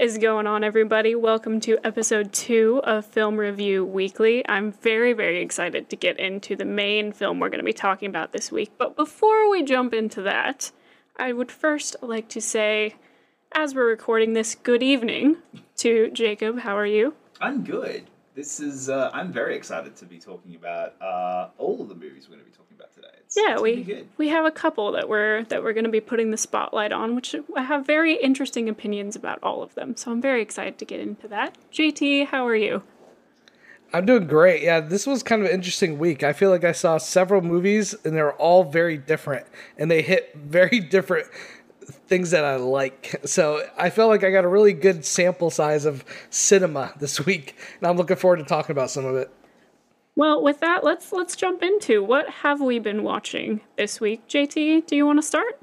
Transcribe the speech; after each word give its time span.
Is 0.00 0.16
going 0.16 0.46
on, 0.46 0.64
everybody? 0.64 1.14
Welcome 1.14 1.60
to 1.60 1.76
episode 1.84 2.32
two 2.32 2.80
of 2.84 3.04
Film 3.04 3.36
Review 3.36 3.84
Weekly. 3.84 4.42
I'm 4.48 4.72
very, 4.72 5.12
very 5.12 5.42
excited 5.42 5.90
to 5.90 5.96
get 5.96 6.18
into 6.18 6.56
the 6.56 6.64
main 6.64 7.12
film 7.12 7.38
we're 7.38 7.50
going 7.50 7.60
to 7.60 7.64
be 7.66 7.74
talking 7.74 8.08
about 8.08 8.32
this 8.32 8.50
week. 8.50 8.70
But 8.78 8.96
before 8.96 9.50
we 9.50 9.62
jump 9.62 9.92
into 9.92 10.22
that, 10.22 10.72
I 11.18 11.34
would 11.34 11.52
first 11.52 11.96
like 12.00 12.30
to 12.30 12.40
say, 12.40 12.94
as 13.52 13.74
we're 13.74 13.90
recording 13.90 14.32
this, 14.32 14.54
good 14.54 14.82
evening 14.82 15.36
to 15.76 16.10
Jacob. 16.12 16.60
How 16.60 16.78
are 16.78 16.86
you? 16.86 17.12
I'm 17.38 17.62
good. 17.62 18.08
This 18.34 18.58
is, 18.58 18.88
uh, 18.88 19.10
I'm 19.12 19.30
very 19.30 19.54
excited 19.54 19.96
to 19.96 20.06
be 20.06 20.18
talking 20.18 20.54
about 20.54 20.94
uh, 21.02 21.50
all 21.58 21.82
of 21.82 21.90
the 21.90 21.94
movies 21.94 22.26
we're 22.26 22.36
going 22.36 22.46
to 22.46 22.50
be 22.50 22.56
talking 22.56 22.74
about 22.74 22.94
today. 22.94 23.09
It's, 23.30 23.36
yeah, 23.36 23.52
it's 23.52 23.62
we 23.62 23.70
gonna 23.74 23.84
be 23.84 23.92
good. 23.92 24.08
we 24.16 24.28
have 24.30 24.44
a 24.44 24.50
couple 24.50 24.90
that 24.90 25.08
we're 25.08 25.44
that 25.44 25.62
we're 25.62 25.72
going 25.72 25.84
to 25.84 25.90
be 25.90 26.00
putting 26.00 26.32
the 26.32 26.36
spotlight 26.36 26.90
on, 26.90 27.14
which 27.14 27.36
I 27.56 27.62
have 27.62 27.86
very 27.86 28.16
interesting 28.16 28.68
opinions 28.68 29.14
about 29.14 29.38
all 29.40 29.62
of 29.62 29.72
them. 29.76 29.96
So 29.96 30.10
I'm 30.10 30.20
very 30.20 30.42
excited 30.42 30.78
to 30.78 30.84
get 30.84 30.98
into 30.98 31.28
that. 31.28 31.56
JT, 31.72 32.26
how 32.26 32.44
are 32.44 32.56
you? 32.56 32.82
I'm 33.92 34.04
doing 34.04 34.26
great. 34.26 34.62
Yeah, 34.62 34.80
this 34.80 35.06
was 35.06 35.22
kind 35.22 35.42
of 35.42 35.48
an 35.48 35.54
interesting 35.54 36.00
week. 36.00 36.24
I 36.24 36.32
feel 36.32 36.50
like 36.50 36.64
I 36.64 36.72
saw 36.72 36.98
several 36.98 37.40
movies 37.40 37.94
and 38.04 38.16
they're 38.16 38.32
all 38.32 38.64
very 38.64 38.96
different 38.96 39.46
and 39.78 39.88
they 39.88 40.02
hit 40.02 40.34
very 40.34 40.80
different 40.90 41.28
things 42.08 42.32
that 42.32 42.44
I 42.44 42.56
like. 42.56 43.20
So 43.26 43.64
I 43.78 43.90
felt 43.90 44.10
like 44.10 44.24
I 44.24 44.32
got 44.32 44.44
a 44.44 44.48
really 44.48 44.72
good 44.72 45.04
sample 45.04 45.50
size 45.50 45.84
of 45.84 46.04
cinema 46.30 46.94
this 46.98 47.24
week 47.26 47.54
and 47.78 47.86
I'm 47.86 47.96
looking 47.96 48.16
forward 48.16 48.38
to 48.38 48.44
talking 48.44 48.72
about 48.72 48.90
some 48.90 49.04
of 49.04 49.14
it. 49.14 49.30
Well, 50.16 50.42
with 50.42 50.60
that, 50.60 50.84
let's 50.84 51.12
let's 51.12 51.36
jump 51.36 51.62
into 51.62 52.02
what 52.02 52.28
have 52.28 52.60
we 52.60 52.78
been 52.78 53.02
watching 53.02 53.60
this 53.76 54.00
week. 54.00 54.26
JT, 54.28 54.86
do 54.86 54.96
you 54.96 55.06
want 55.06 55.18
to 55.18 55.22
start? 55.22 55.60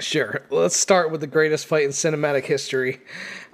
Sure. 0.00 0.44
Let's 0.50 0.76
start 0.76 1.12
with 1.12 1.20
the 1.20 1.28
greatest 1.28 1.66
fight 1.66 1.84
in 1.84 1.90
cinematic 1.90 2.44
history. 2.44 3.00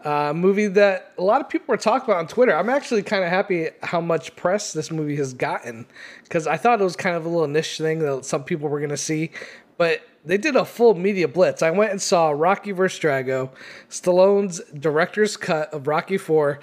Uh, 0.03 0.33
movie 0.33 0.69
that 0.69 1.13
a 1.19 1.23
lot 1.23 1.43
of 1.43 1.51
people 1.51 1.67
were 1.69 1.77
talking 1.77 2.09
about 2.09 2.19
on 2.19 2.27
Twitter. 2.27 2.57
I'm 2.57 2.71
actually 2.71 3.03
kind 3.03 3.23
of 3.23 3.29
happy 3.29 3.69
how 3.83 4.01
much 4.01 4.35
press 4.37 4.73
this 4.73 4.91
movie 4.91 5.17
has 5.17 5.35
gotten 5.35 5.87
because 6.25 6.47
I 6.47 6.57
thought 6.57 6.81
it 6.81 6.85
was 6.85 6.97
kind 6.97 7.15
of 7.15 7.27
a 7.27 7.29
little 7.29 7.47
niche 7.47 7.77
thing 7.77 7.99
that 7.99 8.25
some 8.25 8.43
people 8.43 8.71
were 8.71 8.79
going 8.79 8.89
to 8.89 8.97
see, 8.97 9.33
but 9.77 10.01
they 10.25 10.39
did 10.39 10.57
a 10.57 10.65
full 10.65 10.95
media 10.95 11.29
blitz. 11.29 11.63
I 11.63 11.71
went 11.71 11.91
and 11.91 12.01
saw 12.01 12.31
Rocky 12.31 12.73
vs. 12.73 12.99
Drago, 12.99 13.51
Stallone's 13.91 14.63
director's 14.79 15.37
cut 15.37 15.73
of 15.75 15.87
Rocky 15.87 16.17
4, 16.17 16.59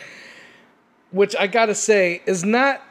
which 1.12 1.36
I 1.36 1.46
got 1.46 1.68
to 1.68 1.76
say 1.76 2.24
is 2.26 2.44
not 2.44 2.82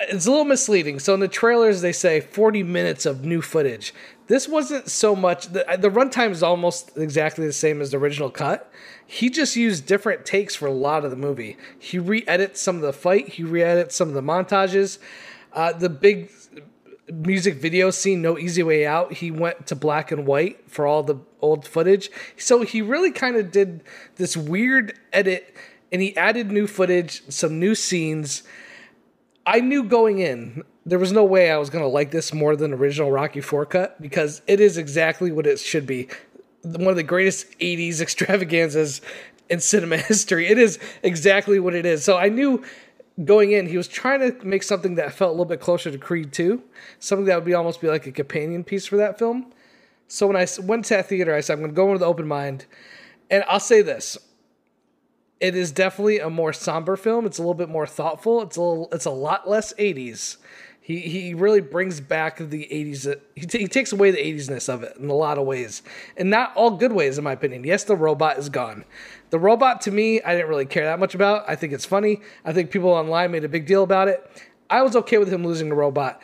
it's 0.00 0.26
a 0.26 0.30
little 0.30 0.44
misleading. 0.44 0.98
So 0.98 1.14
in 1.14 1.20
the 1.20 1.28
trailers, 1.28 1.82
they 1.82 1.92
say 1.92 2.20
40 2.20 2.62
minutes 2.62 3.04
of 3.06 3.24
new 3.24 3.42
footage. 3.42 3.92
This 4.28 4.48
wasn't 4.48 4.88
so 4.88 5.14
much. 5.14 5.48
The, 5.48 5.64
the 5.78 5.90
runtime 5.90 6.30
is 6.30 6.42
almost 6.42 6.96
exactly 6.96 7.46
the 7.46 7.52
same 7.52 7.80
as 7.80 7.90
the 7.90 7.98
original 7.98 8.30
cut. 8.30 8.72
He 9.06 9.28
just 9.28 9.56
used 9.56 9.86
different 9.86 10.24
takes 10.24 10.54
for 10.54 10.66
a 10.66 10.72
lot 10.72 11.04
of 11.04 11.10
the 11.10 11.16
movie. 11.16 11.56
He 11.78 11.98
re-edits 11.98 12.60
some 12.60 12.76
of 12.76 12.82
the 12.82 12.92
fight. 12.92 13.28
He 13.28 13.42
re-edits 13.42 13.94
some 13.94 14.08
of 14.08 14.14
the 14.14 14.22
montages. 14.22 14.98
Uh, 15.52 15.72
the 15.72 15.90
big 15.90 16.30
music 17.12 17.56
video 17.56 17.90
scene, 17.90 18.22
No 18.22 18.38
Easy 18.38 18.62
Way 18.62 18.86
Out, 18.86 19.14
he 19.14 19.30
went 19.30 19.66
to 19.66 19.74
black 19.74 20.12
and 20.12 20.26
white 20.26 20.70
for 20.70 20.86
all 20.86 21.02
the 21.02 21.16
old 21.40 21.66
footage. 21.66 22.10
So 22.36 22.62
he 22.62 22.82
really 22.82 23.10
kind 23.10 23.36
of 23.36 23.50
did 23.50 23.82
this 24.16 24.36
weird 24.36 24.98
edit, 25.12 25.54
and 25.90 26.00
he 26.00 26.16
added 26.16 26.50
new 26.50 26.66
footage, 26.66 27.22
some 27.28 27.58
new 27.58 27.74
scenes. 27.74 28.44
I 29.50 29.58
knew 29.58 29.82
going 29.82 30.20
in 30.20 30.62
there 30.86 31.00
was 31.00 31.10
no 31.10 31.24
way 31.24 31.50
I 31.50 31.58
was 31.58 31.70
going 31.70 31.82
to 31.82 31.88
like 31.88 32.12
this 32.12 32.32
more 32.32 32.54
than 32.54 32.72
original 32.72 33.10
Rocky 33.10 33.40
4 33.40 33.66
cut 33.66 34.00
because 34.00 34.42
it 34.46 34.60
is 34.60 34.78
exactly 34.78 35.32
what 35.32 35.44
it 35.44 35.58
should 35.58 35.86
be. 35.86 36.08
One 36.62 36.86
of 36.86 36.96
the 36.96 37.02
greatest 37.02 37.58
80s 37.58 38.00
extravaganzas 38.00 39.00
in 39.48 39.58
cinema 39.58 39.96
history. 40.08 40.46
It 40.46 40.56
is 40.56 40.78
exactly 41.02 41.58
what 41.58 41.74
it 41.74 41.84
is. 41.84 42.04
So 42.04 42.16
I 42.16 42.28
knew 42.28 42.64
going 43.24 43.50
in 43.50 43.66
he 43.66 43.76
was 43.76 43.88
trying 43.88 44.20
to 44.20 44.46
make 44.46 44.62
something 44.62 44.94
that 44.94 45.12
felt 45.12 45.30
a 45.30 45.32
little 45.32 45.44
bit 45.46 45.60
closer 45.60 45.90
to 45.90 45.98
Creed 45.98 46.32
2, 46.32 46.62
something 47.00 47.26
that 47.26 47.34
would 47.34 47.44
be 47.44 47.54
almost 47.54 47.80
be 47.80 47.88
like 47.88 48.06
a 48.06 48.12
companion 48.12 48.62
piece 48.62 48.86
for 48.86 48.98
that 48.98 49.18
film. 49.18 49.52
So 50.06 50.28
when 50.28 50.36
I 50.36 50.46
went 50.62 50.84
to 50.86 50.94
that 50.94 51.08
theater, 51.08 51.34
I 51.34 51.40
said 51.40 51.54
I'm 51.54 51.58
going 51.58 51.72
to 51.72 51.76
go 51.76 51.86
in 51.86 51.92
with 51.94 52.02
an 52.02 52.08
open 52.08 52.28
mind. 52.28 52.66
And 53.28 53.42
I'll 53.48 53.58
say 53.58 53.82
this, 53.82 54.16
it 55.40 55.56
is 55.56 55.72
definitely 55.72 56.18
a 56.18 56.28
more 56.28 56.52
somber 56.52 56.96
film. 56.96 57.24
It's 57.26 57.38
a 57.38 57.42
little 57.42 57.54
bit 57.54 57.70
more 57.70 57.86
thoughtful. 57.86 58.42
It's 58.42 58.56
a 58.56 58.62
little, 58.62 58.88
it's 58.92 59.06
a 59.06 59.10
lot 59.10 59.48
less 59.48 59.72
80s. 59.74 60.36
He 60.82 61.00
he 61.00 61.34
really 61.34 61.60
brings 61.60 62.00
back 62.00 62.38
the 62.38 62.68
80s. 62.70 63.10
Uh, 63.10 63.20
he, 63.34 63.46
t- 63.46 63.58
he 63.58 63.66
takes 63.68 63.92
away 63.92 64.10
the 64.10 64.18
80s-ness 64.18 64.68
of 64.68 64.82
it 64.82 64.96
in 64.96 65.08
a 65.08 65.14
lot 65.14 65.38
of 65.38 65.46
ways. 65.46 65.82
And 66.16 66.30
not 66.30 66.54
all 66.56 66.72
good 66.72 66.92
ways 66.92 67.16
in 67.16 67.24
my 67.24 67.32
opinion. 67.32 67.64
Yes, 67.64 67.84
the 67.84 67.96
robot 67.96 68.38
is 68.38 68.48
gone. 68.48 68.84
The 69.30 69.38
robot 69.38 69.80
to 69.82 69.90
me, 69.90 70.20
I 70.22 70.34
didn't 70.34 70.48
really 70.48 70.66
care 70.66 70.84
that 70.84 70.98
much 70.98 71.14
about. 71.14 71.48
I 71.48 71.54
think 71.54 71.72
it's 71.72 71.84
funny. 71.84 72.20
I 72.44 72.52
think 72.52 72.70
people 72.70 72.90
online 72.90 73.30
made 73.30 73.44
a 73.44 73.48
big 73.48 73.66
deal 73.66 73.82
about 73.82 74.08
it. 74.08 74.28
I 74.68 74.82
was 74.82 74.96
okay 74.96 75.18
with 75.18 75.32
him 75.32 75.44
losing 75.44 75.68
the 75.68 75.74
robot. 75.74 76.20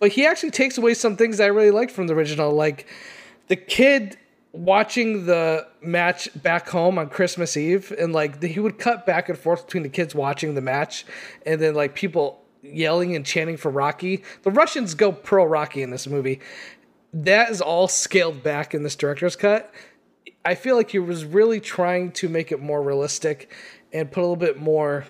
But 0.00 0.12
he 0.12 0.26
actually 0.26 0.50
takes 0.50 0.78
away 0.78 0.94
some 0.94 1.16
things 1.16 1.40
I 1.40 1.46
really 1.46 1.70
liked 1.70 1.90
from 1.90 2.06
the 2.06 2.14
original 2.14 2.52
like 2.52 2.86
the 3.48 3.56
kid 3.56 4.16
watching 4.54 5.26
the 5.26 5.66
match 5.82 6.28
back 6.40 6.68
home 6.68 6.96
on 6.96 7.08
Christmas 7.08 7.56
Eve, 7.56 7.92
and 7.98 8.12
like 8.12 8.40
he 8.42 8.60
would 8.60 8.78
cut 8.78 9.04
back 9.04 9.28
and 9.28 9.36
forth 9.36 9.66
between 9.66 9.82
the 9.82 9.88
kids 9.88 10.14
watching 10.14 10.54
the 10.54 10.60
match, 10.60 11.04
and 11.44 11.60
then 11.60 11.74
like 11.74 11.94
people 11.94 12.40
yelling 12.62 13.16
and 13.16 13.26
chanting 13.26 13.56
for 13.56 13.70
Rocky. 13.70 14.22
The 14.42 14.52
Russians 14.52 14.94
go 14.94 15.10
pro 15.10 15.44
Rocky 15.44 15.82
in 15.82 15.90
this 15.90 16.06
movie. 16.06 16.40
That 17.12 17.50
is 17.50 17.60
all 17.60 17.88
scaled 17.88 18.42
back 18.42 18.74
in 18.74 18.84
this 18.84 18.96
director's 18.96 19.36
cut. 19.36 19.74
I 20.44 20.54
feel 20.54 20.76
like 20.76 20.90
he 20.90 20.98
was 21.00 21.24
really 21.24 21.60
trying 21.60 22.12
to 22.12 22.28
make 22.28 22.52
it 22.52 22.60
more 22.60 22.82
realistic 22.82 23.52
and 23.92 24.10
put 24.10 24.20
a 24.20 24.22
little 24.22 24.36
bit 24.36 24.58
more 24.58 25.04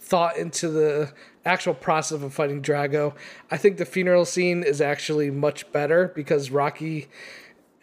thought 0.00 0.36
into 0.36 0.68
the 0.68 1.12
actual 1.44 1.74
process 1.74 2.22
of 2.22 2.32
fighting 2.32 2.62
Drago. 2.62 3.14
I 3.50 3.56
think 3.56 3.76
the 3.76 3.84
funeral 3.84 4.24
scene 4.24 4.62
is 4.62 4.80
actually 4.80 5.30
much 5.30 5.70
better 5.72 6.12
because 6.14 6.50
Rocky 6.50 7.08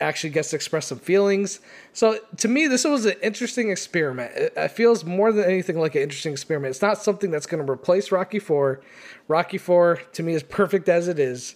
actually 0.01 0.29
gets 0.29 0.51
to 0.51 0.55
express 0.55 0.87
some 0.87 0.99
feelings. 0.99 1.59
So 1.93 2.19
to 2.37 2.47
me, 2.47 2.67
this 2.67 2.85
was 2.85 3.05
an 3.05 3.15
interesting 3.21 3.69
experiment. 3.69 4.31
It, 4.35 4.53
it 4.55 4.71
feels 4.71 5.03
more 5.03 5.31
than 5.31 5.45
anything 5.45 5.79
like 5.79 5.95
an 5.95 6.01
interesting 6.01 6.31
experiment. 6.31 6.71
It's 6.71 6.81
not 6.81 7.01
something 7.01 7.31
that's 7.31 7.45
going 7.45 7.65
to 7.65 7.69
replace 7.69 8.11
Rocky 8.11 8.39
Four. 8.39 8.81
Rocky 9.27 9.57
Four 9.57 10.01
to 10.13 10.23
me 10.23 10.33
is 10.33 10.43
perfect 10.43 10.87
as 10.89 11.07
it 11.07 11.19
is, 11.19 11.55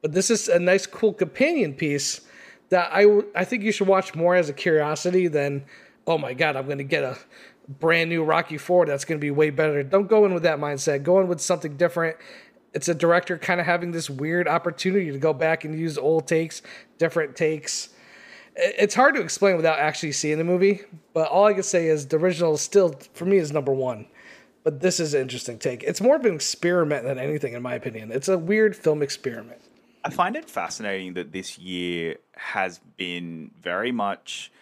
but 0.00 0.12
this 0.12 0.30
is 0.30 0.48
a 0.48 0.58
nice, 0.58 0.86
cool 0.86 1.12
companion 1.12 1.74
piece 1.74 2.20
that 2.70 2.90
I 2.92 3.06
I 3.34 3.44
think 3.44 3.62
you 3.62 3.72
should 3.72 3.88
watch 3.88 4.14
more 4.14 4.34
as 4.34 4.48
a 4.48 4.54
curiosity 4.54 5.28
than 5.28 5.64
oh 6.06 6.18
my 6.18 6.34
god, 6.34 6.56
I'm 6.56 6.66
going 6.66 6.78
to 6.78 6.84
get 6.84 7.04
a 7.04 7.16
brand 7.68 8.10
new 8.10 8.24
Rocky 8.24 8.58
Four 8.58 8.86
that's 8.86 9.04
going 9.04 9.20
to 9.20 9.24
be 9.24 9.30
way 9.30 9.50
better. 9.50 9.82
Don't 9.82 10.08
go 10.08 10.24
in 10.24 10.34
with 10.34 10.42
that 10.44 10.58
mindset. 10.58 11.02
Go 11.02 11.20
in 11.20 11.28
with 11.28 11.40
something 11.40 11.76
different 11.76 12.16
it's 12.74 12.88
a 12.88 12.94
director 12.94 13.38
kind 13.38 13.60
of 13.60 13.66
having 13.66 13.92
this 13.92 14.08
weird 14.08 14.48
opportunity 14.48 15.10
to 15.10 15.18
go 15.18 15.32
back 15.32 15.64
and 15.64 15.78
use 15.78 15.98
old 15.98 16.26
takes, 16.26 16.62
different 16.98 17.36
takes. 17.36 17.90
It's 18.54 18.94
hard 18.94 19.14
to 19.14 19.22
explain 19.22 19.56
without 19.56 19.78
actually 19.78 20.12
seeing 20.12 20.38
the 20.38 20.44
movie, 20.44 20.82
but 21.14 21.28
all 21.28 21.46
I 21.46 21.54
can 21.54 21.62
say 21.62 21.86
is 21.86 22.06
the 22.06 22.16
original 22.16 22.54
is 22.54 22.60
still, 22.60 22.94
for 23.14 23.24
me, 23.24 23.38
is 23.38 23.52
number 23.52 23.72
one. 23.72 24.06
But 24.64 24.80
this 24.80 25.00
is 25.00 25.14
an 25.14 25.22
interesting 25.22 25.58
take. 25.58 25.82
It's 25.82 26.00
more 26.00 26.16
of 26.16 26.24
an 26.24 26.34
experiment 26.34 27.04
than 27.04 27.18
anything, 27.18 27.54
in 27.54 27.62
my 27.62 27.74
opinion. 27.74 28.12
It's 28.12 28.28
a 28.28 28.38
weird 28.38 28.76
film 28.76 29.02
experiment. 29.02 29.60
I 30.04 30.10
find 30.10 30.36
it 30.36 30.48
fascinating 30.48 31.14
that 31.14 31.32
this 31.32 31.58
year 31.58 32.16
has 32.34 32.80
been 32.96 33.52
very 33.60 33.92
much 33.92 34.52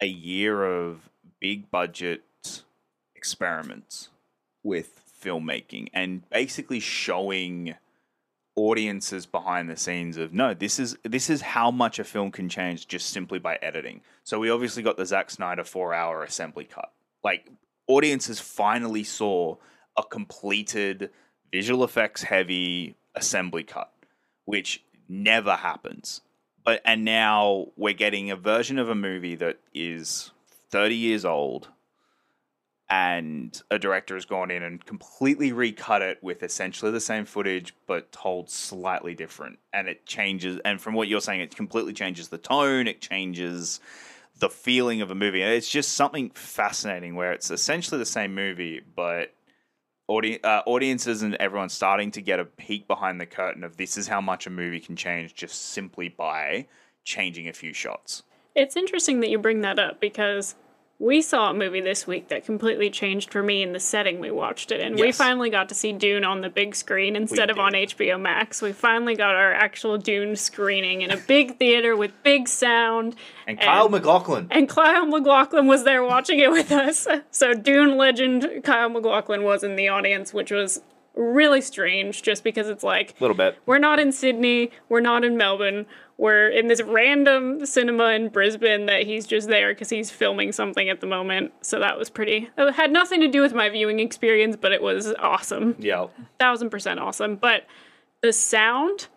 a 0.00 0.06
year 0.06 0.64
of 0.64 1.08
big 1.40 1.70
budget 1.70 2.22
experiments 3.14 4.08
with 4.62 4.99
filmmaking 5.20 5.88
and 5.92 6.28
basically 6.30 6.80
showing 6.80 7.74
audiences 8.56 9.26
behind 9.26 9.70
the 9.70 9.76
scenes 9.76 10.16
of 10.16 10.34
no 10.34 10.52
this 10.52 10.78
is 10.78 10.96
this 11.04 11.30
is 11.30 11.40
how 11.40 11.70
much 11.70 11.98
a 11.98 12.04
film 12.04 12.30
can 12.30 12.48
change 12.48 12.86
just 12.88 13.10
simply 13.10 13.38
by 13.38 13.58
editing. 13.62 14.00
So 14.24 14.38
we 14.38 14.50
obviously 14.50 14.82
got 14.82 14.96
the 14.96 15.06
Zack 15.06 15.30
Snyder 15.30 15.64
4 15.64 15.94
hour 15.94 16.22
assembly 16.22 16.64
cut. 16.64 16.92
Like 17.22 17.48
audiences 17.86 18.40
finally 18.40 19.04
saw 19.04 19.56
a 19.96 20.02
completed 20.02 21.10
visual 21.52 21.84
effects 21.84 22.22
heavy 22.22 22.96
assembly 23.14 23.64
cut 23.64 23.92
which 24.50 24.82
never 25.08 25.54
happens. 25.54 26.22
But 26.64 26.82
and 26.84 27.04
now 27.04 27.68
we're 27.76 27.94
getting 27.94 28.30
a 28.30 28.36
version 28.36 28.78
of 28.78 28.88
a 28.88 28.94
movie 28.94 29.36
that 29.36 29.58
is 29.72 30.32
30 30.70 30.96
years 30.96 31.24
old 31.24 31.68
and 32.90 33.62
a 33.70 33.78
director 33.78 34.14
has 34.16 34.24
gone 34.24 34.50
in 34.50 34.64
and 34.64 34.84
completely 34.84 35.52
recut 35.52 36.02
it 36.02 36.18
with 36.22 36.42
essentially 36.42 36.90
the 36.90 37.00
same 37.00 37.24
footage 37.24 37.72
but 37.86 38.10
told 38.10 38.50
slightly 38.50 39.14
different. 39.14 39.60
And 39.72 39.88
it 39.88 40.04
changes 40.06 40.60
and 40.64 40.80
from 40.80 40.94
what 40.94 41.06
you're 41.06 41.20
saying 41.20 41.40
it 41.40 41.54
completely 41.54 41.92
changes 41.92 42.28
the 42.28 42.38
tone 42.38 42.88
it 42.88 43.00
changes 43.00 43.78
the 44.38 44.48
feeling 44.50 45.02
of 45.02 45.10
a 45.10 45.14
movie. 45.14 45.42
And 45.42 45.52
it's 45.52 45.68
just 45.68 45.92
something 45.92 46.30
fascinating 46.30 47.14
where 47.14 47.32
it's 47.32 47.50
essentially 47.50 47.98
the 47.98 48.06
same 48.06 48.34
movie 48.34 48.80
but 48.96 49.32
audi- 50.08 50.42
uh, 50.42 50.62
audiences 50.66 51.22
and 51.22 51.36
everyone's 51.36 51.72
starting 51.72 52.10
to 52.10 52.20
get 52.20 52.40
a 52.40 52.44
peek 52.44 52.88
behind 52.88 53.20
the 53.20 53.26
curtain 53.26 53.62
of 53.62 53.76
this 53.76 53.96
is 53.96 54.08
how 54.08 54.20
much 54.20 54.48
a 54.48 54.50
movie 54.50 54.80
can 54.80 54.96
change 54.96 55.34
just 55.34 55.70
simply 55.70 56.08
by 56.08 56.66
changing 57.04 57.48
a 57.48 57.52
few 57.52 57.72
shots. 57.72 58.24
It's 58.56 58.76
interesting 58.76 59.20
that 59.20 59.30
you 59.30 59.38
bring 59.38 59.60
that 59.60 59.78
up 59.78 60.00
because 60.00 60.56
we 61.00 61.22
saw 61.22 61.50
a 61.50 61.54
movie 61.54 61.80
this 61.80 62.06
week 62.06 62.28
that 62.28 62.44
completely 62.44 62.90
changed 62.90 63.32
for 63.32 63.42
me 63.42 63.62
in 63.62 63.72
the 63.72 63.80
setting 63.80 64.20
we 64.20 64.30
watched 64.30 64.70
it 64.70 64.80
in. 64.80 64.96
We 64.96 65.12
finally 65.12 65.48
got 65.48 65.70
to 65.70 65.74
see 65.74 65.92
Dune 65.92 66.24
on 66.24 66.42
the 66.42 66.50
big 66.50 66.76
screen 66.76 67.16
instead 67.16 67.48
of 67.48 67.58
on. 67.58 67.72
HBO 67.72 68.20
Max. 68.20 68.60
We 68.60 68.72
finally 68.72 69.16
got 69.16 69.34
our 69.34 69.52
actual 69.54 69.96
Dune 69.96 70.36
screening 70.36 71.00
in 71.00 71.10
a 71.10 71.16
big 71.16 71.56
theater 71.56 71.96
with 71.96 72.12
big 72.22 72.48
sound. 72.48 73.16
And 73.46 73.58
Kyle 73.58 73.88
MacLachlan. 73.88 74.48
And 74.50 74.68
Kyle 74.68 75.06
MacLachlan 75.06 75.66
was 75.66 75.84
there 75.84 76.04
watching 76.04 76.38
it 76.38 76.50
with 76.50 76.70
us. 76.70 77.08
So 77.30 77.54
Dune 77.54 77.96
legend 77.96 78.62
Kyle 78.62 78.90
MacLachlan 78.90 79.42
was 79.42 79.64
in 79.64 79.76
the 79.76 79.88
audience, 79.88 80.34
which 80.34 80.50
was 80.50 80.82
really 81.14 81.62
strange 81.62 82.22
just 82.22 82.44
because 82.44 82.68
it's 82.68 82.84
like 82.84 83.12
A 83.18 83.24
little 83.24 83.36
bit. 83.36 83.56
we're 83.66 83.78
not 83.78 83.98
in 83.98 84.12
Sydney, 84.12 84.70
we're 84.88 85.00
not 85.00 85.24
in 85.24 85.36
Melbourne, 85.36 85.86
we're 86.20 86.48
in 86.48 86.68
this 86.68 86.82
random 86.82 87.64
cinema 87.64 88.10
in 88.10 88.28
Brisbane 88.28 88.86
that 88.86 89.04
he's 89.04 89.26
just 89.26 89.48
there 89.48 89.72
because 89.72 89.88
he's 89.88 90.10
filming 90.10 90.52
something 90.52 90.88
at 90.90 91.00
the 91.00 91.06
moment. 91.06 91.52
So 91.62 91.78
that 91.80 91.98
was 91.98 92.10
pretty. 92.10 92.50
It 92.58 92.72
had 92.74 92.92
nothing 92.92 93.20
to 93.20 93.28
do 93.28 93.40
with 93.40 93.54
my 93.54 93.70
viewing 93.70 93.98
experience, 94.00 94.56
but 94.60 94.70
it 94.72 94.82
was 94.82 95.14
awesome 95.18 95.76
Yeah. 95.78 96.08
thousand 96.38 96.68
percent 96.70 97.00
awesome. 97.00 97.36
But 97.36 97.64
the 98.20 98.32
sound 98.34 99.08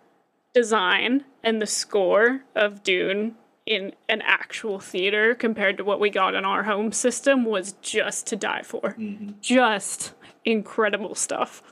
design 0.54 1.26
and 1.44 1.62
the 1.62 1.68
score 1.68 2.44
of 2.56 2.84
Dune 2.84 3.36
in 3.66 3.94
an 4.10 4.22
actual 4.22 4.80
theater 4.80 5.36
compared 5.36 5.78
to 5.78 5.84
what 5.84 6.00
we 6.00 6.10
got 6.10 6.36
in 6.36 6.46
our 6.46 6.64
home 6.64 6.92
system 6.92 7.44
was 7.46 7.74
just 7.82 8.28
to 8.28 8.36
die 8.36 8.62
for. 8.62 8.96
Mm-hmm. 9.00 9.32
Just 9.42 10.14
incredible 10.46 11.16
stuff. 11.16 11.64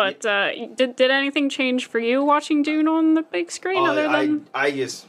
But 0.00 0.24
uh, 0.24 0.66
did, 0.74 0.96
did 0.96 1.10
anything 1.10 1.50
change 1.50 1.84
for 1.84 1.98
you 1.98 2.24
watching 2.24 2.62
Dune 2.62 2.88
on 2.88 3.12
the 3.12 3.22
big 3.22 3.50
screen 3.50 3.86
other 3.86 4.08
I, 4.08 4.24
than 4.24 4.46
I, 4.54 4.66
I 4.66 4.70
just 4.70 5.06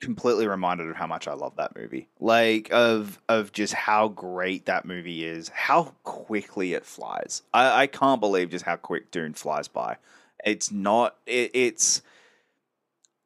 completely 0.00 0.46
reminded 0.46 0.88
of 0.88 0.96
how 0.96 1.06
much 1.06 1.28
I 1.28 1.34
love 1.34 1.56
that 1.56 1.76
movie. 1.76 2.08
Like 2.18 2.70
of 2.72 3.20
of 3.28 3.52
just 3.52 3.74
how 3.74 4.08
great 4.08 4.66
that 4.66 4.86
movie 4.86 5.24
is, 5.24 5.50
how 5.50 5.94
quickly 6.02 6.72
it 6.72 6.86
flies. 6.86 7.42
I, 7.52 7.82
I 7.82 7.86
can't 7.88 8.20
believe 8.20 8.48
just 8.48 8.64
how 8.64 8.76
quick 8.76 9.10
Dune 9.10 9.34
flies 9.34 9.68
by. 9.68 9.96
It's 10.44 10.72
not 10.72 11.16
it, 11.26 11.50
it's 11.52 12.00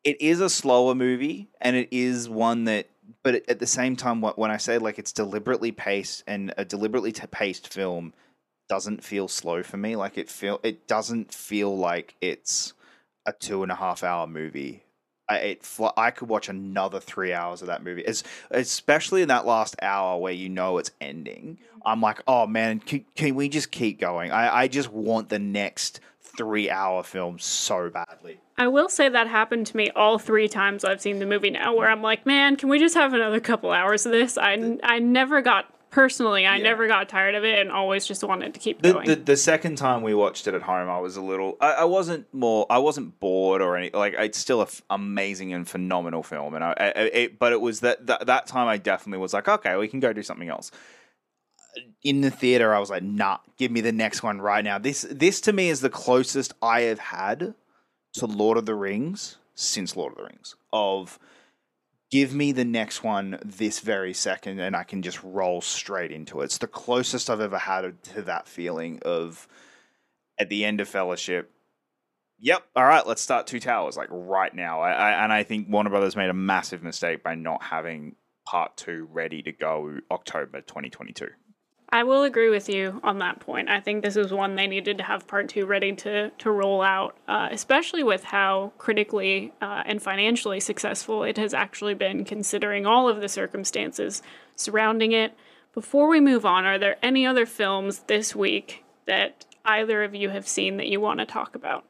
it 0.02 0.20
is 0.20 0.40
a 0.40 0.50
slower 0.50 0.96
movie 0.96 1.50
and 1.60 1.76
it 1.76 1.88
is 1.92 2.28
one 2.28 2.64
that 2.64 2.88
but 3.22 3.48
at 3.48 3.60
the 3.60 3.66
same 3.66 3.94
time 3.94 4.22
when 4.22 4.50
I 4.50 4.56
say 4.56 4.78
like 4.78 4.98
it's 4.98 5.12
deliberately 5.12 5.70
paced 5.70 6.24
and 6.26 6.52
a 6.56 6.64
deliberately 6.64 7.12
t- 7.12 7.26
paced 7.30 7.72
film 7.72 8.12
doesn't 8.70 9.02
feel 9.02 9.26
slow 9.26 9.64
for 9.64 9.76
me. 9.76 9.96
Like 9.96 10.16
it 10.16 10.30
feel 10.30 10.60
it 10.62 10.86
doesn't 10.86 11.34
feel 11.34 11.76
like 11.76 12.14
it's 12.20 12.72
a 13.26 13.32
two 13.32 13.64
and 13.64 13.72
a 13.72 13.74
half 13.74 14.04
hour 14.04 14.28
movie. 14.28 14.84
I 15.28 15.36
it, 15.38 15.64
fl- 15.64 15.88
I 15.96 16.12
could 16.12 16.28
watch 16.28 16.48
another 16.48 17.00
three 17.00 17.32
hours 17.32 17.62
of 17.62 17.66
that 17.66 17.82
movie, 17.82 18.06
es- 18.06 18.22
especially 18.52 19.22
in 19.22 19.28
that 19.28 19.44
last 19.44 19.74
hour 19.82 20.18
where 20.18 20.32
you 20.32 20.48
know 20.48 20.78
it's 20.78 20.92
ending. 21.00 21.58
Mm-hmm. 21.60 21.80
I'm 21.84 22.00
like, 22.00 22.22
oh 22.28 22.46
man, 22.46 22.78
can, 22.78 23.04
can 23.16 23.34
we 23.34 23.48
just 23.48 23.72
keep 23.72 23.98
going? 23.98 24.30
I, 24.30 24.62
I 24.62 24.68
just 24.68 24.92
want 24.92 25.30
the 25.30 25.40
next 25.40 25.98
three 26.20 26.70
hour 26.70 27.02
film 27.02 27.40
so 27.40 27.90
badly. 27.90 28.38
I 28.56 28.68
will 28.68 28.88
say 28.88 29.08
that 29.08 29.26
happened 29.26 29.66
to 29.68 29.76
me 29.76 29.90
all 29.96 30.18
three 30.18 30.46
times 30.46 30.84
I've 30.84 31.00
seen 31.00 31.18
the 31.18 31.26
movie 31.26 31.50
now, 31.50 31.74
where 31.74 31.88
mm. 31.88 31.92
I'm 31.92 32.02
like, 32.02 32.24
man, 32.24 32.54
can 32.54 32.68
we 32.68 32.78
just 32.78 32.94
have 32.94 33.14
another 33.14 33.40
couple 33.40 33.72
hours 33.72 34.06
of 34.06 34.12
this? 34.12 34.38
I, 34.38 34.78
I 34.84 35.00
never 35.00 35.42
got, 35.42 35.74
personally, 35.90 36.46
I 36.46 36.56
Yeah. 36.56 36.62
never 36.64 36.86
got 36.86 37.08
tired 37.08 37.34
of 37.34 37.44
it 37.44 37.58
and 37.58 37.70
always 37.70 38.06
just 38.06 38.22
wanted 38.24 38.54
to 38.54 38.60
keep 38.60 38.80
The, 38.82 38.92
going. 38.92 39.06
the 39.06 39.16
the 39.16 39.36
second 39.36 39.76
time 39.76 40.02
we 40.02 40.14
watched 40.14 40.46
it 40.46 40.54
at 40.54 40.62
home, 40.62 40.88
I 40.88 40.98
was 40.98 41.16
a 41.16 41.20
little. 41.22 41.56
I, 41.60 41.72
I 41.72 41.84
wasn't 41.84 42.32
more. 42.32 42.66
I 42.70 42.78
wasn't 42.78 43.18
bored 43.20 43.60
or 43.62 43.76
any. 43.76 43.90
Like 43.90 44.14
it's 44.18 44.38
still 44.38 44.62
an 44.62 44.68
amazing 44.88 45.52
and 45.52 45.68
phenomenal 45.68 46.22
film, 46.22 46.54
and 46.54 46.64
I. 46.64 46.74
I 46.78 46.84
it, 47.00 47.38
but 47.38 47.52
it 47.52 47.60
was 47.60 47.80
that, 47.80 48.06
that 48.06 48.26
that 48.26 48.46
time 48.46 48.68
I 48.68 48.76
definitely 48.76 49.18
was 49.20 49.32
like, 49.34 49.48
okay, 49.48 49.76
we 49.76 49.88
can 49.88 50.00
go 50.00 50.12
do 50.12 50.22
something 50.22 50.48
else. 50.48 50.70
In 52.02 52.20
the 52.22 52.30
theater, 52.30 52.74
I 52.74 52.78
was 52.80 52.90
like, 52.90 53.02
nah, 53.02 53.38
give 53.56 53.70
me 53.70 53.80
the 53.80 53.92
next 53.92 54.22
one 54.22 54.40
right 54.40 54.64
now. 54.64 54.78
This 54.78 55.06
this 55.10 55.40
to 55.42 55.52
me 55.52 55.68
is 55.68 55.80
the 55.80 55.90
closest 55.90 56.52
I 56.62 56.82
have 56.82 56.98
had 56.98 57.54
to 58.14 58.26
Lord 58.26 58.58
of 58.58 58.66
the 58.66 58.74
Rings 58.74 59.36
since 59.54 59.96
Lord 59.96 60.12
of 60.12 60.18
the 60.18 60.24
Rings. 60.24 60.56
Of 60.72 61.18
give 62.10 62.34
me 62.34 62.52
the 62.52 62.64
next 62.64 63.04
one 63.04 63.38
this 63.44 63.80
very 63.80 64.12
second 64.12 64.58
and 64.58 64.74
I 64.74 64.82
can 64.82 65.02
just 65.02 65.22
roll 65.22 65.60
straight 65.60 66.10
into 66.10 66.40
it. 66.40 66.46
It's 66.46 66.58
the 66.58 66.66
closest 66.66 67.30
I've 67.30 67.40
ever 67.40 67.58
had 67.58 68.02
to 68.02 68.22
that 68.22 68.48
feeling 68.48 69.00
of 69.04 69.46
at 70.38 70.48
the 70.48 70.64
end 70.64 70.80
of 70.80 70.88
Fellowship. 70.88 71.52
Yep, 72.40 72.62
all 72.74 72.84
right, 72.84 73.06
let's 73.06 73.20
start 73.20 73.46
Two 73.46 73.60
Towers 73.60 73.96
like 73.96 74.08
right 74.10 74.54
now. 74.54 74.80
I, 74.80 74.92
I, 74.92 75.24
and 75.24 75.32
I 75.32 75.42
think 75.42 75.68
Warner 75.68 75.90
Brothers 75.90 76.16
made 76.16 76.30
a 76.30 76.34
massive 76.34 76.82
mistake 76.82 77.22
by 77.22 77.34
not 77.34 77.62
having 77.62 78.16
part 78.46 78.76
two 78.76 79.06
ready 79.12 79.42
to 79.42 79.52
go 79.52 79.98
October 80.10 80.62
2022. 80.62 81.28
I 81.92 82.04
will 82.04 82.22
agree 82.22 82.50
with 82.50 82.68
you 82.68 83.00
on 83.02 83.18
that 83.18 83.40
point. 83.40 83.68
I 83.68 83.80
think 83.80 84.02
this 84.02 84.16
is 84.16 84.32
one 84.32 84.54
they 84.54 84.68
needed 84.68 84.98
to 84.98 85.04
have 85.04 85.26
part 85.26 85.48
two 85.48 85.66
ready 85.66 85.92
to 85.96 86.30
to 86.30 86.50
roll 86.50 86.82
out, 86.82 87.16
uh, 87.26 87.48
especially 87.50 88.04
with 88.04 88.22
how 88.24 88.72
critically 88.78 89.52
uh, 89.60 89.82
and 89.84 90.00
financially 90.00 90.60
successful 90.60 91.24
it 91.24 91.36
has 91.36 91.52
actually 91.52 91.94
been, 91.94 92.24
considering 92.24 92.86
all 92.86 93.08
of 93.08 93.20
the 93.20 93.28
circumstances 93.28 94.22
surrounding 94.54 95.10
it. 95.10 95.34
Before 95.74 96.08
we 96.08 96.20
move 96.20 96.46
on, 96.46 96.64
are 96.64 96.78
there 96.78 96.96
any 97.02 97.26
other 97.26 97.46
films 97.46 98.00
this 98.06 98.36
week 98.36 98.84
that 99.06 99.46
either 99.64 100.04
of 100.04 100.14
you 100.14 100.30
have 100.30 100.46
seen 100.46 100.76
that 100.76 100.86
you 100.86 101.00
want 101.00 101.18
to 101.18 101.26
talk 101.26 101.56
about? 101.56 101.84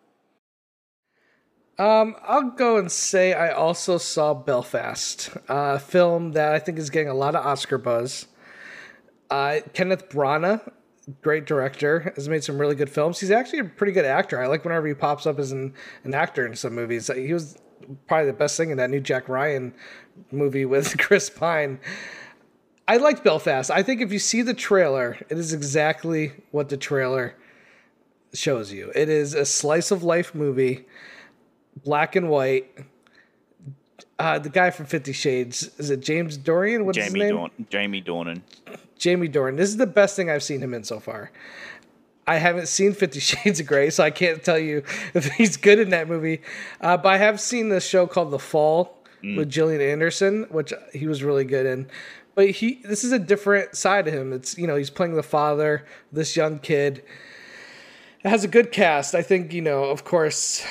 Um, 1.79 2.15
I'll 2.23 2.51
go 2.51 2.77
and 2.77 2.93
say 2.93 3.33
I 3.33 3.53
also 3.53 3.97
saw 3.97 4.35
Belfast, 4.35 5.31
a 5.49 5.79
film 5.79 6.33
that 6.33 6.53
I 6.53 6.59
think 6.59 6.79
is 6.79 6.91
getting 6.91 7.09
a 7.09 7.15
lot 7.15 7.35
of 7.35 7.45
Oscar 7.45 7.79
buzz. 7.79 8.27
Uh, 9.31 9.61
Kenneth 9.75 10.09
Branagh, 10.09 10.61
great 11.23 11.47
director, 11.47 12.13
has 12.17 12.29
made 12.29 12.43
some 12.43 12.59
really 12.59 12.75
good 12.75 12.91
films. 12.91 13.21
He's 13.21 13.31
actually 13.31 13.61
a 13.61 13.65
pretty 13.65 13.93
good 13.93 14.05
actor. 14.05 14.43
I 14.43 14.47
like 14.47 14.65
whenever 14.65 14.87
he 14.87 14.95
pops 14.95 15.27
up 15.27 15.39
as 15.39 15.53
an, 15.53 15.75
an 16.05 16.15
actor 16.15 16.47
in 16.47 16.57
some 16.57 16.75
movies. 16.75 17.11
He 17.15 17.33
was 17.33 17.57
probably 18.07 18.27
the 18.27 18.37
best 18.37 18.57
thing 18.57 18.71
in 18.71 18.77
that 18.79 18.91
new 18.91 19.01
Jack 19.01 19.29
Ryan 19.29 19.73
movie 20.31 20.65
with 20.65 20.99
Chris 20.99 21.31
Pine. 21.31 21.79
I 22.89 22.97
liked 22.97 23.23
Belfast. 23.23 23.71
I 23.71 23.83
think 23.85 24.01
if 24.01 24.13
you 24.13 24.19
see 24.19 24.43
the 24.43 24.55
trailer, 24.55 25.17
it 25.29 25.39
is 25.39 25.53
exactly 25.53 26.33
what 26.51 26.69
the 26.69 26.77
trailer 26.77 27.37
shows 28.35 28.73
you. 28.73 28.91
It 28.95 29.09
is 29.09 29.35
a 29.35 29.45
slice 29.45 29.91
of 29.91 30.03
life 30.03 30.35
movie 30.35 30.87
black 31.85 32.17
and 32.17 32.29
white. 32.29 32.69
Uh, 34.19 34.39
the 34.39 34.49
guy 34.49 34.71
from 34.71 34.87
Fifty 34.87 35.13
Shades 35.13 35.71
is 35.79 35.91
it 35.91 36.01
James 36.01 36.37
Dorian? 36.37 36.85
What's 36.85 36.99
his 36.99 37.15
name? 37.15 37.37
Dorn, 37.37 37.51
Jamie 37.71 38.03
Dornan. 38.03 38.43
Jamie 39.01 39.29
Dornan. 39.29 39.57
This 39.57 39.71
is 39.71 39.79
the 39.79 39.87
best 39.87 40.15
thing 40.15 40.31
I've 40.31 40.43
seen 40.43 40.61
him 40.61 40.75
in 40.75 40.85
so 40.85 41.01
far. 41.01 41.33
I 42.27 42.37
haven't 42.37 42.69
seen 42.69 42.93
Fifty 42.93 43.19
Shades 43.21 43.59
of 43.59 43.67
Grey, 43.67 43.91
so 43.91 44.05
I 44.05 44.11
can't 44.11 44.45
tell 44.45 44.59
you 44.59 44.85
if 45.15 45.33
he's 45.33 45.57
good 45.57 45.81
in 45.81 45.91
that 45.91 46.07
movie. 46.07 46.43
Uh, 46.81 46.97
but 46.97 47.09
I 47.09 47.17
have 47.17 47.41
seen 47.41 47.71
the 47.71 47.81
show 47.81 48.07
called 48.07 48.31
The 48.31 48.39
Fall 48.39 48.99
with 49.37 49.51
Gillian 49.51 49.83
Anderson, 49.83 50.45
which 50.51 50.73
he 50.93 51.07
was 51.07 51.23
really 51.23 51.45
good 51.45 51.67
in. 51.67 51.89
But 52.35 52.51
he, 52.51 52.81
this 52.85 53.05
is 53.05 53.13
a 53.13 53.19
different 53.19 53.77
side 53.77 54.07
of 54.07 54.15
him. 54.15 54.33
It's 54.33 54.57
you 54.57 54.67
know 54.67 54.77
he's 54.77 54.91
playing 54.91 55.15
the 55.15 55.23
father, 55.23 55.85
this 56.13 56.37
young 56.37 56.59
kid. 56.59 57.03
It 58.23 58.29
has 58.29 58.45
a 58.45 58.49
good 58.49 58.71
cast. 58.71 59.15
I 59.15 59.23
think, 59.23 59.55
you 59.55 59.63
know, 59.63 59.85
of 59.85 60.05
course, 60.05 60.63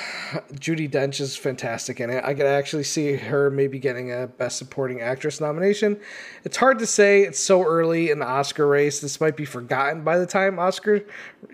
Judi 0.52 0.88
Dench 0.88 1.20
is 1.20 1.36
fantastic 1.36 1.98
in 1.98 2.08
it. 2.08 2.22
I 2.24 2.32
could 2.32 2.46
actually 2.46 2.84
see 2.84 3.16
her 3.16 3.50
maybe 3.50 3.80
getting 3.80 4.12
a 4.12 4.28
Best 4.28 4.56
Supporting 4.56 5.00
Actress 5.00 5.40
nomination. 5.40 5.98
It's 6.44 6.56
hard 6.56 6.78
to 6.78 6.86
say. 6.86 7.22
It's 7.22 7.40
so 7.40 7.64
early 7.64 8.10
in 8.10 8.20
the 8.20 8.26
Oscar 8.26 8.68
race. 8.68 9.00
This 9.00 9.20
might 9.20 9.36
be 9.36 9.44
forgotten 9.44 10.04
by 10.04 10.16
the 10.16 10.26
time 10.26 10.60
Oscar, 10.60 11.04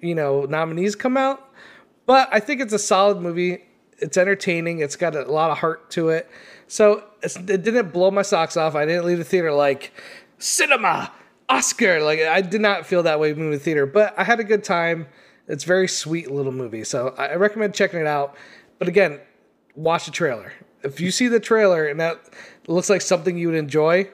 you 0.03 0.15
know, 0.15 0.43
nominees 0.45 0.95
come 0.97 1.17
out. 1.17 1.49
But 2.05 2.29
I 2.31 2.41
think 2.41 2.61
it's 2.61 2.75
a 2.75 2.79
solid 2.79 3.23
movie. 3.23 3.65
It's 3.97 4.19
entertaining. 4.19 4.81
It's 4.81 4.97
got 4.97 5.17
a 5.17 5.23
lot 5.23 5.51
of 5.51 5.57
heart 5.57 5.91
to 5.93 6.11
it. 6.11 6.29
So 6.69 7.05
it 7.23 7.63
didn't 7.63 7.95
blow 7.95 8.11
my 8.11 8.21
socks 8.21 8.59
off. 8.59 8.75
I 8.75 8.85
didn't 8.85 9.07
leave 9.07 9.17
the 9.17 9.25
theater 9.25 9.51
like, 9.51 9.95
cinema, 10.37 11.11
Oscar. 11.49 12.03
Like, 12.03 12.21
I 12.21 12.43
did 12.43 12.61
not 12.61 12.85
feel 12.85 13.03
that 13.05 13.19
way 13.19 13.33
moving 13.33 13.53
the 13.53 13.59
theater. 13.59 13.87
But 13.87 14.13
I 14.19 14.25
had 14.25 14.41
a 14.41 14.45
good 14.45 14.63
time. 14.63 15.07
It's 15.49 15.65
a 15.65 15.67
very 15.67 15.89
sweet 15.89 16.31
little 16.31 16.53
movie, 16.53 16.85
so 16.85 17.15
I 17.17 17.29
I 17.29 17.35
recommend 17.37 17.75
checking 17.75 18.01
it 18.01 18.07
out. 18.07 18.37
But 18.79 18.89
again, 18.89 19.21
watch 19.75 20.07
the 20.07 20.11
trailer. 20.11 20.53
If 20.83 21.01
you 21.01 21.11
see 21.11 21.29
the 21.29 21.41
trailer 21.41 21.87
and 21.87 22.01
that 22.01 22.21
looks 22.67 22.91
like 22.91 23.01
something 23.01 23.37
you 23.37 23.49
would 23.49 23.57
enjoy, 23.57 24.09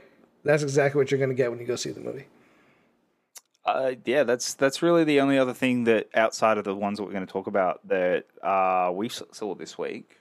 that's 0.44 0.62
exactly 0.62 0.98
what 0.98 1.10
you're 1.10 1.18
going 1.18 1.30
to 1.30 1.36
get 1.36 1.50
when 1.50 1.60
you 1.60 1.66
go 1.66 1.76
see 1.76 1.90
the 1.90 2.00
movie. 2.00 2.26
Uh, 3.64 3.92
yeah, 4.04 4.24
that's 4.24 4.54
that's 4.54 4.82
really 4.82 5.04
the 5.04 5.20
only 5.20 5.38
other 5.38 5.54
thing 5.54 5.84
that 5.84 6.08
outside 6.14 6.58
of 6.58 6.64
the 6.64 6.74
ones 6.74 6.98
that 6.98 7.04
we're 7.04 7.12
going 7.12 7.26
to 7.26 7.32
talk 7.32 7.46
about 7.46 7.86
that 7.86 8.26
uh, 8.42 8.90
we 8.92 9.08
saw 9.08 9.54
this 9.54 9.78
week. 9.78 10.18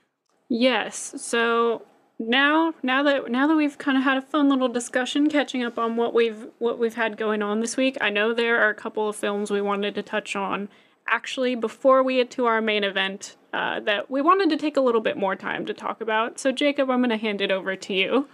Yes. 0.47 1.15
So 1.17 1.81
now 2.19 2.73
now 2.83 3.01
that 3.01 3.31
now 3.31 3.47
that 3.47 3.55
we've 3.55 3.77
kind 3.79 3.97
of 3.97 4.03
had 4.03 4.17
a 4.17 4.21
fun 4.21 4.47
little 4.49 4.67
discussion 4.67 5.27
catching 5.27 5.63
up 5.63 5.79
on 5.79 5.95
what 5.95 6.13
we've 6.13 6.47
what 6.59 6.77
we've 6.77 6.93
had 6.93 7.17
going 7.17 7.41
on 7.41 7.61
this 7.61 7.77
week, 7.77 7.97
I 7.99 8.11
know 8.11 8.33
there 8.33 8.61
are 8.61 8.69
a 8.69 8.75
couple 8.75 9.09
of 9.09 9.15
films 9.15 9.49
we 9.49 9.61
wanted 9.61 9.95
to 9.95 10.03
touch 10.03 10.35
on 10.35 10.69
actually 11.07 11.55
before 11.55 12.03
we 12.03 12.15
get 12.15 12.31
to 12.31 12.45
our 12.45 12.61
main 12.61 12.83
event 12.83 13.35
uh, 13.53 13.79
that 13.81 14.09
we 14.09 14.21
wanted 14.21 14.49
to 14.49 14.57
take 14.57 14.77
a 14.77 14.81
little 14.81 15.01
bit 15.01 15.17
more 15.17 15.35
time 15.35 15.65
to 15.65 15.73
talk 15.73 16.01
about. 16.01 16.39
So 16.39 16.51
Jacob, 16.51 16.89
I'm 16.89 16.99
going 16.99 17.09
to 17.09 17.17
hand 17.17 17.41
it 17.41 17.51
over 17.51 17.75
to 17.75 17.93
you. 17.93 18.27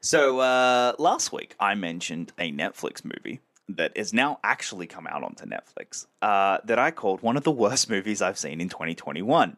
So 0.00 0.40
uh, 0.40 0.94
last 0.98 1.32
week 1.32 1.54
I 1.60 1.74
mentioned 1.74 2.32
a 2.38 2.52
Netflix 2.52 3.04
movie 3.04 3.40
that 3.68 3.96
has 3.96 4.12
now 4.12 4.38
actually 4.44 4.86
come 4.86 5.06
out 5.06 5.22
onto 5.22 5.46
Netflix 5.46 6.06
uh, 6.22 6.58
that 6.64 6.78
I 6.78 6.90
called 6.90 7.22
one 7.22 7.36
of 7.36 7.44
the 7.44 7.50
worst 7.50 7.88
movies 7.90 8.20
I've 8.20 8.38
seen 8.38 8.60
in 8.60 8.68
2021. 8.68 9.56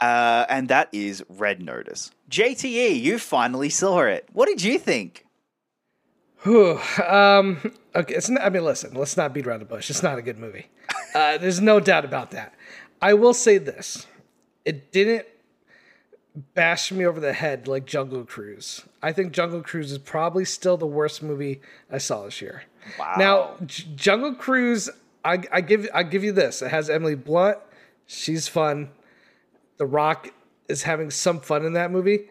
Uh, 0.00 0.44
and 0.48 0.68
that 0.68 0.88
is 0.92 1.24
Red 1.28 1.62
Notice. 1.62 2.10
JTE, 2.30 3.00
you 3.00 3.18
finally 3.18 3.70
saw 3.70 4.02
it. 4.02 4.28
What 4.32 4.46
did 4.46 4.62
you 4.62 4.78
think? 4.78 5.25
Whew, 6.46 6.80
um, 7.04 7.58
okay, 7.92 8.14
it's 8.14 8.30
not, 8.30 8.44
I 8.44 8.50
mean, 8.50 8.64
listen, 8.64 8.94
let's 8.94 9.16
not 9.16 9.34
beat 9.34 9.48
around 9.48 9.58
the 9.58 9.66
bush. 9.66 9.90
It's 9.90 10.04
not 10.04 10.16
a 10.16 10.22
good 10.22 10.38
movie. 10.38 10.66
Uh, 11.12 11.38
there's 11.38 11.60
no 11.60 11.80
doubt 11.80 12.04
about 12.04 12.30
that. 12.30 12.54
I 13.02 13.14
will 13.14 13.34
say 13.34 13.58
this: 13.58 14.06
it 14.64 14.92
didn't 14.92 15.26
bash 16.54 16.92
me 16.92 17.04
over 17.04 17.18
the 17.18 17.32
head 17.32 17.66
like 17.66 17.84
Jungle 17.84 18.24
Cruise. 18.24 18.84
I 19.02 19.12
think 19.12 19.32
Jungle 19.32 19.60
Cruise 19.60 19.90
is 19.90 19.98
probably 19.98 20.44
still 20.44 20.76
the 20.76 20.86
worst 20.86 21.20
movie 21.20 21.62
I 21.90 21.98
saw 21.98 22.24
this 22.24 22.40
year. 22.40 22.62
Wow. 22.96 23.14
Now, 23.18 23.56
J- 23.66 23.88
Jungle 23.96 24.34
Cruise, 24.34 24.88
I, 25.24 25.42
I 25.50 25.60
give 25.62 25.88
I 25.92 26.04
give 26.04 26.22
you 26.22 26.30
this: 26.30 26.62
it 26.62 26.70
has 26.70 26.88
Emily 26.88 27.16
Blunt. 27.16 27.58
She's 28.06 28.46
fun. 28.46 28.90
The 29.78 29.86
Rock 29.86 30.28
is 30.68 30.84
having 30.84 31.10
some 31.10 31.40
fun 31.40 31.64
in 31.66 31.72
that 31.72 31.90
movie. 31.90 32.28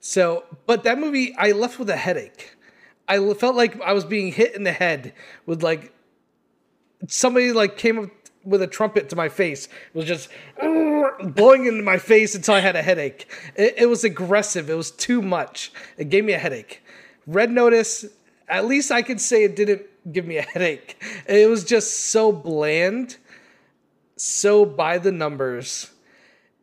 So, 0.00 0.44
but 0.64 0.84
that 0.84 0.98
movie, 0.98 1.34
I 1.36 1.52
left 1.52 1.78
with 1.78 1.90
a 1.90 1.96
headache. 1.96 2.56
I 3.10 3.34
felt 3.34 3.56
like 3.56 3.80
I 3.80 3.92
was 3.92 4.04
being 4.04 4.30
hit 4.30 4.54
in 4.54 4.62
the 4.62 4.70
head 4.70 5.12
with 5.44 5.64
like 5.64 5.92
somebody 7.08 7.50
like 7.52 7.76
came 7.76 7.98
up 7.98 8.10
with 8.44 8.62
a 8.62 8.68
trumpet 8.68 9.08
to 9.08 9.16
my 9.16 9.28
face. 9.28 9.66
It 9.66 9.98
was 9.98 10.06
just 10.06 10.28
blowing 10.60 11.66
into 11.66 11.82
my 11.82 11.98
face 11.98 12.36
until 12.36 12.54
I 12.54 12.60
had 12.60 12.76
a 12.76 12.82
headache. 12.82 13.28
It, 13.56 13.74
it 13.78 13.86
was 13.86 14.04
aggressive. 14.04 14.70
It 14.70 14.74
was 14.74 14.92
too 14.92 15.22
much. 15.22 15.72
It 15.98 16.08
gave 16.08 16.24
me 16.24 16.34
a 16.34 16.38
headache. 16.38 16.84
Red 17.26 17.50
Notice, 17.50 18.04
at 18.48 18.66
least 18.66 18.92
I 18.92 19.02
could 19.02 19.20
say 19.20 19.42
it 19.42 19.56
didn't 19.56 19.82
give 20.12 20.24
me 20.24 20.36
a 20.36 20.42
headache. 20.42 21.02
It 21.26 21.50
was 21.50 21.64
just 21.64 22.10
so 22.10 22.30
bland, 22.30 23.16
so 24.16 24.64
by 24.64 24.98
the 24.98 25.10
numbers. 25.10 25.90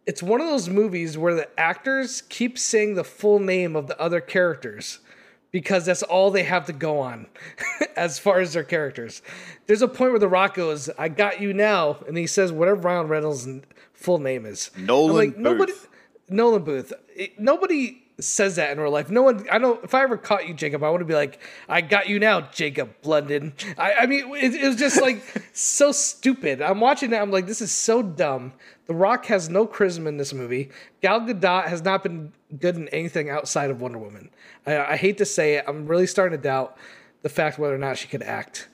It's 0.06 0.24
one 0.24 0.39
of 0.39 0.48
those 0.48 0.70
movies 0.70 1.18
where 1.18 1.36
the 1.36 1.60
actors 1.60 2.22
keep 2.22 2.58
saying 2.58 2.96
the 2.96 3.04
full 3.04 3.39
name 3.39 3.75
of 3.75 3.88
the 3.88 4.00
other 4.00 4.22
characters 4.22 5.00
because 5.51 5.86
that's 5.86 6.04
all 6.04 6.32
they 6.32 6.44
have 6.44 6.66
to 6.66 6.74
go 6.74 7.00
on 7.00 7.27
as 7.96 8.20
far 8.20 8.39
as 8.39 8.54
their 8.54 8.63
characters. 8.63 9.22
There's 9.68 9.82
a 9.82 9.88
point 9.88 10.12
where 10.12 10.20
The 10.20 10.27
Rock 10.27 10.56
goes, 10.56 10.89
I 10.98 11.10
got 11.10 11.42
you 11.42 11.54
now, 11.54 11.98
and 12.08 12.18
he 12.18 12.27
says 12.27 12.51
whatever 12.51 12.82
Ryan 12.82 13.08
Reynolds' 13.08 13.48
full 13.94 14.20
name 14.20 14.46
is. 14.46 14.72
Nolan 14.77 15.10
I'm 15.12 15.16
like, 15.16 15.36
Booth. 15.36 15.42
Nobody, 15.44 15.74
Nolan 16.30 16.63
Booth. 16.63 16.94
It- 17.16 17.39
nobody 17.39 18.04
says 18.19 18.55
that 18.55 18.71
in 18.71 18.79
real 18.79 18.91
life. 18.91 19.09
No 19.09 19.21
one, 19.21 19.45
I 19.51 19.57
know, 19.59 19.79
if 19.83 19.93
I 19.93 20.01
ever 20.01 20.17
caught 20.17 20.47
you, 20.47 20.53
Jacob, 20.53 20.83
I 20.83 20.89
want 20.89 21.01
to 21.01 21.05
be 21.05 21.13
like, 21.13 21.39
I 21.69 21.81
got 21.81 22.09
you 22.09 22.19
now, 22.19 22.41
Jacob 22.41 22.93
London. 23.03 23.53
I, 23.77 23.93
I 23.93 24.05
mean, 24.07 24.33
it, 24.36 24.55
it 24.55 24.67
was 24.67 24.75
just 24.75 25.00
like 25.01 25.21
so 25.53 25.91
stupid. 25.91 26.62
I'm 26.62 26.79
watching 26.79 27.12
that, 27.12 27.21
I'm 27.21 27.31
like, 27.31 27.45
this 27.45 27.62
is 27.62 27.71
so 27.71 28.01
dumb. 28.01 28.53
The 28.88 28.95
Rock 28.95 29.25
has 29.27 29.50
no 29.50 29.67
charisma 29.67 30.07
in 30.07 30.17
this 30.17 30.33
movie. 30.33 30.71
Gal 31.01 31.21
Gadot 31.21 31.67
has 31.67 31.83
not 31.83 32.03
been 32.03 32.33
good 32.59 32.75
in 32.75 32.88
anything 32.89 33.29
outside 33.29 33.69
of 33.69 33.81
Wonder 33.81 34.00
Woman. 34.00 34.29
I, 34.65 34.77
I 34.77 34.97
hate 34.97 35.17
to 35.19 35.25
say 35.25 35.55
it, 35.55 35.65
I'm 35.67 35.86
really 35.86 36.07
starting 36.07 36.38
to 36.38 36.41
doubt 36.41 36.77
the 37.21 37.29
fact 37.29 37.59
whether 37.59 37.75
or 37.75 37.79
not 37.79 37.97
she 37.97 38.07
could 38.07 38.24
act 38.24 38.67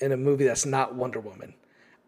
in 0.00 0.12
a 0.12 0.16
movie 0.16 0.44
that's 0.44 0.66
not 0.66 0.94
Wonder 0.94 1.20
Woman. 1.20 1.54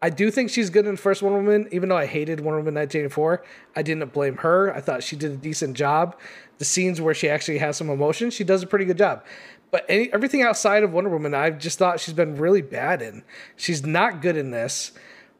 I 0.03 0.09
do 0.09 0.29
think 0.29 0.49
she's 0.49 0.69
good 0.69 0.85
in 0.85 0.95
the 0.95 1.01
First 1.01 1.21
Wonder 1.21 1.39
Woman, 1.39 1.69
even 1.71 1.87
though 1.87 1.95
I 1.95 2.07
hated 2.07 2.41
Wonder 2.41 2.57
Woman 2.57 2.75
1984. 2.75 3.41
I 3.73 3.81
didn't 3.83 4.11
blame 4.11 4.35
her. 4.37 4.75
I 4.75 4.81
thought 4.81 5.01
she 5.01 5.15
did 5.15 5.31
a 5.31 5.37
decent 5.37 5.77
job. 5.77 6.19
The 6.63 6.67
scenes 6.69 7.01
where 7.01 7.13
she 7.13 7.27
actually 7.27 7.57
has 7.57 7.75
some 7.75 7.89
emotion, 7.89 8.29
she 8.31 8.45
does 8.45 8.63
a 8.63 8.67
pretty 8.67 8.85
good 8.85 8.97
job. 8.97 9.25
But 9.69 9.85
any, 9.89 10.09
everything 10.13 10.43
outside 10.43 10.81
of 10.83 10.93
Wonder 10.93 11.09
Woman, 11.09 11.33
I've 11.33 11.59
just 11.59 11.77
thought 11.77 11.99
she's 11.99 12.13
been 12.13 12.37
really 12.37 12.61
bad 12.61 13.01
in. 13.01 13.21
She's 13.57 13.85
not 13.85 14.21
good 14.21 14.37
in 14.37 14.51
this. 14.51 14.93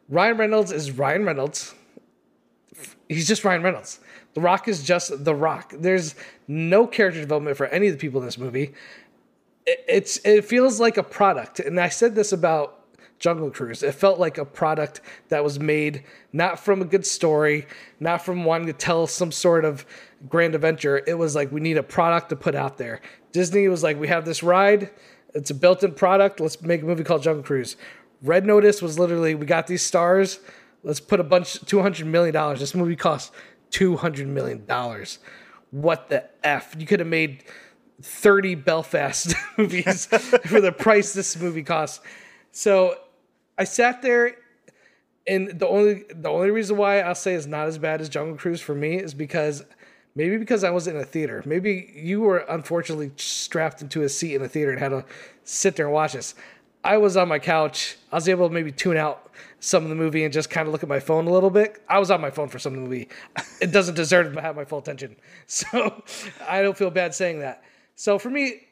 Ryan 0.09 0.35
Reynolds 0.35 0.73
is 0.73 0.91
Ryan 0.91 1.23
Reynolds. 1.23 1.75
He's 3.07 3.25
just 3.25 3.45
Ryan 3.45 3.63
Reynolds. 3.63 4.01
The 4.33 4.41
Rock 4.41 4.67
is 4.67 4.83
just 4.83 5.23
The 5.23 5.33
Rock. 5.33 5.73
There's 5.79 6.13
no 6.45 6.85
character 6.87 7.21
development 7.21 7.55
for 7.55 7.67
any 7.67 7.87
of 7.87 7.93
the 7.93 7.99
people 7.99 8.19
in 8.19 8.25
this 8.25 8.37
movie 8.37 8.73
it- 9.65 9.85
it's 9.87 10.17
it 10.25 10.43
feels 10.43 10.77
like 10.81 10.97
a 10.97 11.03
product 11.03 11.61
and 11.61 11.79
i 11.79 11.87
said 11.87 12.15
this 12.15 12.33
about 12.33 12.81
jungle 13.17 13.49
cruise 13.49 13.81
it 13.81 13.93
felt 13.95 14.19
like 14.19 14.37
a 14.37 14.43
product 14.43 14.99
that 15.29 15.41
was 15.41 15.57
made 15.57 16.03
not 16.33 16.59
from 16.59 16.81
a 16.81 16.85
good 16.85 17.05
story 17.05 17.65
not 18.01 18.21
from 18.25 18.43
wanting 18.43 18.67
to 18.67 18.73
tell 18.73 19.07
some 19.07 19.31
sort 19.31 19.63
of 19.63 19.85
grand 20.27 20.55
adventure 20.55 21.03
it 21.07 21.17
was 21.17 21.35
like 21.35 21.51
we 21.51 21.59
need 21.59 21.77
a 21.77 21.83
product 21.83 22.29
to 22.29 22.35
put 22.35 22.55
out 22.55 22.77
there. 22.77 23.01
Disney 23.31 23.67
was 23.67 23.83
like 23.83 23.99
we 23.99 24.07
have 24.07 24.25
this 24.25 24.43
ride 24.43 24.89
it's 25.33 25.49
a 25.49 25.55
built-in 25.55 25.93
product 25.93 26.39
let's 26.39 26.61
make 26.61 26.81
a 26.81 26.85
movie 26.85 27.03
called 27.03 27.23
jungle 27.23 27.43
cruise. 27.43 27.75
Red 28.21 28.45
notice 28.45 28.81
was 28.81 28.97
literally 28.99 29.35
we 29.35 29.45
got 29.45 29.67
these 29.67 29.81
stars 29.81 30.39
let's 30.83 30.99
put 30.99 31.19
a 31.19 31.23
bunch 31.23 31.63
200 31.65 32.05
million 32.05 32.33
dollars 32.33 32.59
this 32.59 32.75
movie 32.75 32.95
cost 32.95 33.31
200 33.71 34.27
million 34.27 34.65
dollars. 34.65 35.19
What 35.71 36.09
the 36.09 36.29
f? 36.43 36.75
You 36.77 36.85
could 36.85 36.99
have 36.99 37.09
made 37.09 37.43
30 38.01 38.55
Belfast 38.55 39.33
movies 39.57 40.05
for 40.45 40.61
the 40.61 40.71
price 40.71 41.13
this 41.13 41.37
movie 41.39 41.63
costs. 41.63 41.99
So 42.51 42.95
I 43.57 43.63
sat 43.63 44.01
there 44.01 44.35
and 45.25 45.59
the 45.59 45.67
only 45.67 46.03
the 46.13 46.29
only 46.29 46.51
reason 46.51 46.77
why 46.77 46.99
I'll 46.99 47.15
say 47.15 47.33
it's 47.33 47.45
not 47.45 47.67
as 47.67 47.77
bad 47.77 48.01
as 48.01 48.09
Jungle 48.09 48.37
Cruise 48.37 48.61
for 48.61 48.75
me 48.75 48.97
is 48.97 49.13
because 49.13 49.63
maybe 50.15 50.37
because 50.37 50.63
I 50.63 50.69
was 50.69 50.87
in 50.87 50.97
a 50.97 51.03
theater. 51.03 51.43
Maybe 51.45 51.91
you 51.95 52.21
were 52.21 52.39
unfortunately 52.39 53.11
strapped 53.17 53.81
into 53.81 54.03
a 54.03 54.09
seat 54.09 54.35
in 54.35 54.41
a 54.41 54.47
theater 54.47 54.71
and 54.71 54.79
had 54.79 54.89
to 54.89 55.05
sit 55.43 55.75
there 55.75 55.87
and 55.87 55.93
watch 55.93 56.13
this. 56.13 56.35
I 56.83 56.97
was 56.97 57.15
on 57.15 57.27
my 57.29 57.39
couch. 57.39 57.97
I 58.11 58.15
was 58.15 58.27
able 58.27 58.47
to 58.49 58.53
maybe 58.53 58.71
tune 58.71 58.97
out 58.97 59.31
some 59.59 59.83
of 59.83 59.89
the 59.89 59.95
movie 59.95 60.25
and 60.25 60.33
just 60.33 60.49
kind 60.49 60.67
of 60.67 60.73
look 60.73 60.83
at 60.83 60.89
my 60.89 60.99
phone 60.99 61.27
a 61.27 61.31
little 61.31 61.49
bit. 61.49 61.81
I 61.87 61.97
was 61.97 62.11
on 62.11 62.19
my 62.19 62.29
phone 62.29 62.49
for 62.49 62.59
some 62.59 62.73
of 62.73 62.79
the 62.79 62.85
movie. 62.85 63.09
It 63.61 63.71
doesn't 63.71 63.95
deserve 63.95 64.33
to 64.33 64.41
have 64.41 64.57
my 64.57 64.65
full 64.65 64.79
attention. 64.79 65.15
So 65.47 66.03
I 66.47 66.61
don't 66.61 66.77
feel 66.77 66.91
bad 66.91 67.13
saying 67.13 67.39
that. 67.39 67.63
So 67.95 68.19
for 68.19 68.29
me, 68.29 68.67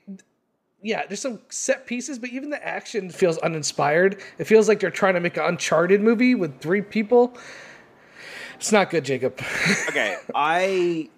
yeah, 0.82 1.06
there's 1.06 1.22
some 1.22 1.40
set 1.50 1.86
pieces, 1.86 2.20
but 2.20 2.30
even 2.32 2.50
the 2.50 2.66
action 2.66 3.10
feels 3.10 3.38
uninspired. 3.38 4.22
It 4.38 4.46
feels 4.46 4.68
like 4.68 4.80
they're 4.80 4.90
trying 4.90 5.14
to 5.14 5.20
make 5.20 5.38
an 5.38 5.44
Uncharted 5.46 6.02
movie 6.02 6.36
with 6.36 6.60
three 6.60 6.82
people. 6.82 7.38
It's 8.56 8.72
not 8.72 8.90
good, 8.90 9.06
Jacob. 9.06 9.40
okay, 9.90 10.18
I 10.36 11.10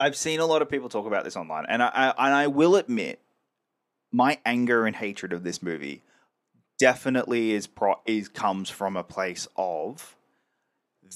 I've 0.00 0.16
seen 0.16 0.40
a 0.40 0.46
lot 0.46 0.62
of 0.62 0.70
people 0.70 0.88
talk 0.88 1.06
about 1.06 1.24
this 1.24 1.36
online, 1.36 1.66
and 1.68 1.82
I, 1.82 1.88
I 1.88 2.26
and 2.26 2.34
I 2.34 2.46
will 2.46 2.76
admit, 2.76 3.20
my 4.10 4.38
anger 4.44 4.86
and 4.86 4.96
hatred 4.96 5.32
of 5.32 5.44
this 5.44 5.62
movie 5.62 6.02
definitely 6.78 7.52
is 7.52 7.66
pro- 7.66 8.00
is 8.06 8.28
comes 8.28 8.70
from 8.70 8.96
a 8.96 9.04
place 9.04 9.46
of 9.56 10.16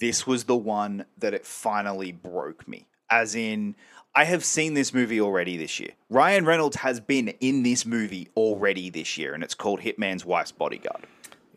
this 0.01 0.27
was 0.27 0.45
the 0.45 0.57
one 0.57 1.07
that 1.19 1.35
it 1.35 1.47
finally 1.47 2.13
broke 2.13 2.69
me. 2.69 2.87
As 3.11 3.35
in, 3.35 3.75
I 4.15 4.25
have 4.25 4.45
seen 4.45 4.75
this 4.75 4.93
movie 4.93 5.21
already 5.21 5.57
this 5.57 5.81
year. 5.81 5.91
Ryan 6.11 6.45
Reynolds 6.45 6.77
has 6.77 7.01
been 7.01 7.29
in 7.41 7.63
this 7.63 7.87
movie 7.87 8.29
already 8.37 8.91
this 8.91 9.17
year, 9.17 9.35
and 9.35 9.43
it's 9.43 9.55
called 9.55 9.81
Hitman's 9.81 10.25
Wife's 10.25 10.53
Bodyguard 10.53 11.07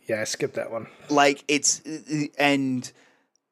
yeah, 0.08 0.22
I 0.22 0.24
skipped 0.24 0.56
that 0.56 0.72
one. 0.72 0.88
like 1.10 1.44
it's 1.48 1.82
and 2.38 2.92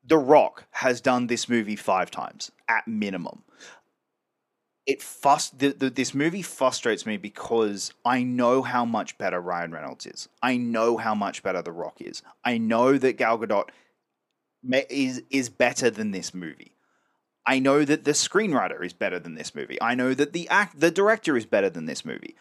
the 0.05 0.17
rock 0.17 0.65
has 0.71 1.01
done 1.01 1.27
this 1.27 1.49
movie 1.49 1.75
five 1.75 2.11
times 2.11 2.51
at 2.67 2.87
minimum. 2.87 3.43
It 4.85 5.01
fust 5.01 5.57
the, 5.57 5.69
the, 5.69 5.89
this 5.89 6.13
movie 6.13 6.43
frustrates 6.43 7.07
me 7.07 7.17
because 7.17 7.91
i 8.05 8.21
know 8.21 8.61
how 8.61 8.85
much 8.85 9.17
better 9.17 9.41
ryan 9.41 9.71
reynolds 9.71 10.05
is. 10.05 10.29
I 10.43 10.57
know 10.57 10.97
how 10.97 11.15
much 11.15 11.41
better 11.41 11.63
the 11.63 11.71
rock 11.71 12.01
is. 12.01 12.21
I 12.43 12.59
know 12.59 12.97
that 12.97 13.13
gal 13.13 13.39
gadot 13.39 13.69
is 14.89 15.23
is 15.31 15.49
better 15.49 15.89
than 15.89 16.11
this 16.11 16.33
movie. 16.33 16.75
I 17.47 17.59
know 17.59 17.83
that 17.85 18.05
the 18.05 18.11
screenwriter 18.11 18.83
is 18.83 18.93
better 18.93 19.19
than 19.19 19.35
this 19.35 19.53
movie. 19.53 19.79
I 19.81 19.95
know 19.95 20.13
that 20.13 20.33
the 20.33 20.47
act 20.49 20.79
the 20.79 20.91
director 20.91 21.35
is 21.35 21.47
better 21.47 21.69
than 21.69 21.85
this 21.85 22.05
movie. 22.05 22.35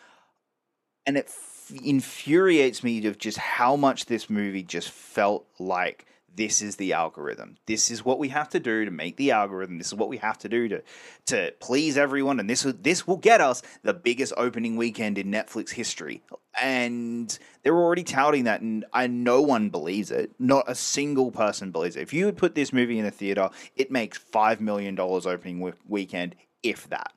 And 1.07 1.17
it 1.17 1.27
f- 1.29 1.73
infuriates 1.83 2.83
me 2.83 3.07
of 3.07 3.19
just 3.19 3.39
how 3.39 3.77
much 3.77 4.07
this 4.07 4.29
movie 4.29 4.63
just 4.63 4.91
felt 4.91 5.47
like 5.59 6.07
this 6.37 6.63
is 6.63 6.77
the 6.77 6.93
algorithm. 6.93 7.57
This 7.67 7.91
is 7.91 8.05
what 8.05 8.19
we 8.19 8.29
have 8.29 8.49
to 8.51 8.61
do 8.61 8.85
to 8.85 8.91
make 8.91 9.17
the 9.17 9.31
algorithm. 9.31 9.79
This 9.79 9.89
is 9.89 9.95
what 9.95 10.09
we 10.09 10.19
have 10.19 10.39
to 10.39 10.49
do 10.49 10.69
to 10.69 10.83
to 11.27 11.53
please 11.61 11.97
everyone, 11.97 12.41
and 12.41 12.49
this 12.49 12.63
this 12.81 13.07
will 13.07 13.17
get 13.17 13.41
us 13.41 13.63
the 13.83 13.95
biggest 13.95 14.33
opening 14.37 14.77
weekend 14.77 15.19
in 15.19 15.31
Netflix 15.31 15.71
history. 15.71 16.23
And 16.61 17.37
they're 17.63 17.77
already 17.77 18.05
touting 18.05 18.45
that, 18.45 18.61
and 18.61 18.85
I, 18.93 19.07
no 19.07 19.43
one 19.43 19.71
believes 19.71 20.11
it. 20.11 20.33
Not 20.39 20.65
a 20.69 20.75
single 20.75 21.31
person 21.31 21.71
believes 21.71 21.97
it. 21.97 22.03
If 22.03 22.13
you 22.13 22.27
would 22.27 22.37
put 22.37 22.55
this 22.55 22.73
movie 22.73 22.99
in 22.99 23.07
a 23.07 23.11
theater, 23.11 23.51
it 23.77 23.91
makes 23.91 24.19
five 24.19 24.61
million 24.61 24.95
dollars 24.95 25.27
opening 25.27 25.61
we- 25.61 25.73
weekend, 25.89 26.37
if 26.63 26.89
that. 26.91 27.13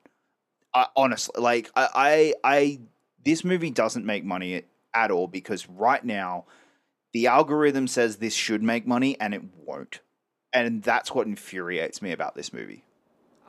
I, 0.73 0.87
honestly, 0.95 1.41
like 1.41 1.69
I, 1.75 1.87
I, 1.93 2.33
I, 2.43 2.79
this 3.23 3.43
movie 3.43 3.71
doesn't 3.71 4.05
make 4.05 4.23
money 4.23 4.63
at 4.93 5.11
all 5.11 5.27
because 5.27 5.67
right 5.69 6.03
now, 6.03 6.45
the 7.13 7.27
algorithm 7.27 7.87
says 7.87 8.17
this 8.17 8.33
should 8.33 8.63
make 8.63 8.85
money 8.85 9.19
and 9.19 9.33
it 9.33 9.41
won't, 9.65 10.01
and 10.53 10.83
that's 10.83 11.13
what 11.13 11.27
infuriates 11.27 12.01
me 12.01 12.11
about 12.11 12.35
this 12.35 12.53
movie. 12.53 12.83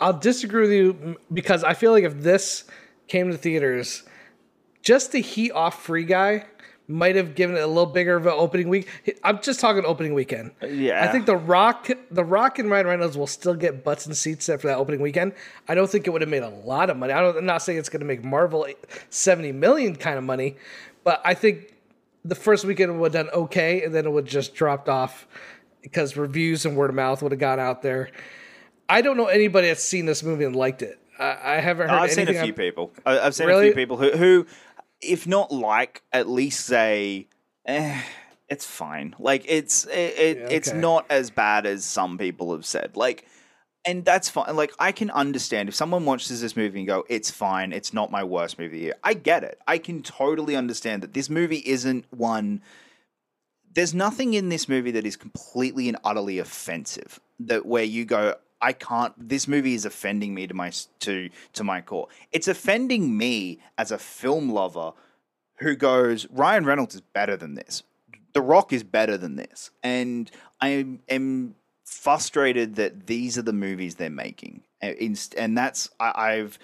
I'll 0.01 0.13
disagree 0.13 0.63
with 0.63 0.73
you 0.73 1.17
because 1.33 1.65
I 1.65 1.75
feel 1.75 1.93
like 1.93 2.05
if 2.05 2.21
this 2.23 2.65
came 3.09 3.31
to 3.31 3.37
theaters, 3.37 4.05
just 4.83 5.13
the 5.13 5.21
heat 5.21 5.51
off 5.53 5.83
Free 5.83 6.05
Guy 6.05 6.47
might 6.91 7.17
have 7.17 7.35
given 7.35 7.55
it 7.55 7.61
a 7.61 7.67
little 7.67 7.87
bigger 7.87 8.17
of 8.17 8.27
an 8.27 8.33
opening 8.35 8.71
week. 8.71 8.89
I'm 9.23 9.43
just 9.43 9.61
talking 9.61 9.85
opening 9.85 10.15
weekend. 10.15 10.53
Uh, 10.63 10.69
yeah. 10.69 11.05
I 11.05 11.13
think 11.13 11.27
the 11.27 11.37
Rock, 11.37 11.91
the 12.11 12.25
Rock 12.25 12.59
and 12.59 12.71
Ryan 12.71 12.87
Reynolds 12.87 13.17
will 13.17 13.27
still 13.27 13.55
get 13.55 13.85
butts 13.85 14.07
and 14.07 14.17
seats 14.17 14.47
set 14.47 14.63
for 14.63 14.69
that 14.69 14.79
opening 14.79 15.03
weekend. 15.03 15.35
I 15.69 15.75
don't 15.75 15.91
think 15.91 16.07
it 16.07 16.11
would 16.11 16.23
have 16.23 16.31
made 16.31 16.43
a 16.43 16.49
lot 16.49 16.89
of 16.89 16.97
money. 16.97 17.13
I 17.13 17.21
don't, 17.21 17.37
I'm 17.37 17.45
not 17.45 17.59
saying 17.59 17.79
it's 17.79 17.91
going 17.91 18.01
to 18.01 18.07
make 18.07 18.25
Marvel 18.25 18.67
70 19.11 19.53
million 19.53 19.97
kind 19.97 20.17
of 20.17 20.25
money, 20.25 20.57
but 21.05 21.21
I 21.25 21.35
think 21.35 21.75
the 22.25 22.35
first 22.35 22.65
weekend 22.65 23.01
would 23.01 23.15
have 23.15 23.27
done 23.27 23.35
okay, 23.35 23.83
and 23.83 23.95
then 23.95 24.07
it 24.07 24.11
would 24.11 24.27
just 24.27 24.55
dropped 24.55 24.89
off 24.89 25.27
because 25.83 26.17
reviews 26.17 26.67
and 26.67 26.77
word 26.77 26.91
of 26.91 26.97
mouth 26.97 27.23
would 27.23 27.33
have 27.33 27.41
gone 27.41 27.61
out 27.61 27.83
there. 27.83 28.11
I 28.89 29.03
don't 29.03 29.17
know 29.17 29.27
anybody 29.27 29.69
that's 29.69 29.83
seen 29.83 30.07
this 30.07 30.23
movie 30.23 30.45
and 30.45 30.57
liked 30.57 30.83
it. 30.83 30.99
I, 31.19 31.39
I 31.43 31.61
haven't 31.61 31.89
heard. 31.89 31.97
I've 31.99 32.13
seen 32.13 32.29
a 32.29 32.33
few 32.33 32.41
on- 32.41 32.53
people. 32.53 32.93
I've 33.05 33.35
seen 33.35 33.51
a 33.51 33.61
few 33.61 33.75
people 33.75 33.97
who, 33.97 34.11
who, 34.13 34.47
if 35.01 35.27
not 35.27 35.53
like, 35.53 36.03
at 36.13 36.29
least 36.29 36.65
say, 36.67 37.29
eh, 37.67 38.01
it's 38.49 38.65
fine. 38.65 39.15
Like 39.19 39.45
it's 39.47 39.85
it, 39.87 40.19
it 40.19 40.39
Yeah, 40.39 40.47
it's 40.51 40.73
not 40.73 41.07
as 41.11 41.31
bad 41.31 41.67
as 41.67 41.85
some 41.85 42.19
people 42.19 42.53
have 42.53 42.65
said. 42.65 42.97
Like, 42.97 43.27
and 43.85 44.05
that's 44.05 44.29
fine. 44.29 44.55
Like 44.57 44.73
I 44.79 44.93
can 44.93 45.11
understand 45.11 45.69
if 45.69 45.75
someone 45.75 46.05
watches 46.05 46.41
this 46.41 46.57
movie 46.57 46.81
and 46.81 46.89
go, 46.89 47.05
"It's 47.09 47.31
fine. 47.31 47.73
It's 47.73 47.93
not 47.93 48.11
my 48.11 48.25
worst 48.25 48.59
movie 48.59 48.67
of 48.67 48.73
the 48.73 48.79
year." 48.87 48.95
I 49.05 49.15
get 49.15 49.45
it. 49.45 49.59
I 49.67 49.79
can 49.79 50.03
totally 50.03 50.57
understand 50.57 51.03
that 51.03 51.15
this 51.15 51.31
movie 51.31 51.63
isn't 51.65 52.05
one. 52.11 52.63
There's 53.73 53.95
nothing 53.95 54.35
in 54.35 54.49
this 54.49 54.69
movie 54.69 54.91
that 54.93 55.07
is 55.07 55.17
completely 55.17 55.89
and 55.89 55.99
utterly 56.05 56.39
offensive. 56.39 57.21
That 57.41 57.67
where 57.67 57.85
you 57.85 58.05
go, 58.05 58.35
I 58.61 58.73
can't. 58.73 59.15
This 59.17 59.47
movie 59.47 59.75
is 59.75 59.85
offending 59.85 60.35
me 60.35 60.47
to 60.47 60.55
my 60.55 60.73
to 61.01 61.31
to 61.53 61.65
my 61.65 61.81
core. 61.81 62.09
It's 62.33 62.49
offending 62.49 63.17
me 63.17 63.61
as 63.77 63.93
a 63.93 63.99
film 63.99 64.51
lover 64.51 64.93
who 65.59 65.75
goes, 65.75 66.27
Ryan 66.31 66.65
Reynolds 66.65 66.95
is 66.95 67.01
better 67.01 67.37
than 67.37 67.55
this. 67.55 67.83
The 68.33 68.43
Rock 68.43 68.73
is 68.73 68.85
better 68.85 69.17
than 69.17 69.37
this, 69.37 69.71
and 69.83 70.31
I 70.61 70.69
am, 70.69 71.01
am 71.09 71.55
frustrated 71.89 72.77
that 72.77 73.07
these 73.07 73.39
are 73.39 73.43
the 73.43 73.53
movies 73.53 73.95
they're 73.97 74.11
making, 74.11 74.63
and, 74.81 75.19
and 75.37 75.57
that's 75.57 75.91
I, 75.99 76.13
I've 76.33 76.59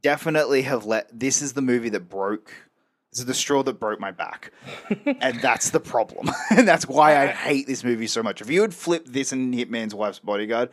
definitely 0.00 0.62
have 0.62 0.84
let. 0.84 1.08
This 1.18 1.42
is 1.42 1.54
the 1.54 1.62
movie 1.62 1.88
that 1.90 2.08
broke. 2.08 2.52
This 3.12 3.20
is 3.20 3.26
the 3.26 3.34
straw 3.34 3.62
that 3.62 3.80
broke 3.80 3.98
my 4.00 4.10
back, 4.10 4.52
and 5.20 5.40
that's 5.40 5.70
the 5.70 5.80
problem, 5.80 6.30
and 6.50 6.68
that's 6.68 6.86
why 6.86 7.22
I 7.22 7.26
hate 7.28 7.66
this 7.66 7.82
movie 7.82 8.06
so 8.06 8.22
much. 8.22 8.40
If 8.40 8.50
you 8.50 8.60
had 8.62 8.74
flipped 8.74 9.12
this 9.12 9.32
and 9.32 9.54
Hitman's 9.54 9.94
Wife's 9.94 10.18
Bodyguard, 10.18 10.68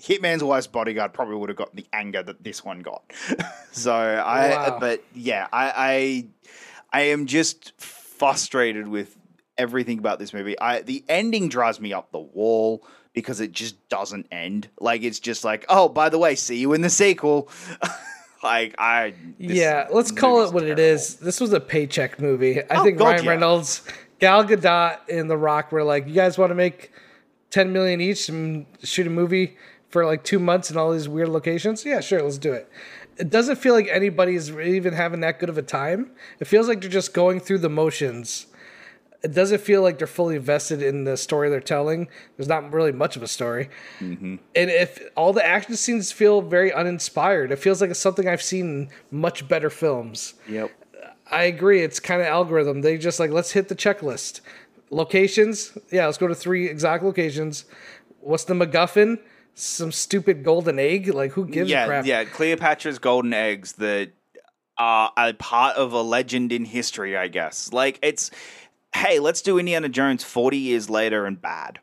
Hitman's 0.00 0.44
Wife's 0.44 0.68
Bodyguard 0.68 1.12
probably 1.12 1.36
would 1.36 1.48
have 1.48 1.56
got 1.58 1.74
the 1.74 1.86
anger 1.92 2.22
that 2.22 2.44
this 2.44 2.64
one 2.64 2.80
got. 2.80 3.02
so 3.72 3.92
I, 3.92 4.50
Wow. 4.50 4.78
but 4.78 5.02
yeah, 5.14 5.48
I, 5.52 6.28
I, 6.92 7.00
I 7.00 7.00
am 7.06 7.26
just 7.26 7.72
frustrated 7.80 8.86
with 8.86 9.16
everything 9.58 9.98
about 9.98 10.18
this 10.18 10.32
movie. 10.32 10.58
I 10.58 10.82
the 10.82 11.04
ending 11.08 11.48
drives 11.48 11.80
me 11.80 11.92
up 11.92 12.12
the 12.12 12.20
wall 12.20 12.86
because 13.16 13.40
it 13.40 13.50
just 13.50 13.88
doesn't 13.88 14.26
end. 14.30 14.68
Like 14.78 15.02
it's 15.02 15.18
just 15.18 15.42
like, 15.42 15.64
oh, 15.68 15.88
by 15.88 16.08
the 16.10 16.18
way, 16.18 16.36
see 16.36 16.58
you 16.58 16.74
in 16.74 16.82
the 16.82 16.90
sequel. 16.90 17.48
like 18.44 18.76
I, 18.78 19.14
yeah, 19.38 19.88
let's 19.90 20.12
call 20.12 20.44
it 20.44 20.52
what 20.52 20.62
it 20.62 20.76
terrible. 20.76 20.82
is. 20.82 21.16
This 21.16 21.40
was 21.40 21.52
a 21.52 21.58
paycheck 21.58 22.20
movie. 22.20 22.60
I 22.62 22.66
Oh, 22.70 22.84
think 22.84 22.98
God, 22.98 23.04
Ryan 23.06 23.24
yeah. 23.24 23.30
Reynolds, 23.30 23.82
Gal 24.20 24.44
Gadot, 24.44 24.98
and 25.10 25.28
The 25.28 25.36
Rock 25.36 25.72
were 25.72 25.82
like, 25.82 26.06
"You 26.06 26.14
guys 26.14 26.38
want 26.38 26.50
to 26.50 26.54
make 26.54 26.92
ten 27.50 27.72
million 27.72 28.00
each 28.00 28.28
and 28.28 28.66
shoot 28.84 29.06
a 29.06 29.10
movie 29.10 29.56
for 29.88 30.04
like 30.04 30.22
two 30.22 30.38
months 30.38 30.70
in 30.70 30.76
all 30.76 30.92
these 30.92 31.08
weird 31.08 31.30
locations? 31.30 31.84
Yeah, 31.84 32.00
sure, 32.00 32.22
let's 32.22 32.38
do 32.38 32.52
it." 32.52 32.70
It 33.16 33.30
doesn't 33.30 33.56
feel 33.56 33.72
like 33.72 33.88
anybody's 33.90 34.50
even 34.50 34.92
having 34.92 35.20
that 35.20 35.40
good 35.40 35.48
of 35.48 35.56
a 35.56 35.62
time. 35.62 36.10
It 36.38 36.44
feels 36.46 36.68
like 36.68 36.82
they're 36.82 36.90
just 36.90 37.14
going 37.14 37.40
through 37.40 37.58
the 37.60 37.70
motions. 37.70 38.46
It 39.22 39.34
doesn't 39.34 39.60
feel 39.60 39.82
like 39.82 39.98
they're 39.98 40.06
fully 40.06 40.36
invested 40.36 40.82
in 40.82 41.04
the 41.04 41.16
story 41.16 41.48
they're 41.48 41.60
telling. 41.60 42.08
There's 42.36 42.48
not 42.48 42.72
really 42.72 42.92
much 42.92 43.16
of 43.16 43.22
a 43.22 43.28
story. 43.28 43.70
Mm-hmm. 43.98 44.36
And 44.54 44.70
if 44.70 45.00
all 45.16 45.32
the 45.32 45.44
action 45.44 45.76
scenes 45.76 46.12
feel 46.12 46.42
very 46.42 46.72
uninspired, 46.72 47.50
it 47.50 47.56
feels 47.56 47.80
like 47.80 47.90
it's 47.90 47.98
something 47.98 48.28
I've 48.28 48.42
seen 48.42 48.66
in 48.66 48.88
much 49.10 49.48
better 49.48 49.70
films. 49.70 50.34
Yep. 50.48 50.70
I 51.30 51.44
agree. 51.44 51.82
It's 51.82 51.98
kind 51.98 52.20
of 52.20 52.28
algorithm. 52.28 52.82
They 52.82 52.98
just 52.98 53.18
like 53.18 53.30
let's 53.30 53.50
hit 53.52 53.68
the 53.68 53.74
checklist. 53.74 54.40
Locations, 54.90 55.76
yeah, 55.90 56.06
let's 56.06 56.18
go 56.18 56.28
to 56.28 56.34
three 56.34 56.68
exact 56.68 57.02
locations. 57.02 57.64
What's 58.20 58.44
the 58.44 58.54
MacGuffin? 58.54 59.18
Some 59.54 59.90
stupid 59.90 60.44
golden 60.44 60.78
egg. 60.78 61.08
Like 61.08 61.32
who 61.32 61.46
gives 61.46 61.70
yeah, 61.70 61.84
a 61.84 61.86
crap? 61.86 62.06
yeah. 62.06 62.24
Cleopatra's 62.24 62.98
golden 63.00 63.34
eggs 63.34 63.72
that 63.74 64.12
are 64.78 65.10
a 65.16 65.32
part 65.32 65.76
of 65.76 65.92
a 65.92 66.02
legend 66.02 66.52
in 66.52 66.64
history, 66.64 67.16
I 67.16 67.28
guess. 67.28 67.72
Like 67.72 67.98
it's, 68.02 68.30
hey, 68.96 69.18
let's 69.18 69.42
do 69.42 69.58
Indiana 69.58 69.88
Jones 69.88 70.24
forty 70.24 70.58
years 70.58 70.90
later 70.90 71.26
and 71.26 71.40
bad. 71.40 71.78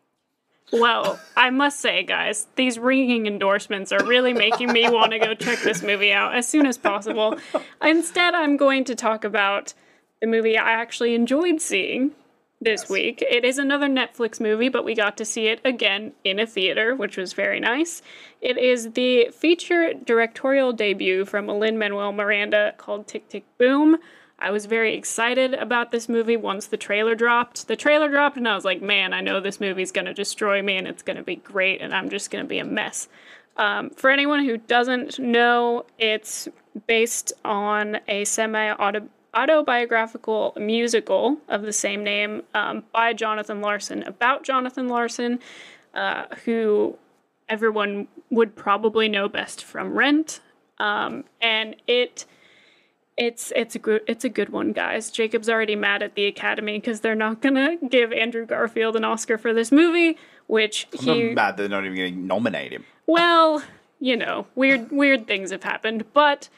Well, 0.72 1.20
I 1.38 1.52
must 1.52 1.80
say, 1.80 2.02
guys, 2.02 2.48
these 2.56 2.80
ringing 2.80 3.28
endorsements 3.28 3.92
are 3.92 4.04
really 4.04 4.34
making 4.34 4.72
me 4.72 4.90
want 4.90 5.12
to 5.12 5.20
go 5.20 5.36
check 5.36 5.60
this 5.60 5.84
movie 5.84 6.12
out 6.12 6.36
as 6.36 6.48
soon 6.48 6.66
as 6.66 6.80
possible. 6.80 7.38
Instead, 7.84 8.34
I'm 8.34 8.58
going 8.58 8.84
to 8.86 8.96
talk 8.96 9.24
about 9.24 9.76
the 10.20 10.26
movie 10.26 10.58
I 10.58 10.72
actually 10.72 11.14
enjoyed 11.14 11.62
seeing 11.62 12.14
this 12.60 12.90
week. 12.90 13.22
It 13.22 13.46
is 13.46 13.60
another 13.60 13.88
Netflix 13.88 14.40
movie, 14.40 14.70
but 14.70 14.84
we 14.84 14.96
got 14.96 15.16
to 15.18 15.26
see 15.26 15.46
it 15.46 15.62
again 15.64 16.14
in 16.24 16.40
a 16.40 16.48
theater, 16.48 16.96
which 16.96 17.18
was 17.18 17.34
very 17.34 17.60
nice. 17.60 18.02
It 18.42 18.58
is 18.58 18.94
the 18.94 19.30
feature 19.32 19.94
directorial 19.94 20.74
debut 20.74 21.26
from 21.26 21.48
Lin 21.48 21.78
Manuel 21.78 22.14
Miranda 22.14 22.74
called 22.78 23.06
Tick 23.06 23.30
Tick 23.30 23.44
Boom. 23.60 23.98
I 24.44 24.52
was 24.52 24.66
very 24.66 24.94
excited 24.94 25.54
about 25.54 25.92
this 25.92 26.10
movie 26.10 26.36
once 26.36 26.68
the 26.68 26.76
trailer 26.76 27.16
dropped. 27.16 27.70
The 27.70 27.78
trailer 27.78 28.10
dropped, 28.10 28.36
and 28.36 28.46
I 28.46 28.56
was 28.56 28.66
like, 28.66 28.82
man, 28.82 29.14
I 29.14 29.22
know 29.22 29.40
this 29.40 29.62
movie's 29.62 29.94
to 30.06 30.14
destroy 30.14 30.62
me 30.62 30.76
and 30.76 30.86
it's 30.86 31.02
to 31.16 31.24
be 31.24 31.38
great, 31.38 31.82
and 31.82 31.96
I'm 31.96 32.10
just 32.10 32.30
to 32.44 32.48
be 32.48 32.60
a 32.60 32.66
mess. 32.66 33.08
Um, 33.56 33.90
for 33.92 34.10
anyone 34.10 34.44
who 34.44 34.58
doesn't 34.58 35.18
know, 35.18 35.86
it's 35.98 36.50
based 36.88 37.32
on 37.46 38.00
a 38.10 38.26
semi 38.26 38.74
autobiographical 39.34 40.54
musical 40.58 41.38
of 41.48 41.62
the 41.62 41.72
same 41.72 42.04
name 42.04 42.44
um, 42.54 42.84
by 42.92 43.14
Jonathan 43.14 43.62
Larson 43.62 44.04
about 44.04 44.44
Jonathan 44.44 44.90
Larson, 44.90 45.40
uh, 45.94 46.26
who 46.44 46.98
everyone 47.48 48.10
would 48.30 48.58
probably 48.58 49.08
know 49.08 49.30
best 49.30 49.64
from 49.64 49.98
Rent. 49.98 50.42
Um, 50.80 51.24
and 51.42 51.78
it 51.88 52.26
it's 53.18 53.52
it's 53.56 53.76
a 53.76 53.80
good 53.80 54.02
it's 54.08 54.26
a 54.26 54.30
good 54.30 54.50
one, 54.50 54.72
guys. 54.72 55.12
Jacob's 55.12 55.50
already 55.50 55.76
mad 55.76 56.02
at 56.02 56.16
the 56.16 56.26
Academy 56.26 56.80
because 56.80 57.02
they're 57.02 57.16
not 57.16 57.42
gonna 57.42 57.78
give 57.90 58.12
Andrew 58.12 58.46
Garfield 58.46 58.96
an 58.96 59.04
Oscar 59.04 59.38
for 59.38 59.54
this 59.54 59.72
movie, 59.72 60.18
which 60.48 60.88
I'm 61.00 61.06
he 61.06 61.34
mad 61.34 61.58
they're 61.58 61.70
not 61.70 61.86
even 61.86 61.98
going 61.98 62.14
to 62.14 62.20
nominate 62.20 62.72
him. 62.72 62.86
well, 63.08 63.64
you 64.00 64.18
know, 64.18 64.48
weird 64.56 64.92
weird 64.92 65.28
things 65.28 65.52
have 65.52 65.64
happened, 65.64 66.06
but 66.14 66.50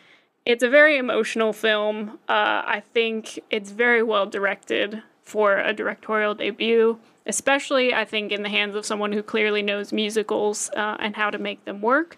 it's 0.46 0.64
a 0.64 0.70
very 0.70 0.98
emotional 0.98 1.54
film. 1.54 2.20
Uh, 2.30 2.64
I 2.66 2.84
think 2.94 3.40
it's 3.50 3.72
very 3.72 4.04
well 4.04 4.26
directed 4.26 5.02
for 5.24 5.58
a 5.58 5.74
directorial 5.74 6.36
debut, 6.36 7.00
especially 7.26 7.94
I 7.94 8.06
think 8.06 8.32
in 8.32 8.44
the 8.44 8.50
hands 8.50 8.76
of 8.76 8.86
someone 8.86 9.12
who 9.12 9.24
clearly 9.24 9.62
knows 9.62 9.92
musicals 9.92 10.70
uh, 10.76 10.98
and 11.00 11.16
how 11.16 11.32
to 11.32 11.38
make 11.38 11.66
them 11.66 11.82
work. 11.82 12.18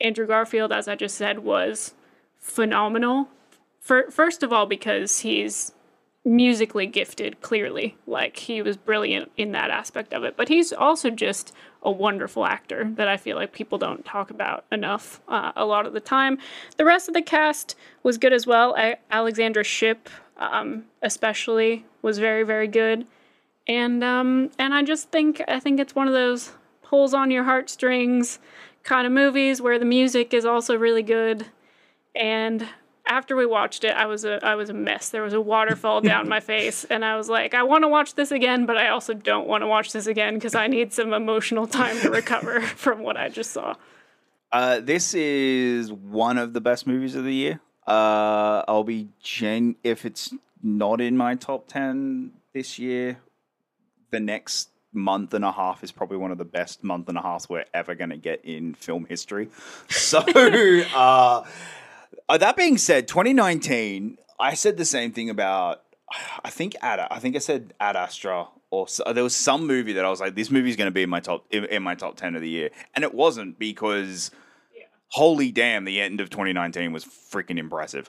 Andrew 0.00 0.26
Garfield, 0.26 0.72
as 0.72 0.88
I 0.88 0.94
just 0.94 1.16
said, 1.16 1.40
was 1.40 1.94
phenomenal. 2.38 3.28
For, 3.80 4.10
first 4.10 4.42
of 4.42 4.52
all, 4.52 4.66
because 4.66 5.20
he's 5.20 5.72
musically 6.24 6.86
gifted, 6.86 7.40
clearly. 7.40 7.96
Like, 8.06 8.36
he 8.36 8.60
was 8.62 8.76
brilliant 8.76 9.32
in 9.36 9.52
that 9.52 9.70
aspect 9.70 10.12
of 10.12 10.22
it. 10.22 10.36
But 10.36 10.48
he's 10.48 10.72
also 10.72 11.10
just 11.10 11.54
a 11.82 11.90
wonderful 11.90 12.44
actor 12.44 12.90
that 12.96 13.08
I 13.08 13.16
feel 13.16 13.36
like 13.36 13.52
people 13.52 13.78
don't 13.78 14.04
talk 14.04 14.30
about 14.30 14.64
enough 14.70 15.22
uh, 15.28 15.52
a 15.56 15.64
lot 15.64 15.86
of 15.86 15.94
the 15.94 16.00
time. 16.00 16.38
The 16.76 16.84
rest 16.84 17.08
of 17.08 17.14
the 17.14 17.22
cast 17.22 17.74
was 18.02 18.18
good 18.18 18.34
as 18.34 18.46
well. 18.46 18.74
A- 18.76 18.98
Alexandra 19.10 19.64
Shipp, 19.64 20.10
um, 20.36 20.84
especially, 21.00 21.86
was 22.02 22.18
very, 22.18 22.42
very 22.42 22.68
good. 22.68 23.06
And 23.66 24.02
um, 24.02 24.50
and 24.58 24.74
I 24.74 24.82
just 24.82 25.10
think 25.10 25.42
I 25.46 25.60
think 25.60 25.78
it's 25.78 25.94
one 25.94 26.08
of 26.08 26.14
those 26.14 26.52
pulls 26.82 27.14
on 27.14 27.30
your 27.30 27.44
heartstrings 27.44 28.40
kind 28.82 29.06
of 29.06 29.12
movies 29.12 29.62
where 29.62 29.78
the 29.78 29.84
music 29.84 30.34
is 30.34 30.44
also 30.44 30.76
really 30.76 31.02
good. 31.02 31.46
And 32.14 32.66
after 33.10 33.34
we 33.34 33.44
watched 33.44 33.82
it, 33.82 33.92
I 33.94 34.06
was 34.06 34.24
a 34.24 34.42
I 34.44 34.54
was 34.54 34.70
a 34.70 34.72
mess. 34.72 35.08
There 35.10 35.22
was 35.22 35.34
a 35.34 35.40
waterfall 35.40 36.00
down 36.00 36.28
my 36.28 36.40
face, 36.52 36.84
and 36.84 37.04
I 37.04 37.16
was 37.16 37.28
like, 37.28 37.52
I 37.52 37.64
want 37.64 37.82
to 37.82 37.88
watch 37.88 38.14
this 38.14 38.30
again, 38.30 38.64
but 38.64 38.78
I 38.78 38.88
also 38.88 39.12
don't 39.12 39.48
want 39.48 39.62
to 39.62 39.66
watch 39.66 39.92
this 39.92 40.06
again 40.06 40.34
because 40.34 40.54
I 40.54 40.68
need 40.68 40.92
some 40.92 41.12
emotional 41.12 41.66
time 41.66 41.98
to 42.00 42.10
recover 42.10 42.60
from 42.84 43.00
what 43.00 43.16
I 43.16 43.28
just 43.28 43.50
saw. 43.50 43.74
Uh, 44.52 44.80
this 44.80 45.12
is 45.14 45.92
one 45.92 46.38
of 46.38 46.52
the 46.52 46.60
best 46.60 46.86
movies 46.86 47.14
of 47.14 47.24
the 47.24 47.34
year. 47.34 47.60
Uh, 47.86 48.62
I'll 48.66 48.84
be 48.84 49.08
gen 49.20 49.76
if 49.82 50.04
it's 50.04 50.32
not 50.62 51.00
in 51.00 51.16
my 51.16 51.34
top 51.34 51.66
ten 51.66 52.32
this 52.54 52.78
year. 52.78 53.18
The 54.12 54.20
next 54.20 54.70
month 54.92 55.34
and 55.34 55.44
a 55.44 55.52
half 55.52 55.84
is 55.84 55.92
probably 55.92 56.16
one 56.16 56.30
of 56.30 56.38
the 56.38 56.44
best 56.44 56.82
month 56.82 57.08
and 57.08 57.16
a 57.16 57.22
half 57.22 57.48
we're 57.48 57.64
ever 57.72 57.94
going 57.94 58.10
to 58.10 58.16
get 58.16 58.44
in 58.44 58.74
film 58.74 59.06
history. 59.08 59.48
So, 59.88 60.18
uh, 60.94 61.44
Uh, 62.28 62.38
that 62.38 62.56
being 62.56 62.78
said, 62.78 63.08
2019, 63.08 64.18
I 64.38 64.54
said 64.54 64.76
the 64.76 64.84
same 64.84 65.12
thing 65.12 65.30
about. 65.30 65.82
I 66.44 66.50
think 66.50 66.74
Ad. 66.82 67.00
I 67.10 67.18
think 67.20 67.36
I 67.36 67.38
said 67.38 67.72
Ad 67.78 67.94
Astra, 67.96 68.48
or 68.70 68.86
s- 68.86 69.00
there 69.14 69.22
was 69.22 69.34
some 69.36 69.66
movie 69.66 69.92
that 69.92 70.04
I 70.04 70.10
was 70.10 70.20
like, 70.20 70.34
this 70.34 70.50
movie 70.50 70.68
is 70.70 70.76
going 70.76 70.88
to 70.88 70.92
be 70.92 71.02
in 71.02 71.10
my 71.10 71.20
top 71.20 71.44
in, 71.50 71.64
in 71.66 71.82
my 71.82 71.94
top 71.94 72.16
ten 72.16 72.34
of 72.34 72.42
the 72.42 72.48
year, 72.48 72.70
and 72.94 73.04
it 73.04 73.14
wasn't 73.14 73.58
because. 73.58 74.30
Holy 75.12 75.50
damn! 75.50 75.84
The 75.86 76.00
end 76.00 76.20
of 76.20 76.30
2019 76.30 76.92
was 76.92 77.04
freaking 77.04 77.58
impressive. 77.58 78.08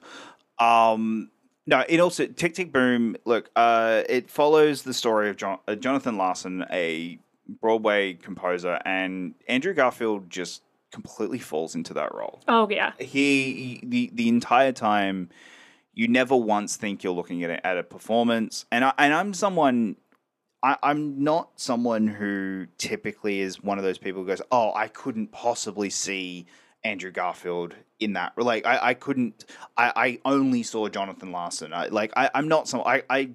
Um, 0.60 1.32
no, 1.66 1.84
it 1.90 2.00
also 2.00 2.28
Tick 2.28 2.54
Tick 2.54 2.72
Boom. 2.72 3.16
Look, 3.26 3.50
uh, 3.56 4.04
it 4.08 4.30
follows 4.30 4.84
the 4.84 4.94
story 4.94 5.32
of 5.32 5.36
John, 5.36 5.58
uh, 5.68 5.74
Jonathan 5.74 6.18
Larson, 6.18 6.64
a 6.72 7.18
Broadway 7.60 8.14
composer, 8.14 8.80
and 8.86 9.34
Andrew 9.48 9.74
Garfield 9.74 10.30
just 10.30 10.62
completely 10.92 11.40
falls 11.40 11.76
into 11.76 11.94
that 11.96 12.14
role. 12.14 12.42
Oh 12.48 12.68
yeah. 12.70 12.94
He 13.00 13.80
the 13.84 14.12
the 14.14 14.28
entire 14.30 14.72
time, 14.72 15.30
you 15.94 16.08
never 16.08 16.36
once 16.36 16.76
think 16.76 17.04
you're 17.04 17.14
looking 17.14 17.44
at 17.44 17.50
a, 17.50 17.66
at 17.66 17.78
a 17.78 17.84
performance, 17.84 18.66
and 18.72 18.86
I, 18.86 18.94
and 18.98 19.14
I'm 19.14 19.34
someone. 19.34 19.98
I, 20.64 20.78
I'm 20.84 21.24
not 21.24 21.60
someone 21.60 22.06
who 22.06 22.68
typically 22.78 23.40
is 23.40 23.64
one 23.64 23.80
of 23.80 23.84
those 23.84 23.98
people 23.98 24.22
who 24.22 24.28
goes, 24.28 24.42
"Oh, 24.52 24.72
I 24.76 24.88
couldn't 24.88 25.32
possibly 25.32 25.90
see 25.90 26.46
Andrew 26.84 27.12
Garfield 27.12 27.74
in 28.00 28.14
that." 28.14 28.38
Like, 28.38 28.66
I, 28.66 28.90
I 28.90 28.94
couldn't. 28.94 29.46
I, 29.76 29.92
I 29.96 30.20
only 30.24 30.62
saw 30.62 30.88
Jonathan 30.88 31.32
Larson. 31.32 31.74
I, 31.74 31.88
like, 31.88 32.12
I, 32.16 32.30
I'm 32.36 32.48
not 32.48 32.68
some. 32.68 32.82
I, 32.86 33.04
I 33.10 33.32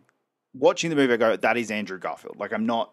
watching 0.55 0.88
the 0.90 0.97
movie, 0.97 1.14
I 1.14 1.16
go, 1.16 1.37
"That 1.37 1.57
is 1.57 1.73
Andrew 1.73 1.99
Garfield." 1.99 2.37
Like, 2.38 2.53
I'm 2.53 2.66
not. 2.66 2.92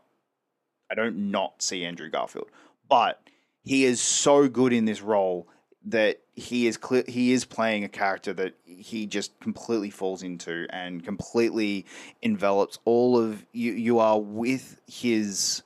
I 0.92 0.96
don't 0.96 1.32
not 1.32 1.62
see 1.62 1.86
Andrew 1.86 2.10
Garfield, 2.10 2.50
but 2.90 3.23
he 3.64 3.86
is 3.86 4.02
so 4.02 4.48
good 4.48 4.74
in 4.74 4.86
this 4.86 5.02
role 5.02 5.48
that 5.86 6.20
he 6.36 6.68
is 6.68 6.78
clear, 6.78 7.04
he 7.08 7.34
is 7.34 7.46
playing 7.46 7.84
a 7.84 7.90
character 7.90 8.34
that 8.34 8.56
he 8.66 9.06
just 9.06 9.38
completely 9.40 9.90
falls 9.90 10.24
into 10.24 10.66
and 10.70 11.04
completely 11.04 11.86
envelops 12.22 12.80
all 12.86 13.18
of 13.18 13.46
you. 13.52 13.74
You 13.74 14.00
are 14.00 14.20
with 14.20 14.80
his 14.88 15.64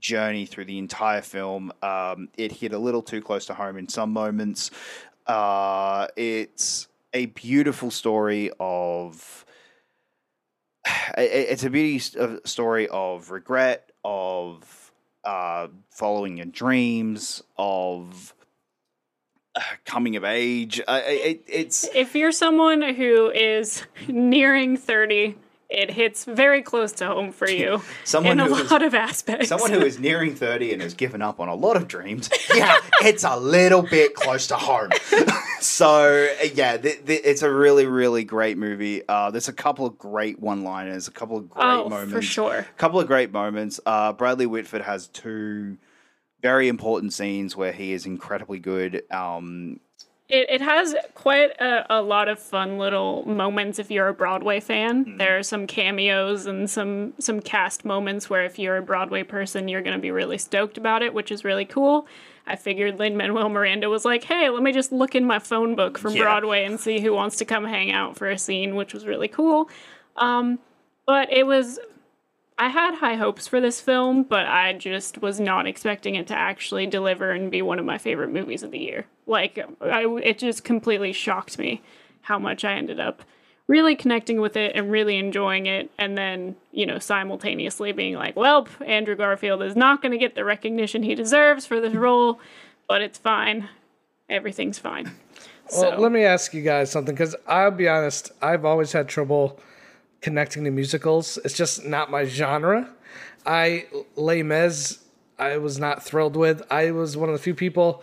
journey 0.00 0.46
through 0.46 0.66
the 0.66 0.78
entire 0.78 1.22
film. 1.22 1.72
Um, 1.82 2.28
it 2.36 2.52
hit 2.52 2.72
a 2.72 2.78
little 2.78 3.02
too 3.02 3.20
close 3.20 3.46
to 3.46 3.54
home 3.54 3.76
in 3.76 3.88
some 3.88 4.12
moments. 4.12 4.70
Uh, 5.26 6.06
it's 6.16 6.88
a 7.12 7.26
beautiful 7.26 7.90
story 7.90 8.50
of. 8.60 9.44
It's 11.18 11.64
a 11.64 11.70
beauty 11.70 11.98
st- 11.98 12.46
story 12.46 12.88
of 12.88 13.30
regret, 13.30 13.90
of 14.04 14.85
uh, 15.26 15.68
following 15.90 16.38
your 16.38 16.46
dreams, 16.46 17.42
of 17.58 18.32
uh, 19.54 19.60
coming 19.84 20.16
of 20.16 20.24
age. 20.24 20.80
Uh, 20.86 21.00
it, 21.04 21.42
it's 21.46 21.88
If 21.94 22.14
you're 22.14 22.32
someone 22.32 22.80
who 22.80 23.30
is 23.30 23.82
nearing 24.08 24.76
30, 24.76 25.36
it 25.68 25.90
hits 25.90 26.24
very 26.24 26.62
close 26.62 26.92
to 26.92 27.06
home 27.06 27.32
for 27.32 27.48
you 27.50 27.82
Someone 28.04 28.38
in 28.38 28.40
a 28.40 28.44
who 28.46 28.54
is- 28.62 28.70
lot 28.70 28.82
of 28.82 28.94
aspects. 28.94 29.48
someone 29.48 29.70
who 29.72 29.80
is 29.80 29.98
nearing 29.98 30.34
30 30.34 30.72
and 30.72 30.82
has 30.82 30.94
given 30.94 31.20
up 31.22 31.40
on 31.40 31.48
a 31.48 31.54
lot 31.54 31.76
of 31.76 31.88
dreams. 31.88 32.30
Yeah, 32.54 32.78
it's 33.02 33.24
a 33.24 33.36
little 33.36 33.82
bit 33.82 34.14
close 34.14 34.46
to 34.46 34.54
home. 34.56 34.88
so, 35.60 36.26
yeah, 36.54 36.76
th- 36.78 37.04
th- 37.04 37.20
it's 37.24 37.42
a 37.42 37.50
really, 37.50 37.84
really 37.86 38.24
great 38.24 38.56
movie. 38.56 39.02
Uh, 39.06 39.30
there's 39.30 39.48
a 39.48 39.52
couple 39.52 39.84
of 39.84 39.98
great 39.98 40.38
one 40.38 40.64
liners, 40.64 41.06
a 41.06 41.10
couple 41.10 41.36
of 41.36 41.50
great 41.50 41.64
oh, 41.64 41.88
moments. 41.88 42.12
for 42.14 42.22
sure. 42.22 42.58
A 42.60 42.78
couple 42.78 42.98
of 43.00 43.06
great 43.06 43.32
moments. 43.32 43.78
Uh, 43.84 44.12
Bradley 44.14 44.46
Whitford 44.46 44.82
has 44.82 45.08
two 45.08 45.76
very 46.40 46.68
important 46.68 47.12
scenes 47.12 47.56
where 47.56 47.72
he 47.72 47.92
is 47.92 48.06
incredibly 48.06 48.58
good. 48.58 49.02
Um, 49.10 49.80
It, 50.28 50.50
it 50.50 50.60
has 50.60 50.94
quite 51.14 51.50
a, 51.60 51.98
a 51.98 52.02
lot 52.02 52.26
of 52.28 52.40
fun 52.40 52.78
little 52.78 53.24
moments 53.28 53.78
if 53.78 53.92
you're 53.92 54.08
a 54.08 54.14
Broadway 54.14 54.58
fan. 54.58 55.04
Mm-hmm. 55.04 55.16
There 55.18 55.38
are 55.38 55.42
some 55.44 55.66
cameos 55.68 56.46
and 56.46 56.68
some 56.68 57.14
some 57.20 57.40
cast 57.40 57.84
moments 57.84 58.28
where 58.28 58.44
if 58.44 58.58
you're 58.58 58.76
a 58.76 58.82
Broadway 58.82 59.22
person, 59.22 59.68
you're 59.68 59.82
going 59.82 59.96
to 59.96 60.02
be 60.02 60.10
really 60.10 60.38
stoked 60.38 60.78
about 60.78 61.02
it, 61.02 61.14
which 61.14 61.30
is 61.30 61.44
really 61.44 61.64
cool. 61.64 62.08
I 62.48 62.56
figured 62.56 62.98
Lin 62.98 63.16
Manuel 63.16 63.48
Miranda 63.48 63.88
was 63.88 64.04
like, 64.04 64.24
"Hey, 64.24 64.50
let 64.50 64.62
me 64.64 64.72
just 64.72 64.90
look 64.90 65.14
in 65.14 65.24
my 65.24 65.38
phone 65.38 65.76
book 65.76 65.96
from 65.96 66.14
Yeah. 66.14 66.22
Broadway 66.22 66.64
and 66.64 66.78
see 66.80 67.00
who 67.00 67.12
wants 67.12 67.36
to 67.36 67.44
come 67.44 67.64
hang 67.64 67.92
out 67.92 68.16
for 68.16 68.28
a 68.28 68.38
scene," 68.38 68.74
which 68.74 68.94
was 68.94 69.06
really 69.06 69.28
cool. 69.28 69.70
Um, 70.16 70.58
but 71.06 71.32
it 71.32 71.46
was 71.46 71.78
I 72.58 72.68
had 72.68 72.94
high 72.94 73.16
hopes 73.16 73.46
for 73.46 73.60
this 73.60 73.80
film, 73.80 74.22
but 74.22 74.46
I 74.46 74.72
just 74.72 75.20
was 75.20 75.38
not 75.38 75.66
expecting 75.66 76.14
it 76.14 76.26
to 76.28 76.34
actually 76.34 76.86
deliver 76.86 77.30
and 77.30 77.50
be 77.50 77.60
one 77.60 77.78
of 77.78 77.84
my 77.84 77.98
favorite 77.98 78.32
movies 78.32 78.62
of 78.62 78.70
the 78.70 78.78
year. 78.78 79.04
Like, 79.26 79.58
I, 79.80 80.06
it 80.22 80.38
just 80.38 80.64
completely 80.64 81.12
shocked 81.12 81.58
me 81.58 81.82
how 82.22 82.38
much 82.38 82.64
I 82.64 82.72
ended 82.74 82.98
up 82.98 83.22
really 83.66 83.94
connecting 83.94 84.40
with 84.40 84.56
it 84.56 84.72
and 84.74 84.90
really 84.90 85.16
enjoying 85.16 85.66
it. 85.66 85.90
And 85.98 86.16
then, 86.16 86.56
you 86.72 86.86
know, 86.86 86.98
simultaneously 86.98 87.92
being 87.92 88.14
like, 88.14 88.36
well, 88.36 88.66
Andrew 88.86 89.16
Garfield 89.16 89.62
is 89.62 89.76
not 89.76 90.00
going 90.00 90.12
to 90.12 90.18
get 90.18 90.34
the 90.34 90.44
recognition 90.44 91.02
he 91.02 91.14
deserves 91.14 91.66
for 91.66 91.78
this 91.80 91.94
role, 91.94 92.40
but 92.88 93.02
it's 93.02 93.18
fine. 93.18 93.68
Everything's 94.30 94.78
fine. 94.78 95.12
Well, 95.72 95.92
So, 95.92 96.00
let 96.00 96.12
me 96.12 96.22
ask 96.22 96.54
you 96.54 96.62
guys 96.62 96.90
something 96.90 97.14
because 97.14 97.36
I'll 97.46 97.70
be 97.70 97.88
honest, 97.88 98.30
I've 98.40 98.64
always 98.64 98.92
had 98.92 99.08
trouble 99.08 99.60
connecting 100.26 100.64
to 100.64 100.72
musicals. 100.72 101.38
It's 101.44 101.54
just 101.54 101.84
not 101.84 102.10
my 102.10 102.24
genre. 102.24 102.90
I 103.46 103.86
Les 104.16 104.42
Mis, 104.42 104.98
I 105.38 105.58
was 105.58 105.78
not 105.78 106.02
thrilled 106.02 106.34
with. 106.34 106.64
I 106.68 106.90
was 106.90 107.16
one 107.16 107.28
of 107.28 107.32
the 107.32 107.38
few 107.40 107.54
people 107.54 108.02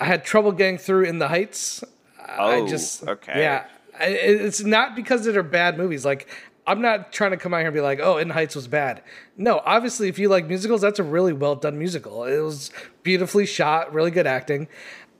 I 0.00 0.06
had 0.06 0.24
trouble 0.24 0.50
getting 0.50 0.78
through 0.78 1.04
In 1.04 1.20
the 1.20 1.28
Heights. 1.28 1.84
I 2.18 2.56
Oh, 2.56 2.66
just 2.66 3.06
okay. 3.06 3.38
yeah. 3.40 3.66
I- 4.00 4.06
It's 4.06 4.64
not 4.64 4.96
because 4.96 5.24
they're 5.24 5.44
bad 5.44 5.78
movies. 5.78 6.04
Like 6.04 6.26
I'm 6.66 6.80
not 6.82 7.12
trying 7.12 7.30
to 7.30 7.36
come 7.36 7.54
out 7.54 7.58
here 7.58 7.68
and 7.68 7.74
be 7.74 7.80
like, 7.82 8.00
"Oh, 8.02 8.16
In 8.18 8.26
the 8.28 8.34
Heights 8.34 8.56
was 8.56 8.66
bad." 8.66 9.02
No, 9.36 9.62
obviously, 9.64 10.08
if 10.08 10.18
you 10.18 10.28
like 10.28 10.46
musicals, 10.48 10.80
that's 10.80 10.98
a 10.98 11.04
really 11.04 11.32
well 11.32 11.54
done 11.54 11.78
musical. 11.78 12.24
It 12.24 12.40
was 12.40 12.72
beautifully 13.04 13.46
shot, 13.46 13.94
really 13.94 14.10
good 14.10 14.26
acting. 14.26 14.66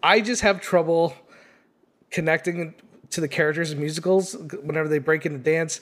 I 0.03 0.21
just 0.21 0.43
have 0.43 0.61
trouble 0.61 1.15
connecting 2.11 2.75
to 3.11 3.21
the 3.21 3.29
characters 3.29 3.71
in 3.71 3.79
musicals 3.79 4.35
whenever 4.63 4.89
they 4.89 4.99
break 4.99 5.25
into 5.27 5.39
dance 5.39 5.81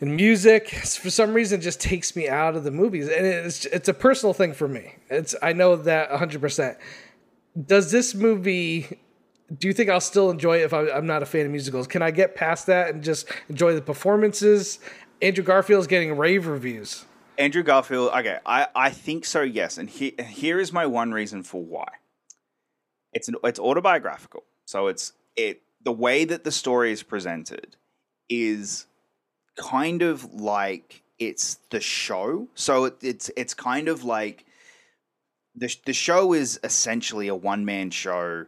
and 0.00 0.16
music 0.16 0.68
for 1.02 1.10
some 1.10 1.34
reason 1.34 1.60
just 1.60 1.80
takes 1.80 2.14
me 2.16 2.28
out 2.28 2.56
of 2.56 2.64
the 2.64 2.70
movies 2.70 3.08
and 3.08 3.26
it's 3.26 3.64
it's 3.66 3.88
a 3.88 3.94
personal 3.94 4.32
thing 4.32 4.52
for 4.52 4.68
me 4.68 4.94
it's 5.10 5.34
i 5.42 5.52
know 5.52 5.76
that 5.76 6.10
100% 6.10 6.76
does 7.66 7.90
this 7.90 8.14
movie 8.14 8.98
do 9.58 9.68
you 9.68 9.74
think 9.74 9.90
i'll 9.90 10.00
still 10.00 10.30
enjoy 10.30 10.58
it 10.58 10.62
if 10.62 10.72
i'm 10.72 11.06
not 11.06 11.22
a 11.22 11.26
fan 11.26 11.46
of 11.46 11.52
musicals 11.52 11.86
can 11.86 12.02
i 12.02 12.10
get 12.10 12.34
past 12.34 12.66
that 12.66 12.94
and 12.94 13.02
just 13.02 13.26
enjoy 13.48 13.74
the 13.74 13.82
performances 13.82 14.78
andrew 15.20 15.44
garfield's 15.44 15.86
getting 15.86 16.16
rave 16.16 16.46
reviews 16.46 17.04
Andrew 17.38 17.62
Garfield. 17.62 18.10
Okay, 18.10 18.38
I, 18.44 18.68
I 18.74 18.90
think 18.90 19.24
so. 19.24 19.42
Yes, 19.42 19.78
and 19.78 19.88
he, 19.88 20.14
here 20.28 20.60
is 20.60 20.72
my 20.72 20.86
one 20.86 21.12
reason 21.12 21.42
for 21.42 21.62
why. 21.62 21.88
It's 23.12 23.28
an, 23.28 23.36
it's 23.44 23.58
autobiographical, 23.58 24.44
so 24.64 24.86
it's 24.86 25.12
it 25.36 25.62
the 25.82 25.92
way 25.92 26.24
that 26.24 26.44
the 26.44 26.52
story 26.52 26.92
is 26.92 27.02
presented 27.02 27.76
is 28.28 28.86
kind 29.62 30.02
of 30.02 30.34
like 30.34 31.02
it's 31.18 31.58
the 31.70 31.80
show. 31.80 32.48
So 32.54 32.86
it, 32.86 32.96
it's 33.00 33.30
it's 33.36 33.54
kind 33.54 33.88
of 33.88 34.04
like 34.04 34.44
the 35.54 35.74
the 35.86 35.92
show 35.92 36.32
is 36.32 36.58
essentially 36.64 37.28
a 37.28 37.34
one 37.34 37.64
man 37.64 37.90
show 37.90 38.46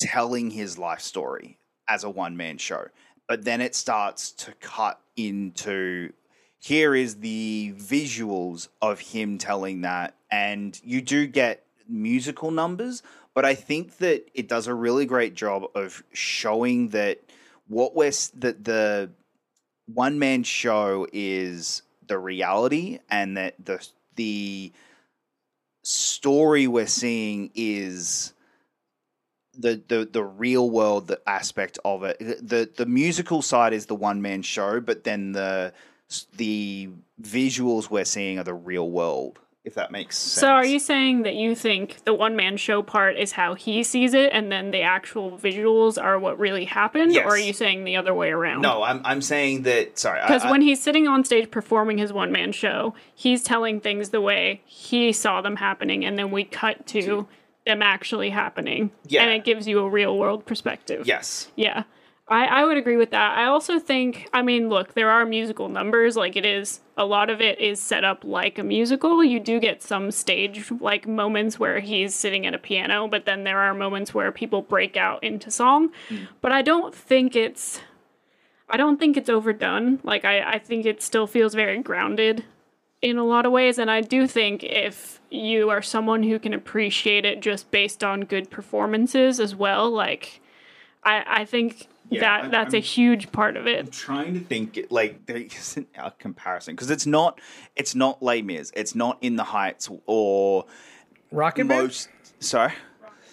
telling 0.00 0.50
his 0.50 0.78
life 0.78 1.00
story 1.00 1.58
as 1.88 2.04
a 2.04 2.10
one 2.10 2.36
man 2.36 2.58
show, 2.58 2.86
but 3.26 3.44
then 3.44 3.60
it 3.60 3.74
starts 3.74 4.32
to 4.32 4.52
cut 4.60 5.00
into 5.16 6.12
here 6.60 6.94
is 6.94 7.16
the 7.16 7.74
visuals 7.76 8.68
of 8.82 8.98
him 9.00 9.38
telling 9.38 9.82
that 9.82 10.14
and 10.30 10.80
you 10.82 11.00
do 11.00 11.26
get 11.26 11.64
musical 11.88 12.50
numbers 12.50 13.02
but 13.32 13.44
i 13.44 13.54
think 13.54 13.96
that 13.98 14.28
it 14.34 14.48
does 14.48 14.66
a 14.66 14.74
really 14.74 15.06
great 15.06 15.34
job 15.34 15.62
of 15.74 16.02
showing 16.12 16.88
that 16.88 17.18
what 17.68 17.94
we're 17.94 18.12
that 18.34 18.64
the 18.64 19.08
one 19.92 20.18
man 20.18 20.42
show 20.42 21.06
is 21.12 21.82
the 22.06 22.18
reality 22.18 22.98
and 23.10 23.36
that 23.36 23.54
the 23.64 23.86
the 24.16 24.72
story 25.82 26.66
we're 26.66 26.86
seeing 26.86 27.50
is 27.54 28.32
the 29.56 29.82
the 29.88 30.08
the 30.10 30.22
real 30.22 30.70
world 30.70 31.14
aspect 31.26 31.78
of 31.84 32.04
it. 32.04 32.18
The 32.18 32.68
the 32.76 32.86
musical 32.86 33.42
side 33.42 33.72
is 33.72 33.86
the 33.86 33.94
one 33.94 34.20
man 34.22 34.42
show 34.42 34.80
but 34.80 35.04
then 35.04 35.32
the 35.32 35.72
the 36.36 36.88
visuals 37.20 37.90
we're 37.90 38.04
seeing 38.04 38.38
are 38.38 38.44
the 38.44 38.54
real 38.54 38.90
world 38.90 39.38
if 39.64 39.74
that 39.74 39.90
makes 39.90 40.16
sense 40.16 40.40
so 40.40 40.48
are 40.48 40.64
you 40.64 40.78
saying 40.78 41.22
that 41.22 41.34
you 41.34 41.54
think 41.54 42.04
the 42.04 42.14
one 42.14 42.36
man 42.36 42.56
show 42.56 42.82
part 42.82 43.16
is 43.16 43.32
how 43.32 43.54
he 43.54 43.82
sees 43.82 44.14
it 44.14 44.32
and 44.32 44.50
then 44.50 44.70
the 44.70 44.80
actual 44.82 45.32
visuals 45.32 46.02
are 46.02 46.18
what 46.18 46.38
really 46.38 46.64
happened? 46.64 47.12
Yes. 47.12 47.26
Or 47.26 47.34
are 47.34 47.38
you 47.38 47.52
saying 47.52 47.84
the 47.84 47.96
other 47.96 48.14
way 48.14 48.30
around? 48.30 48.62
no 48.62 48.82
i'm 48.82 49.00
i'm 49.04 49.20
saying 49.20 49.62
that 49.62 49.98
sorry 49.98 50.20
Because 50.22 50.44
when 50.44 50.62
he's 50.62 50.80
sitting 50.82 51.06
on 51.08 51.24
stage 51.24 51.50
performing 51.50 51.98
his 51.98 52.12
one 52.12 52.32
man 52.32 52.52
show, 52.52 52.94
he's 53.14 53.42
telling 53.42 53.80
things 53.80 54.10
the 54.10 54.20
way 54.20 54.62
he 54.64 55.12
saw 55.12 55.40
them 55.42 55.56
happening, 55.56 56.04
and 56.04 56.18
then 56.18 56.30
we 56.30 56.44
cut 56.44 56.86
to 56.88 57.26
them 57.66 57.82
actually 57.82 58.30
happening. 58.30 58.90
Yeah. 59.06 59.22
And 59.22 59.32
it 59.32 59.44
gives 59.44 59.68
you 59.68 59.80
a 59.80 59.88
real 59.90 60.16
world 60.16 60.46
perspective. 60.46 61.06
Yes. 61.06 61.50
Yeah. 61.56 61.82
I, 62.30 62.44
I 62.46 62.64
would 62.64 62.76
agree 62.76 62.98
with 62.98 63.10
that. 63.12 63.38
I 63.38 63.46
also 63.46 63.78
think, 63.78 64.28
I 64.34 64.42
mean, 64.42 64.68
look, 64.68 64.92
there 64.92 65.10
are 65.10 65.24
musical 65.24 65.68
numbers. 65.68 66.14
Like, 66.14 66.36
it 66.36 66.44
is, 66.44 66.80
a 66.96 67.06
lot 67.06 67.30
of 67.30 67.40
it 67.40 67.58
is 67.58 67.80
set 67.80 68.04
up 68.04 68.22
like 68.22 68.58
a 68.58 68.62
musical. 68.62 69.24
You 69.24 69.40
do 69.40 69.58
get 69.58 69.82
some 69.82 70.10
stage, 70.10 70.70
like, 70.78 71.08
moments 71.08 71.58
where 71.58 71.80
he's 71.80 72.14
sitting 72.14 72.44
at 72.44 72.54
a 72.54 72.58
piano, 72.58 73.08
but 73.08 73.24
then 73.24 73.44
there 73.44 73.60
are 73.60 73.72
moments 73.72 74.12
where 74.12 74.30
people 74.30 74.60
break 74.60 74.96
out 74.96 75.24
into 75.24 75.50
song. 75.50 75.90
Hmm. 76.08 76.24
But 76.42 76.52
I 76.52 76.60
don't 76.60 76.94
think 76.94 77.34
it's, 77.34 77.80
I 78.68 78.76
don't 78.76 79.00
think 79.00 79.16
it's 79.16 79.30
overdone. 79.30 80.00
Like, 80.02 80.26
I, 80.26 80.54
I 80.54 80.58
think 80.58 80.84
it 80.84 81.00
still 81.00 81.26
feels 81.26 81.54
very 81.54 81.82
grounded 81.82 82.44
in 83.00 83.16
a 83.16 83.24
lot 83.24 83.46
of 83.46 83.52
ways. 83.52 83.78
And 83.78 83.90
I 83.90 84.02
do 84.02 84.26
think 84.26 84.62
if 84.64 85.18
you 85.30 85.70
are 85.70 85.80
someone 85.80 86.24
who 86.24 86.38
can 86.38 86.52
appreciate 86.52 87.24
it 87.24 87.40
just 87.40 87.70
based 87.70 88.04
on 88.04 88.22
good 88.22 88.50
performances 88.50 89.40
as 89.40 89.54
well, 89.54 89.90
like, 89.90 90.42
I, 91.04 91.24
I 91.26 91.44
think 91.46 91.88
Yeah, 92.10 92.20
that 92.20 92.44
I- 92.44 92.48
that's 92.48 92.74
a 92.74 92.78
I'm- 92.78 92.82
huge 92.84 93.32
part 93.32 93.56
of 93.56 93.66
it. 93.66 93.80
I'm 93.80 93.90
trying 93.90 94.34
to 94.34 94.40
think 94.40 94.78
like 94.90 95.26
there 95.26 95.36
isn't 95.36 95.88
a 95.96 96.10
comparison 96.12 96.74
because 96.74 96.90
it's 96.90 97.06
not 97.06 97.40
it's 97.76 97.94
not 97.94 98.22
Les 98.22 98.42
Mis, 98.42 98.72
it's 98.76 98.94
not 98.94 99.18
In 99.20 99.36
the 99.36 99.44
Heights 99.44 99.88
or 100.06 100.64
Rocket 101.30 101.64
Man. 101.64 101.90
Sorry, 102.40 102.72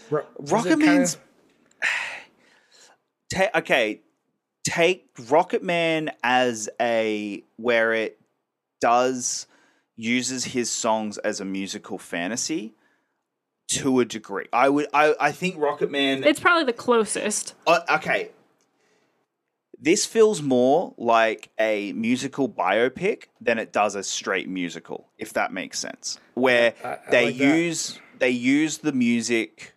Ro- 0.10 0.26
is 0.44 0.50
it 0.50 0.54
Rocket 0.54 0.80
kinda- 0.80 1.08
Ta- 3.32 3.50
okay, 3.56 4.02
take 4.64 5.08
Rocket 5.30 5.64
Man 5.64 6.12
as 6.24 6.70
a 6.80 7.44
where 7.58 7.94
it 7.94 8.20
does 8.82 9.48
uses 9.96 10.46
his 10.46 10.70
songs 10.70 11.18
as 11.20 11.40
a 11.40 11.46
musical 11.46 11.98
fantasy 11.98 12.74
to 13.70 14.00
a 14.00 14.06
degree. 14.06 14.46
I 14.54 14.70
would 14.70 14.88
I 14.94 15.16
I 15.20 15.32
think 15.32 15.58
Rocket 15.58 15.90
Man 15.90 16.24
It's 16.24 16.40
probably 16.40 16.66
the 16.66 16.74
closest. 16.74 17.56
uh, 17.66 17.80
okay. 17.90 18.30
This 19.80 20.06
feels 20.06 20.42
more 20.42 20.94
like 20.98 21.50
a 21.60 21.92
musical 21.94 22.48
biopic 22.50 23.24
than 23.42 23.60
it 23.60 23.74
does 23.74 23.96
a 23.96 24.04
straight 24.04 24.48
musical, 24.50 25.10
if 25.18 25.34
that 25.34 25.52
makes 25.52 25.80
sense. 25.80 26.18
Where 26.34 26.74
I- 26.84 26.88
I 26.88 27.00
they 27.12 27.26
like 27.26 27.38
that. 27.38 27.44
use 27.58 28.00
they 28.18 28.30
use 28.30 28.78
the 28.78 28.94
music 28.94 29.74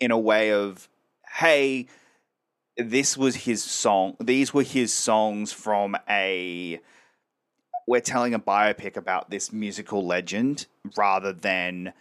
in 0.00 0.10
a 0.10 0.18
way 0.18 0.50
of, 0.52 0.88
hey, 1.36 1.86
this 2.76 3.16
was 3.16 3.36
his 3.36 3.62
song. 3.62 4.16
These 4.20 4.52
were 4.52 4.64
his 4.64 4.92
songs 4.92 5.52
from 5.52 5.96
a. 6.08 6.80
We're 7.86 8.00
telling 8.00 8.34
a 8.34 8.38
biopic 8.40 8.96
about 8.96 9.30
this 9.30 9.52
musical 9.52 10.04
legend 10.04 10.66
rather 10.96 11.32
than 11.32 11.92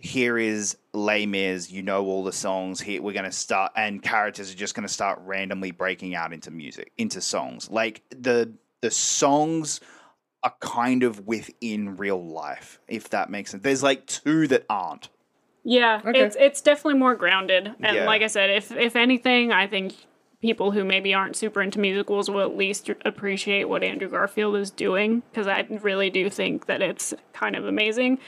here 0.00 0.38
is 0.38 0.76
Les 0.92 1.26
Mis, 1.26 1.70
you 1.70 1.82
know 1.82 2.04
all 2.06 2.24
the 2.24 2.32
songs. 2.32 2.80
Here 2.80 3.00
we're 3.02 3.12
gonna 3.12 3.32
start, 3.32 3.72
and 3.76 4.02
characters 4.02 4.52
are 4.52 4.56
just 4.56 4.74
gonna 4.74 4.88
start 4.88 5.20
randomly 5.24 5.70
breaking 5.70 6.14
out 6.14 6.32
into 6.32 6.50
music, 6.50 6.92
into 6.98 7.20
songs. 7.20 7.70
Like 7.70 8.02
the 8.10 8.52
the 8.80 8.90
songs 8.90 9.80
are 10.42 10.54
kind 10.60 11.02
of 11.02 11.26
within 11.26 11.96
real 11.96 12.22
life, 12.24 12.80
if 12.88 13.10
that 13.10 13.28
makes 13.30 13.50
sense. 13.50 13.62
There's 13.62 13.82
like 13.82 14.06
two 14.06 14.46
that 14.48 14.64
aren't. 14.70 15.08
Yeah, 15.64 16.00
Okay. 16.04 16.20
it's 16.20 16.36
it's 16.40 16.60
definitely 16.62 16.98
more 16.98 17.14
grounded. 17.14 17.74
And 17.80 17.96
Yeah. 17.96 18.06
like 18.06 18.22
I 18.22 18.26
said, 18.28 18.50
if 18.50 18.72
if 18.72 18.96
anything, 18.96 19.52
I 19.52 19.66
think 19.66 19.92
people 20.40 20.70
who 20.70 20.82
maybe 20.82 21.12
aren't 21.12 21.36
super 21.36 21.60
into 21.60 21.78
musicals 21.78 22.30
will 22.30 22.40
at 22.40 22.56
least 22.56 22.88
appreciate 23.04 23.64
what 23.68 23.82
Andrew 23.84 24.08
Garfield 24.08 24.56
is 24.56 24.70
doing 24.70 25.22
because 25.30 25.46
I 25.46 25.66
really 25.82 26.08
do 26.08 26.30
think 26.30 26.64
that 26.64 26.80
it's 26.80 27.12
kind 27.34 27.54
of 27.54 27.66
amazing. 27.66 28.18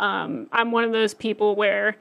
Um, 0.00 0.48
I'm 0.50 0.72
one 0.72 0.84
of 0.84 0.92
those 0.92 1.14
people 1.14 1.54
where, 1.54 1.96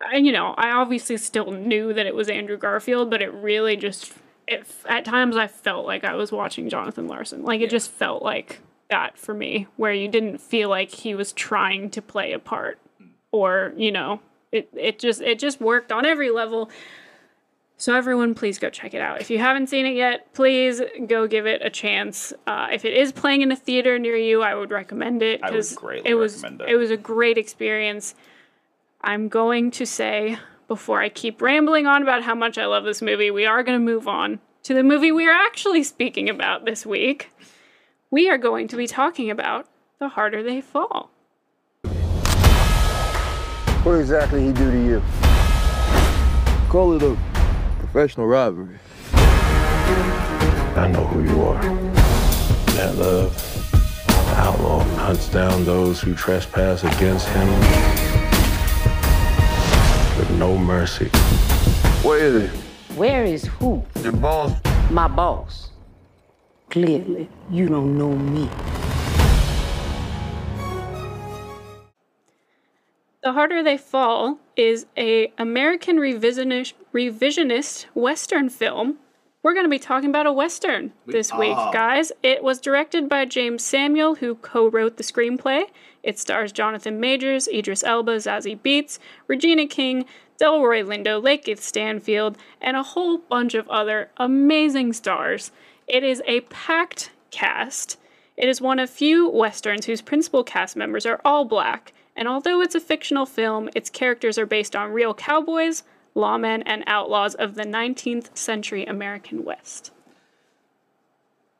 I, 0.00 0.16
you 0.16 0.30
know, 0.30 0.54
I 0.56 0.70
obviously 0.70 1.16
still 1.16 1.50
knew 1.50 1.92
that 1.92 2.06
it 2.06 2.14
was 2.14 2.28
Andrew 2.28 2.56
Garfield, 2.56 3.10
but 3.10 3.22
it 3.22 3.32
really 3.32 3.76
just, 3.76 4.12
it, 4.46 4.66
at 4.88 5.04
times 5.04 5.36
I 5.36 5.48
felt 5.48 5.86
like 5.86 6.04
I 6.04 6.14
was 6.14 6.30
watching 6.30 6.68
Jonathan 6.68 7.08
Larson. 7.08 7.42
Like 7.42 7.60
it 7.60 7.70
just 7.70 7.90
felt 7.90 8.22
like 8.22 8.60
that 8.90 9.18
for 9.18 9.34
me, 9.34 9.66
where 9.76 9.92
you 9.92 10.06
didn't 10.06 10.38
feel 10.38 10.68
like 10.68 10.90
he 10.90 11.14
was 11.14 11.32
trying 11.32 11.90
to 11.90 12.00
play 12.02 12.32
a 12.32 12.38
part 12.38 12.78
or 13.32 13.72
you 13.76 13.92
know 13.92 14.20
it 14.52 14.68
it 14.74 14.98
just 14.98 15.20
it 15.20 15.38
just 15.38 15.60
worked 15.60 15.92
on 15.92 16.06
every 16.06 16.30
level 16.30 16.70
so 17.78 17.94
everyone 17.94 18.34
please 18.34 18.58
go 18.58 18.70
check 18.70 18.94
it 18.94 19.00
out. 19.00 19.20
If 19.20 19.28
you 19.30 19.38
haven't 19.38 19.68
seen 19.68 19.86
it 19.86 19.94
yet 19.94 20.32
please 20.34 20.80
go 21.06 21.26
give 21.26 21.46
it 21.46 21.60
a 21.64 21.70
chance. 21.70 22.32
Uh, 22.46 22.68
if 22.72 22.84
it 22.84 22.94
is 22.94 23.12
playing 23.12 23.42
in 23.42 23.52
a 23.52 23.56
theater 23.56 23.98
near 23.98 24.16
you 24.16 24.42
i 24.42 24.54
would 24.54 24.70
recommend 24.70 25.22
it 25.22 25.40
I 25.42 25.50
would 25.50 25.56
'cause 25.56 25.74
greatly 25.74 26.10
it 26.10 26.14
was 26.14 26.42
recommend 26.42 26.62
it. 26.62 26.68
it 26.70 26.76
was 26.76 26.90
a 26.90 26.96
great 26.96 27.38
experience. 27.38 28.14
I'm 29.02 29.28
going 29.28 29.70
to 29.72 29.86
say 29.86 30.38
before 30.68 31.00
i 31.00 31.08
keep 31.08 31.40
rambling 31.40 31.86
on 31.86 32.02
about 32.02 32.22
how 32.24 32.34
much 32.34 32.58
i 32.58 32.66
love 32.66 32.82
this 32.84 33.00
movie 33.00 33.30
we 33.30 33.46
are 33.46 33.62
going 33.62 33.78
to 33.78 33.84
move 33.84 34.08
on 34.08 34.40
to 34.64 34.74
the 34.74 34.82
movie 34.82 35.12
we 35.12 35.28
are 35.28 35.32
actually 35.46 35.84
speaking 35.84 36.28
about 36.28 36.64
this 36.64 36.84
week. 36.84 37.30
We 38.10 38.28
are 38.28 38.38
going 38.38 38.66
to 38.68 38.76
be 38.76 38.86
talking 38.88 39.30
about 39.30 39.68
the 40.00 40.08
harder 40.08 40.42
they 40.42 40.60
fall. 40.60 41.10
What 43.84 44.00
exactly 44.00 44.42
he 44.44 44.52
do 44.52 44.68
to 44.72 44.84
you? 44.84 45.02
Call 46.68 46.94
it 46.94 47.02
a 47.04 47.16
professional 47.78 48.26
robbery. 48.26 48.78
I 49.12 50.88
know 50.92 51.04
who 51.06 51.22
you 51.22 51.42
are. 51.42 51.62
That 52.74 52.94
love, 52.96 53.34
the 54.06 54.34
outlaw 54.36 54.80
hunts 54.96 55.28
down 55.28 55.64
those 55.64 56.00
who 56.00 56.14
trespass 56.14 56.84
against 56.84 57.28
him 57.28 57.48
with 60.18 60.30
no 60.38 60.56
mercy. 60.58 61.08
Where 62.02 62.18
is 62.18 62.34
it? 62.44 62.50
Where 62.96 63.24
is 63.24 63.44
who? 63.44 63.84
Your 64.02 64.12
boss? 64.12 64.52
My 64.90 65.08
boss. 65.08 65.70
Clearly, 66.70 67.28
you 67.50 67.68
don't 67.68 67.96
know 67.96 68.14
me. 68.14 68.48
The 73.26 73.32
Harder 73.32 73.60
They 73.60 73.76
Fall 73.76 74.38
is 74.54 74.86
a 74.96 75.32
American 75.36 75.96
revisionist, 75.96 76.74
revisionist 76.94 77.86
Western 77.92 78.48
film. 78.48 78.98
We're 79.42 79.52
going 79.52 79.66
to 79.66 79.68
be 79.68 79.80
talking 79.80 80.10
about 80.10 80.26
a 80.28 80.32
Western 80.32 80.92
this 81.06 81.32
week, 81.32 81.56
guys. 81.72 82.12
It 82.22 82.44
was 82.44 82.60
directed 82.60 83.08
by 83.08 83.26
Jeymes 83.26 83.62
Samuel, 83.62 84.14
who 84.14 84.36
co 84.36 84.70
wrote 84.70 84.96
the 84.96 85.02
screenplay. 85.02 85.64
It 86.04 86.20
stars 86.20 86.52
Jonathan 86.52 87.00
Majors, 87.00 87.48
Idris 87.48 87.82
Elba, 87.82 88.18
Zazie 88.18 88.60
Beetz, 88.60 89.00
Regina 89.26 89.66
King, 89.66 90.04
Delroy 90.40 90.86
Lindo, 90.86 91.20
Lakeith 91.20 91.58
Stanfield, 91.58 92.38
and 92.60 92.76
a 92.76 92.84
whole 92.84 93.18
bunch 93.18 93.54
of 93.54 93.68
other 93.68 94.08
amazing 94.18 94.92
stars. 94.92 95.50
It 95.88 96.04
is 96.04 96.22
a 96.26 96.42
packed 96.42 97.10
cast. 97.32 97.98
It 98.36 98.48
is 98.48 98.60
one 98.60 98.78
of 98.78 98.88
few 98.88 99.28
westerns 99.28 99.86
whose 99.86 100.00
principal 100.00 100.44
cast 100.44 100.76
members 100.76 101.04
are 101.06 101.20
all 101.24 101.44
black, 101.44 101.92
and 102.16 102.26
although 102.26 102.60
it's 102.60 102.74
a 102.74 102.80
fictional 102.80 103.26
film, 103.26 103.68
its 103.74 103.90
characters 103.90 104.38
are 104.38 104.46
based 104.46 104.74
on 104.74 104.92
real 104.92 105.14
cowboys, 105.14 105.82
lawmen, 106.14 106.62
and 106.66 106.82
outlaws 106.86 107.34
of 107.34 107.54
the 107.54 107.64
19th 107.64 108.36
century 108.36 108.84
American 108.84 109.44
West. 109.44 109.92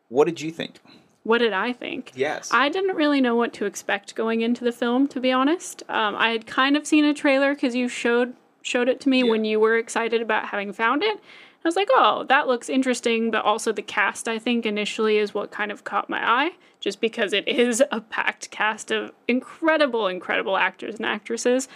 What 0.09 0.25
did 0.25 0.41
you 0.41 0.51
think? 0.51 0.81
What 1.25 1.39
did 1.39 1.53
I 1.53 1.73
think? 1.73 2.13
Yes. 2.15 2.51
I 2.53 2.69
didn't 2.69 2.95
really 2.95 3.21
know 3.21 3.35
what 3.35 3.53
to 3.55 3.67
expect 3.67 4.15
going 4.15 4.43
into 4.43 4.63
the 4.63 4.71
film, 4.71 5.09
to 5.09 5.21
be 5.21 5.33
honest. 5.33 5.83
Um, 5.89 6.15
I 6.15 6.31
had 6.31 6.47
kind 6.47 6.77
of 6.77 6.87
seen 6.87 7.05
a 7.05 7.13
trailer 7.13 7.55
because 7.55 7.75
you 7.75 7.89
showed 7.89 8.35
showed 8.63 8.89
it 8.89 9.01
to 9.01 9.09
me 9.09 9.23
when 9.23 9.45
you 9.45 9.61
were 9.61 9.77
excited 9.77 10.21
about 10.21 10.47
having 10.49 10.73
found 10.73 11.03
it. 11.03 11.19
I 11.19 11.69
was 11.69 11.77
like, 11.77 11.89
oh, 11.91 12.25
that 12.29 12.47
looks 12.47 12.69
interesting, 12.69 13.31
but 13.31 13.45
also 13.45 13.73
the 13.73 13.83
cast, 13.83 14.29
I 14.29 14.39
think, 14.39 14.67
initially 14.67 15.19
is 15.19 15.35
what 15.35 15.51
kind 15.51 15.73
of 15.73 15.83
caught 15.83 16.09
my 16.09 16.21
eye, 16.25 16.51
just 16.87 17.01
because 17.01 17.33
it 17.33 17.49
is 17.49 17.83
a 17.91 18.01
packed 18.01 18.49
cast 18.53 18.93
of 18.93 19.11
incredible, 19.27 20.07
incredible 20.07 20.57
actors 20.57 20.95
and 20.95 21.05
actresses. 21.05 21.67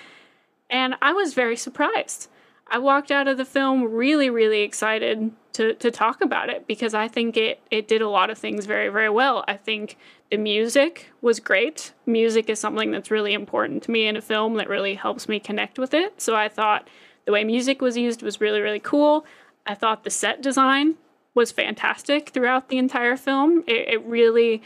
And 0.71 0.95
I 1.03 1.13
was 1.13 1.35
very 1.35 1.57
surprised. 1.57 2.29
I 2.69 2.79
walked 2.79 3.11
out 3.11 3.27
of 3.27 3.37
the 3.37 3.45
film 3.45 3.83
really, 3.91 4.31
really 4.31 4.61
excited 4.61 5.33
to, 5.55 5.75
to 5.75 5.91
talk 5.91 6.21
about 6.21 6.49
it 6.49 6.69
because 6.69 6.95
I 6.95 7.09
think 7.09 7.37
it, 7.37 7.61
it 7.73 7.89
did 7.89 8.03
a 8.03 8.09
lot 8.09 8.31
of 8.31 8.39
things 8.39 8.67
very, 8.67 8.89
very 8.89 9.11
well. 9.11 9.45
I 9.49 9.57
think 9.57 9.97
the 10.31 10.37
music 10.37 11.11
was 11.21 11.41
great. 11.41 11.93
Music 12.07 12.49
is 12.49 12.61
something 12.61 12.93
that's 12.93 13.11
really 13.11 13.33
important 13.33 13.83
to 13.83 13.91
me 13.91 14.07
in 14.07 14.17
a 14.17 14.23
film 14.23 14.55
that 14.59 14.69
really 14.69 14.95
helps 14.95 15.29
me 15.29 15.41
connect 15.41 15.77
with 15.77 15.93
it. 15.93 16.23
So 16.23 16.37
I 16.37 16.49
thought 16.49 16.87
the 17.25 17.33
way 17.33 17.43
music 17.43 17.83
was 17.83 17.97
used 17.97 18.23
was 18.23 18.41
really, 18.41 18.61
really 18.61 18.79
cool. 18.79 19.27
I 19.67 19.75
thought 19.75 20.05
the 20.05 20.11
set 20.11 20.41
design 20.41 20.95
was 21.35 21.51
fantastic 21.51 22.29
throughout 22.29 22.69
the 22.69 22.79
entire 22.79 23.17
film. 23.17 23.65
It, 23.67 23.89
it 23.89 24.07
really 24.07 24.63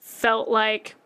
felt 0.00 0.48
like 0.48 0.96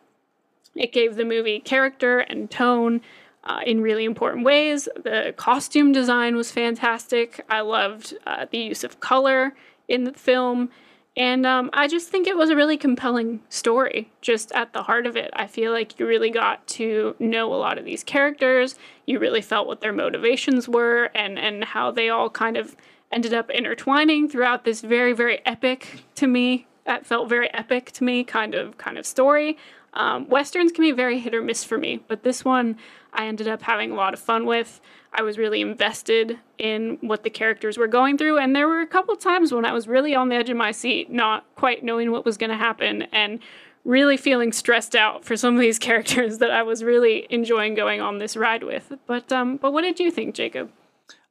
it 0.74 0.92
gave 0.92 1.16
the 1.16 1.24
movie 1.24 1.61
character 1.61 2.20
and 2.20 2.50
tone 2.50 3.00
uh, 3.44 3.61
in 3.66 3.83
really 3.83 4.04
important 4.04 4.44
ways. 4.44 4.88
The 4.96 5.35
costume 5.37 5.92
design 5.92 6.35
was 6.37 6.50
fantastic. 6.50 7.44
I 7.48 7.61
loved 7.61 8.16
uh, 8.26 8.46
the 8.50 8.59
use 8.59 8.85
of 8.85 9.00
color 9.00 9.54
in 9.87 10.04
the 10.04 10.12
film. 10.12 10.70
And 11.16 11.46
um, 11.46 11.70
I 11.72 11.87
just 11.87 12.09
think 12.09 12.26
it 12.26 12.37
was 12.37 12.50
a 12.50 12.57
really 12.57 12.76
compelling 12.76 13.40
story, 13.48 14.11
just 14.20 14.50
at 14.50 14.72
the 14.72 14.83
heart 14.83 15.07
of 15.07 15.16
it. 15.16 15.30
I 15.35 15.46
feel 15.46 15.70
like 15.70 16.00
you 16.00 16.09
really 16.09 16.30
got 16.30 16.66
to 16.68 17.14
know 17.20 17.54
a 17.54 17.57
lot 17.57 17.78
of 17.78 17.85
these 17.85 18.02
characters. 18.02 18.74
You 19.07 19.20
really 19.20 19.42
felt 19.42 19.68
what 19.68 19.80
their 19.80 19.92
motivations 19.92 20.68
were 20.68 21.11
and, 21.14 21.38
and 21.38 21.62
how 21.62 21.92
they 21.92 22.09
all 22.09 22.30
kind 22.30 22.57
of 22.57 22.74
ended 23.12 23.33
up 23.33 23.48
intertwining 23.50 24.28
throughout 24.28 24.64
this 24.64 24.80
very, 24.80 25.12
very 25.12 25.40
epic 25.46 26.02
to 26.16 26.26
me. 26.26 26.66
That 26.85 27.07
felt 27.07 27.29
very 27.29 27.53
epic 27.55 27.92
to 27.92 28.05
me, 28.05 28.25
kind 28.25 28.55
of 28.55 28.77
kind 28.79 28.99
of 28.99 29.07
story. 29.07 29.57
Um, 29.94 30.29
Westerns 30.29 30.73
can 30.73 30.83
be 30.83 30.92
very 30.92 31.20
hit 31.20 31.35
or 31.35 31.42
miss 31.42 31.64
for 31.64 31.79
me, 31.79 32.03
but 32.09 32.25
this 32.25 32.44
one 32.44 32.77
I 33.12 33.27
ended 33.27 33.47
up 33.47 33.62
having 33.62 33.92
a 33.92 33.94
lot 33.94 34.12
of 34.12 34.20
fun 34.20 34.44
with. 34.44 34.81
I 35.12 35.23
was 35.23 35.38
really 35.38 35.61
invested 35.61 36.38
in 36.59 36.99
what 37.01 37.23
the 37.23 37.31
characters 37.31 37.79
were 37.79 37.87
going 37.87 38.18
through, 38.18 38.38
and 38.38 38.55
there 38.55 38.66
were 38.66 38.81
a 38.81 38.87
couple 38.87 39.14
times 39.16 39.53
when 39.53 39.64
I 39.64 39.73
was 39.73 39.87
really 39.87 40.14
on 40.14 40.29
the 40.29 40.35
edge 40.35 40.51
of 40.51 40.57
my 40.57 40.73
seat, 40.73 41.11
not 41.11 41.44
quite 41.55 41.85
knowing 41.85 42.11
what 42.11 42.25
was 42.25 42.37
going 42.37 42.51
to 42.51 42.57
happen, 42.57 43.03
and 43.12 43.38
really 43.85 44.16
feeling 44.16 44.51
stressed 44.51 44.97
out 44.97 45.25
for 45.25 45.37
some 45.37 45.55
of 45.55 45.61
these 45.61 45.79
characters 45.88 46.38
that 46.38 46.51
I 46.51 46.64
was 46.64 46.83
really 46.83 47.27
enjoying 47.31 47.75
going 47.75 48.01
on 48.01 48.18
this 48.18 48.37
ride 48.37 48.64
with. 48.64 48.92
But 49.07 49.31
um, 49.33 49.57
but 49.57 49.73
what 49.73 49.83
did 49.83 50.01
you 50.01 50.11
think, 50.11 50.35
Jacob? 50.35 50.70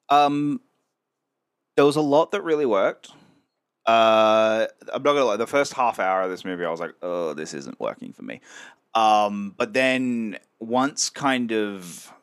Um, 0.10 0.62
there 1.76 1.86
was 1.86 1.96
a 1.96 2.02
lot 2.02 2.32
that 2.32 2.42
really 2.44 2.66
worked. 2.66 3.12
Uh, 3.86 4.68
I'm 4.94 5.04
not 5.04 5.14
gonna 5.14 5.26
lie. 5.26 5.38
The 5.38 5.48
first 5.48 5.74
half 5.74 6.00
hour 6.00 6.22
of 6.22 6.30
this 6.30 6.46
movie, 6.46 6.64
I 6.66 6.70
was 6.72 6.80
like, 6.80 6.96
"Oh, 7.02 7.34
this 7.34 7.54
isn't 7.54 7.80
working 7.80 8.14
for 8.14 8.24
me." 8.24 8.40
Um, 8.96 9.54
but 9.58 9.74
then 9.74 10.38
once 10.60 11.10
kind 11.10 11.52
of 11.52 12.14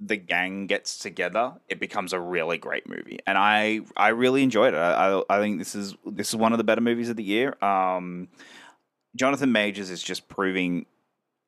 the 0.00 0.16
gang 0.16 0.66
gets 0.66 0.98
together, 0.98 1.54
it 1.68 1.80
becomes 1.80 2.12
a 2.12 2.20
really 2.20 2.58
great 2.58 2.88
movie, 2.88 3.18
and 3.26 3.38
I 3.38 3.80
I 3.96 4.08
really 4.08 4.42
enjoyed 4.42 4.74
it. 4.74 4.78
I 4.78 5.18
I, 5.18 5.22
I 5.30 5.40
think 5.40 5.58
this 5.58 5.74
is 5.74 5.94
this 6.04 6.28
is 6.28 6.36
one 6.36 6.52
of 6.52 6.58
the 6.58 6.64
better 6.64 6.80
movies 6.82 7.08
of 7.08 7.16
the 7.16 7.24
year. 7.24 7.56
Um, 7.64 8.28
Jonathan 9.16 9.52
Majors 9.52 9.90
is 9.90 10.02
just 10.02 10.28
proving 10.28 10.86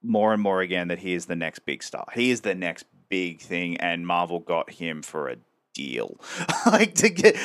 more 0.02 0.32
and 0.32 0.42
more 0.42 0.62
again 0.62 0.88
that 0.88 1.00
he 1.00 1.12
is 1.12 1.26
the 1.26 1.36
next 1.36 1.60
big 1.60 1.82
star. 1.82 2.06
He 2.14 2.30
is 2.30 2.40
the 2.40 2.54
next 2.54 2.86
big 3.10 3.40
thing, 3.40 3.76
and 3.76 4.06
Marvel 4.06 4.40
got 4.40 4.70
him 4.70 5.02
for 5.02 5.28
a 5.28 5.36
deal. 5.80 6.20
like 6.66 6.94
to 6.96 7.08
get 7.08 7.36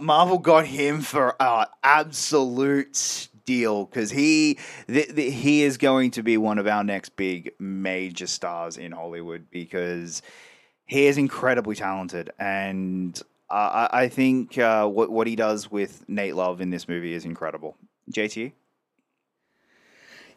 Marvel 0.00 0.38
got 0.38 0.66
him 0.66 1.00
for 1.00 1.34
an 1.40 1.66
absolute 1.82 2.94
steal 2.94 3.86
because 3.86 4.10
he 4.10 4.58
he 4.86 5.62
is 5.62 5.76
going 5.76 6.12
to 6.12 6.22
be 6.22 6.36
one 6.36 6.58
of 6.58 6.66
our 6.68 6.84
next 6.84 7.16
big 7.16 7.52
major 7.58 8.28
stars 8.28 8.76
in 8.76 8.92
Hollywood 8.92 9.46
because 9.50 10.22
he 10.86 11.06
is 11.06 11.18
incredibly 11.18 11.74
talented 11.74 12.30
and. 12.38 13.20
Uh, 13.52 13.88
I, 13.90 14.02
I 14.02 14.08
think 14.08 14.58
uh, 14.58 14.86
what 14.86 15.10
what 15.10 15.26
he 15.26 15.34
does 15.34 15.68
with 15.68 16.08
Nate 16.08 16.36
Love 16.36 16.60
in 16.60 16.70
this 16.70 16.86
movie 16.86 17.14
is 17.14 17.24
incredible. 17.24 17.76
JT, 18.12 18.52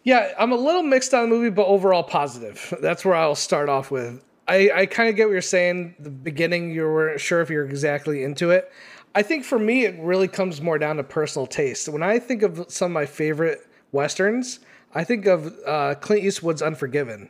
Yeah, 0.04 0.34
I'm 0.39 0.52
a 0.52 0.56
little 0.56 0.82
mixed 0.82 1.13
on 1.13 1.30
the 1.30 1.36
movie, 1.36 1.52
but 1.52 1.68
overall 1.68 2.02
positive. 2.02 2.74
That's 2.82 3.06
where 3.06 3.13
I'll 3.13 3.36
start 3.36 3.70
off 3.70 3.92
with. 3.92 4.24
I, 4.47 4.71
I 4.75 4.86
kind 4.86 5.10
of 5.10 5.15
get 5.15 5.27
what 5.27 5.34
you're 5.34 5.41
saying. 5.41 5.95
The 5.99 6.10
beginning, 6.10 6.71
you 6.71 6.84
weren't 6.84 7.19
sure 7.19 7.41
if 7.41 7.49
you're 7.49 7.65
exactly 7.65 8.23
into 8.23 8.51
it. 8.51 8.71
I 9.15 9.21
think 9.21 9.45
for 9.45 9.60
me, 9.60 9.86
it 9.86 9.95
really 9.99 10.27
comes 10.27 10.62
more 10.62 10.77
down 10.77 10.97
to 10.97 11.03
personal 11.03 11.45
taste. 11.45 11.88
When 11.88 12.03
I 12.03 12.19
think 12.19 12.41
of 12.41 12.65
some 12.67 12.88
of 12.88 12.91
my 12.91 13.06
favorite 13.06 13.67
westerns, 13.91 14.60
I 14.95 15.03
think 15.03 15.25
of 15.25 15.53
uh, 15.65 15.95
Clint 15.95 16.23
Eastwood's 16.23 16.62
Unforgiven. 16.62 17.29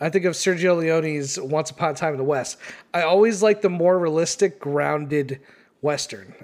I 0.00 0.10
think 0.10 0.24
of 0.24 0.34
Sergio 0.34 0.76
Leone's 0.76 1.38
Once 1.38 1.70
Upon 1.70 1.90
a 1.90 1.94
Time 1.94 2.12
in 2.12 2.18
the 2.18 2.24
West. 2.24 2.56
I 2.92 3.02
always 3.02 3.42
like 3.42 3.62
the 3.62 3.70
more 3.70 3.98
realistic, 3.98 4.58
grounded 4.58 5.40
western. 5.80 6.34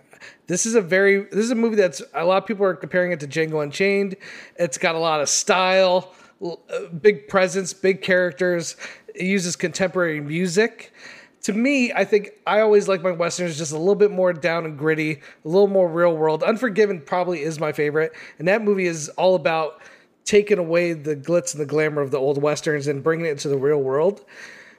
This 0.46 0.66
is 0.66 0.74
a 0.74 0.80
very 0.82 1.24
this 1.24 1.44
is 1.44 1.50
a 1.50 1.54
movie 1.54 1.76
that's 1.76 2.02
a 2.14 2.24
lot 2.24 2.42
of 2.42 2.46
people 2.46 2.64
are 2.66 2.74
comparing 2.74 3.12
it 3.12 3.20
to 3.20 3.26
Django 3.26 3.62
Unchained. 3.62 4.16
It's 4.56 4.78
got 4.78 4.94
a 4.94 4.98
lot 4.98 5.20
of 5.20 5.28
style, 5.28 6.12
uh, 6.42 6.86
big 7.00 7.26
presence, 7.26 7.72
big 7.72 8.02
characters. 8.02 8.76
It 9.20 9.26
uses 9.26 9.54
contemporary 9.54 10.18
music. 10.22 10.94
To 11.42 11.52
me, 11.52 11.92
I 11.92 12.06
think 12.06 12.30
I 12.46 12.60
always 12.60 12.88
like 12.88 13.02
my 13.02 13.10
westerns 13.10 13.58
just 13.58 13.70
a 13.70 13.76
little 13.76 13.94
bit 13.94 14.10
more 14.10 14.32
down 14.32 14.64
and 14.64 14.78
gritty, 14.78 15.20
a 15.44 15.48
little 15.48 15.68
more 15.68 15.86
real 15.86 16.16
world. 16.16 16.42
Unforgiven 16.42 17.02
probably 17.02 17.42
is 17.42 17.60
my 17.60 17.70
favorite, 17.72 18.12
and 18.38 18.48
that 18.48 18.62
movie 18.62 18.86
is 18.86 19.10
all 19.10 19.34
about 19.34 19.82
taking 20.24 20.56
away 20.56 20.94
the 20.94 21.14
glitz 21.14 21.52
and 21.52 21.60
the 21.60 21.66
glamour 21.66 22.00
of 22.00 22.10
the 22.10 22.16
old 22.16 22.40
westerns 22.40 22.86
and 22.86 23.02
bringing 23.02 23.26
it 23.26 23.32
into 23.32 23.48
the 23.48 23.58
real 23.58 23.82
world. 23.82 24.24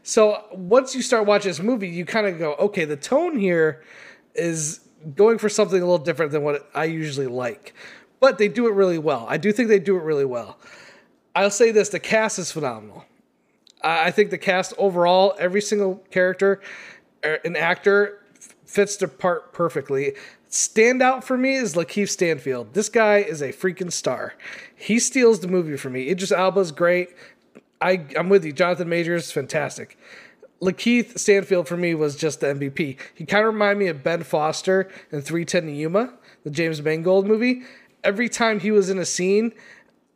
So 0.01 0.43
once 0.51 0.95
you 0.95 1.03
start 1.03 1.27
watching 1.27 1.51
this 1.51 1.61
movie, 1.61 1.89
you 1.89 2.03
kind 2.03 2.25
of 2.25 2.39
go, 2.39 2.55
okay, 2.55 2.85
the 2.85 2.97
tone 2.97 3.37
here 3.37 3.83
is 4.33 4.79
going 5.15 5.37
for 5.37 5.49
something 5.49 5.79
a 5.79 5.85
little 5.85 6.03
different 6.03 6.31
than 6.31 6.41
what 6.41 6.67
I 6.73 6.85
usually 6.85 7.27
like. 7.27 7.75
But 8.19 8.39
they 8.39 8.47
do 8.47 8.65
it 8.65 8.73
really 8.73 8.97
well. 8.97 9.27
I 9.29 9.37
do 9.37 9.51
think 9.51 9.69
they 9.69 9.79
do 9.79 9.97
it 9.97 10.03
really 10.03 10.25
well. 10.25 10.57
I'll 11.35 11.51
say 11.51 11.71
this 11.71 11.89
the 11.89 11.99
cast 11.99 12.39
is 12.39 12.51
phenomenal. 12.51 13.05
I 13.83 14.11
think 14.11 14.29
the 14.29 14.37
cast 14.37 14.73
overall, 14.77 15.35
every 15.39 15.61
single 15.61 16.03
character, 16.11 16.61
er, 17.25 17.39
an 17.43 17.55
actor 17.55 18.23
fits 18.65 18.95
the 18.97 19.07
part 19.07 19.53
perfectly. 19.53 20.13
Standout 20.49 21.23
for 21.23 21.37
me 21.37 21.55
is 21.55 21.75
Lakeith 21.75 22.09
Stanfield. 22.09 22.73
This 22.73 22.89
guy 22.89 23.17
is 23.17 23.41
a 23.41 23.53
freaking 23.53 23.91
star. 23.91 24.33
He 24.75 24.99
steals 24.99 25.39
the 25.39 25.47
movie 25.47 25.77
for 25.77 25.89
me. 25.89 26.09
Idris 26.09 26.31
Elba's 26.31 26.71
great. 26.71 27.09
I, 27.81 28.05
I'm 28.17 28.29
with 28.29 28.45
you. 28.45 28.51
Jonathan 28.51 28.89
Majors, 28.89 29.31
fantastic. 29.31 29.97
Lakeith 30.61 31.17
Stanfield 31.17 31.67
for 31.67 31.77
me 31.77 31.95
was 31.95 32.15
just 32.15 32.41
the 32.41 32.47
MVP. 32.47 32.97
He 33.15 33.25
kind 33.25 33.45
of 33.45 33.53
reminded 33.53 33.79
me 33.79 33.87
of 33.87 34.03
Ben 34.03 34.23
Foster 34.23 34.89
in 35.11 35.21
310 35.21 35.65
to 35.65 35.71
Yuma, 35.71 36.13
the 36.43 36.51
James 36.51 36.81
Mangold 36.81 37.25
movie. 37.25 37.63
Every 38.03 38.29
time 38.29 38.59
he 38.59 38.71
was 38.71 38.89
in 38.89 38.99
a 38.99 39.05
scene, 39.05 39.53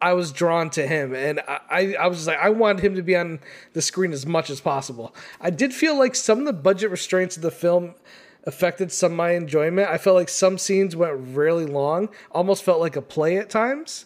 I 0.01 0.13
was 0.13 0.31
drawn 0.31 0.69
to 0.71 0.85
him, 0.85 1.15
and 1.15 1.39
I, 1.47 1.95
I, 1.99 2.07
was 2.07 2.17
just 2.17 2.27
like, 2.27 2.37
I 2.37 2.49
wanted 2.49 2.83
him 2.83 2.95
to 2.95 3.01
be 3.01 3.15
on 3.15 3.39
the 3.73 3.81
screen 3.81 4.11
as 4.11 4.25
much 4.25 4.49
as 4.49 4.59
possible. 4.59 5.15
I 5.39 5.49
did 5.49 5.73
feel 5.73 5.97
like 5.97 6.15
some 6.15 6.39
of 6.39 6.45
the 6.45 6.53
budget 6.53 6.91
restraints 6.91 7.37
of 7.37 7.41
the 7.41 7.51
film 7.51 7.95
affected 8.43 8.91
some 8.91 9.13
of 9.13 9.17
my 9.17 9.31
enjoyment. 9.31 9.89
I 9.89 9.97
felt 9.97 10.15
like 10.15 10.29
some 10.29 10.57
scenes 10.57 10.95
went 10.95 11.35
really 11.35 11.65
long, 11.65 12.09
almost 12.31 12.63
felt 12.63 12.79
like 12.79 12.95
a 12.95 13.01
play 13.01 13.37
at 13.37 13.49
times. 13.49 14.05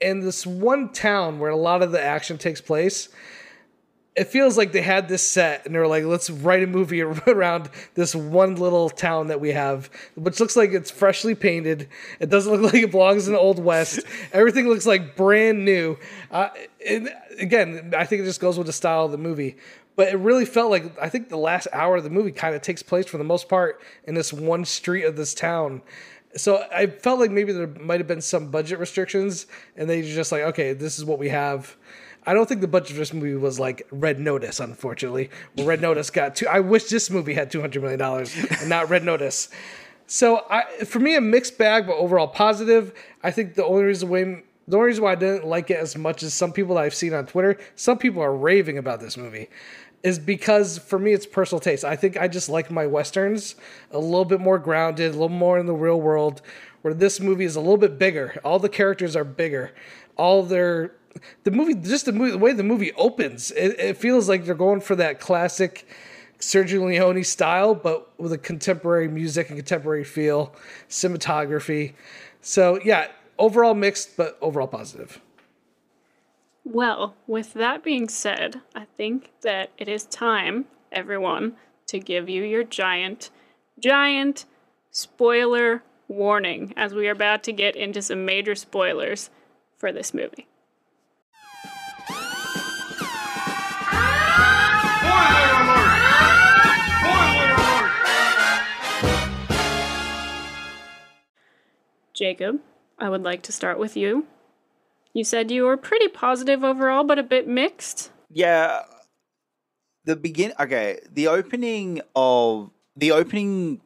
And 0.00 0.22
this 0.22 0.46
one 0.46 0.90
town 0.92 1.38
where 1.38 1.50
a 1.50 1.56
lot 1.56 1.82
of 1.82 1.92
the 1.92 2.02
action 2.02 2.38
takes 2.38 2.60
place, 2.60 3.08
it 4.16 4.28
feels 4.28 4.56
like 4.56 4.72
they 4.72 4.80
had 4.80 5.08
this 5.08 5.26
set 5.26 5.66
and 5.66 5.74
they 5.74 5.78
were 5.78 5.86
like, 5.86 6.04
let's 6.04 6.30
write 6.30 6.62
a 6.62 6.66
movie 6.66 7.02
around 7.26 7.68
this 7.94 8.14
one 8.14 8.56
little 8.56 8.88
town 8.88 9.28
that 9.28 9.40
we 9.40 9.50
have, 9.50 9.90
which 10.14 10.40
looks 10.40 10.56
like 10.56 10.72
it's 10.72 10.90
freshly 10.90 11.34
painted. 11.34 11.88
It 12.18 12.30
doesn't 12.30 12.50
look 12.50 12.62
like 12.72 12.82
it 12.82 12.90
belongs 12.90 13.26
in 13.26 13.34
the 13.34 13.38
old 13.38 13.58
west. 13.58 14.00
Everything 14.32 14.68
looks 14.68 14.86
like 14.86 15.16
brand 15.16 15.64
new. 15.64 15.98
Uh, 16.30 16.48
again, 17.38 17.92
I 17.96 18.06
think 18.06 18.22
it 18.22 18.24
just 18.24 18.40
goes 18.40 18.56
with 18.56 18.66
the 18.66 18.72
style 18.72 19.04
of 19.04 19.12
the 19.12 19.18
movie. 19.18 19.56
But 19.96 20.08
it 20.08 20.16
really 20.16 20.44
felt 20.44 20.70
like 20.70 20.98
I 21.00 21.08
think 21.08 21.28
the 21.28 21.38
last 21.38 21.68
hour 21.72 21.96
of 21.96 22.04
the 22.04 22.10
movie 22.10 22.32
kind 22.32 22.54
of 22.54 22.62
takes 22.62 22.82
place 22.82 23.06
for 23.06 23.18
the 23.18 23.24
most 23.24 23.48
part 23.48 23.82
in 24.04 24.14
this 24.14 24.32
one 24.32 24.64
street 24.64 25.04
of 25.04 25.16
this 25.16 25.34
town. 25.34 25.82
So 26.36 26.64
I 26.70 26.86
felt 26.86 27.18
like 27.18 27.30
maybe 27.30 27.52
there 27.52 27.66
might 27.66 28.00
have 28.00 28.06
been 28.06 28.20
some 28.20 28.50
budget 28.50 28.78
restrictions, 28.78 29.46
and 29.74 29.88
they 29.88 30.02
just 30.02 30.32
like, 30.32 30.42
okay, 30.42 30.74
this 30.74 30.98
is 30.98 31.04
what 31.04 31.18
we 31.18 31.30
have. 31.30 31.76
I 32.26 32.34
don't 32.34 32.48
think 32.48 32.60
the 32.60 32.68
budget 32.68 32.92
for 32.92 32.98
this 32.98 33.12
movie 33.12 33.36
was 33.36 33.60
like 33.60 33.86
Red 33.90 34.18
Notice, 34.18 34.58
unfortunately. 34.58 35.30
Where 35.54 35.66
Red 35.66 35.80
Notice 35.80 36.10
got 36.10 36.34
two. 36.34 36.48
I 36.48 36.60
wish 36.60 36.84
this 36.84 37.08
movie 37.08 37.34
had 37.34 37.50
two 37.50 37.60
hundred 37.60 37.82
million 37.82 38.00
dollars 38.00 38.36
and 38.60 38.68
not 38.68 38.90
Red 38.90 39.04
Notice. 39.04 39.48
So 40.08 40.44
I, 40.50 40.84
for 40.84 40.98
me, 40.98 41.14
a 41.16 41.20
mixed 41.20 41.56
bag, 41.58 41.86
but 41.86 41.96
overall 41.96 42.28
positive. 42.28 42.92
I 43.22 43.30
think 43.30 43.54
the 43.54 43.64
only 43.64 43.84
reason 43.84 44.08
why 44.08 44.42
the 44.68 44.76
only 44.76 44.86
reason 44.86 45.04
why 45.04 45.12
I 45.12 45.16
didn't 45.16 45.46
like 45.46 45.70
it 45.70 45.78
as 45.78 45.96
much 45.96 46.24
as 46.24 46.34
some 46.34 46.52
people 46.52 46.74
that 46.74 46.82
I've 46.82 46.94
seen 46.94 47.14
on 47.14 47.26
Twitter, 47.26 47.58
some 47.76 47.98
people 47.98 48.20
are 48.22 48.34
raving 48.34 48.78
about 48.78 49.00
this 49.00 49.16
movie, 49.16 49.48
is 50.02 50.18
because 50.18 50.78
for 50.78 50.98
me 50.98 51.12
it's 51.12 51.26
personal 51.26 51.60
taste. 51.60 51.84
I 51.84 51.94
think 51.94 52.16
I 52.16 52.26
just 52.26 52.48
like 52.48 52.70
my 52.70 52.86
westerns 52.86 53.54
a 53.92 53.98
little 53.98 54.24
bit 54.24 54.40
more 54.40 54.58
grounded, 54.58 55.10
a 55.10 55.12
little 55.12 55.28
more 55.28 55.58
in 55.58 55.66
the 55.66 55.74
real 55.74 56.00
world. 56.00 56.42
Where 56.82 56.94
this 56.94 57.18
movie 57.18 57.44
is 57.44 57.56
a 57.56 57.60
little 57.60 57.78
bit 57.78 57.98
bigger. 57.98 58.40
All 58.44 58.60
the 58.60 58.68
characters 58.68 59.16
are 59.16 59.24
bigger. 59.24 59.72
All 60.16 60.44
their 60.44 60.92
the 61.44 61.50
movie, 61.50 61.74
just 61.74 62.06
the, 62.06 62.12
movie, 62.12 62.32
the 62.32 62.38
way 62.38 62.52
the 62.52 62.62
movie 62.62 62.92
opens, 62.92 63.50
it, 63.52 63.78
it 63.78 63.96
feels 63.96 64.28
like 64.28 64.44
they're 64.44 64.54
going 64.54 64.80
for 64.80 64.96
that 64.96 65.20
classic 65.20 65.86
Sergio 66.38 66.86
Leone 66.86 67.24
style, 67.24 67.74
but 67.74 68.18
with 68.18 68.32
a 68.32 68.38
contemporary 68.38 69.08
music 69.08 69.48
and 69.48 69.58
contemporary 69.58 70.04
feel, 70.04 70.54
cinematography. 70.88 71.94
So 72.40 72.78
yeah, 72.84 73.08
overall 73.38 73.74
mixed, 73.74 74.16
but 74.16 74.38
overall 74.40 74.68
positive. 74.68 75.20
Well, 76.64 77.14
with 77.26 77.54
that 77.54 77.84
being 77.84 78.08
said, 78.08 78.60
I 78.74 78.86
think 78.96 79.30
that 79.42 79.70
it 79.78 79.88
is 79.88 80.04
time, 80.04 80.64
everyone, 80.90 81.56
to 81.86 82.00
give 82.00 82.28
you 82.28 82.42
your 82.42 82.64
giant, 82.64 83.30
giant 83.78 84.46
spoiler 84.90 85.82
warning 86.08 86.74
as 86.76 86.92
we 86.92 87.08
are 87.08 87.12
about 87.12 87.44
to 87.44 87.52
get 87.52 87.76
into 87.76 88.02
some 88.02 88.24
major 88.24 88.54
spoilers 88.54 89.30
for 89.76 89.92
this 89.92 90.12
movie. 90.12 90.46
Jacob, 102.16 102.60
I 102.98 103.08
would 103.10 103.22
like 103.22 103.42
to 103.42 103.52
start 103.52 103.78
with 103.78 103.96
you. 103.96 104.26
You 105.12 105.22
said 105.22 105.50
you 105.50 105.64
were 105.64 105.76
pretty 105.76 106.08
positive 106.08 106.64
overall, 106.64 107.04
but 107.04 107.18
a 107.18 107.22
bit 107.22 107.46
mixed. 107.46 108.10
Yeah. 108.30 108.82
The 110.04 110.16
begin 110.16 110.52
okay, 110.58 111.00
the 111.10 111.28
opening 111.28 112.00
of 112.14 112.70
the 112.96 113.12
opening 113.12 113.80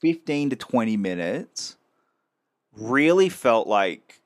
15 0.00 0.50
to 0.50 0.56
20 0.56 0.96
minutes 0.96 1.76
really 2.76 3.28
felt 3.28 3.68
like 3.68 4.20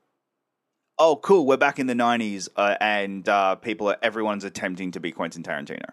oh 0.98 1.16
cool, 1.16 1.46
we're 1.46 1.56
back 1.56 1.78
in 1.78 1.86
the 1.86 1.94
90s 1.94 2.48
uh, 2.56 2.76
and 2.80 3.28
uh, 3.28 3.54
people 3.56 3.88
are 3.88 3.96
everyone's 4.02 4.44
attempting 4.44 4.90
to 4.92 5.00
be 5.00 5.12
Quentin 5.12 5.42
Tarantino. 5.42 5.90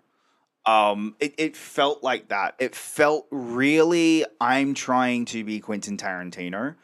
Um 0.66 1.16
it, 1.20 1.34
it 1.38 1.58
felt 1.58 2.04
like 2.04 2.30
that. 2.30 2.56
It 2.60 2.76
felt 2.76 3.28
really 3.32 4.26
I'm 4.40 4.74
trying 4.74 5.26
to 5.26 5.44
be 5.44 5.60
Quentin 5.60 5.98
Tarantino 5.98 6.76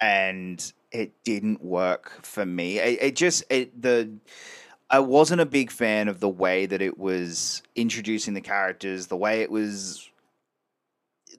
and 0.00 0.72
it 0.90 1.12
didn't 1.24 1.62
work 1.62 2.24
for 2.24 2.46
me. 2.46 2.78
It, 2.78 3.02
it 3.02 3.16
just 3.16 3.44
it 3.50 3.80
the 3.80 4.10
I 4.90 5.00
wasn't 5.00 5.40
a 5.40 5.46
big 5.46 5.70
fan 5.70 6.08
of 6.08 6.20
the 6.20 6.28
way 6.28 6.66
that 6.66 6.80
it 6.80 6.98
was 6.98 7.62
introducing 7.76 8.34
the 8.34 8.40
characters, 8.40 9.06
the 9.06 9.16
way 9.16 9.42
it 9.42 9.50
was 9.50 10.08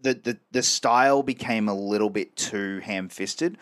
the 0.01 0.13
the, 0.13 0.37
the 0.51 0.63
style 0.63 1.23
became 1.23 1.67
a 1.67 1.73
little 1.73 2.09
bit 2.09 2.35
too 2.35 2.79
ham 2.79 3.09
fisted. 3.09 3.57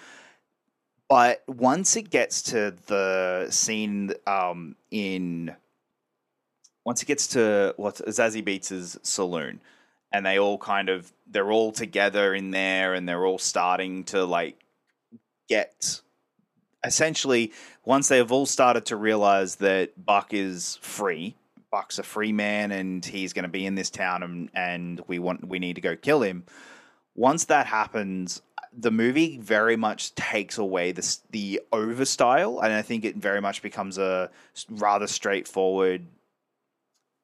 But 1.10 1.44
once 1.48 1.96
it 1.96 2.10
gets 2.10 2.42
to 2.44 2.76
the 2.88 3.48
scene 3.50 4.12
um, 4.26 4.76
in 4.92 5.56
once 6.86 7.02
it 7.02 7.06
gets 7.06 7.28
to 7.28 7.74
what 7.78 7.96
Zazie 7.96 8.46
Beetz' 8.46 8.98
saloon, 9.06 9.62
and 10.12 10.26
they 10.26 10.38
all 10.38 10.58
kind 10.58 10.90
of 10.90 11.12
they're 11.26 11.52
all 11.52 11.72
together 11.72 12.34
in 12.34 12.52
there, 12.52 12.94
and 12.94 13.08
they're 13.08 13.26
all 13.26 13.38
starting 13.38 14.04
to 14.06 14.26
like 14.26 14.58
get 15.48 16.02
essentially 16.84 17.52
once 17.86 18.08
they 18.08 18.18
have 18.18 18.32
all 18.32 18.46
started 18.46 18.86
to 18.86 18.96
realize 18.96 19.56
that 19.58 20.06
Buck 20.06 20.34
is 20.34 20.78
free, 20.82 21.36
Buck's 21.72 22.00
a 22.00 22.04
free 22.04 22.32
man 22.32 22.72
and 22.72 23.04
he's 23.04 23.34
going 23.34 23.44
to 23.44 23.50
be 23.50 23.66
in 23.66 23.76
this 23.76 23.90
town 23.90 24.24
and, 24.24 24.50
and 24.54 25.02
we 25.08 25.20
want 25.20 25.48
we 25.48 25.60
need 25.60 25.76
to 25.76 25.82
go 25.82 25.96
kill 25.96 26.22
him. 26.22 26.44
Once 27.16 27.46
that 27.46 27.66
happens, 27.66 28.42
the 28.78 28.92
movie 28.92 29.38
very 29.38 29.76
much 29.76 30.14
takes 30.16 30.58
away 30.58 30.92
the 30.92 31.18
the 31.32 31.62
over 31.72 32.06
style, 32.06 32.60
and 32.60 32.72
I 32.72 32.84
think 32.84 33.04
it 33.04 33.16
very 33.16 33.42
much 33.42 33.62
becomes 33.62 33.98
a 33.98 34.30
rather 34.70 35.08
straightforward 35.08 36.06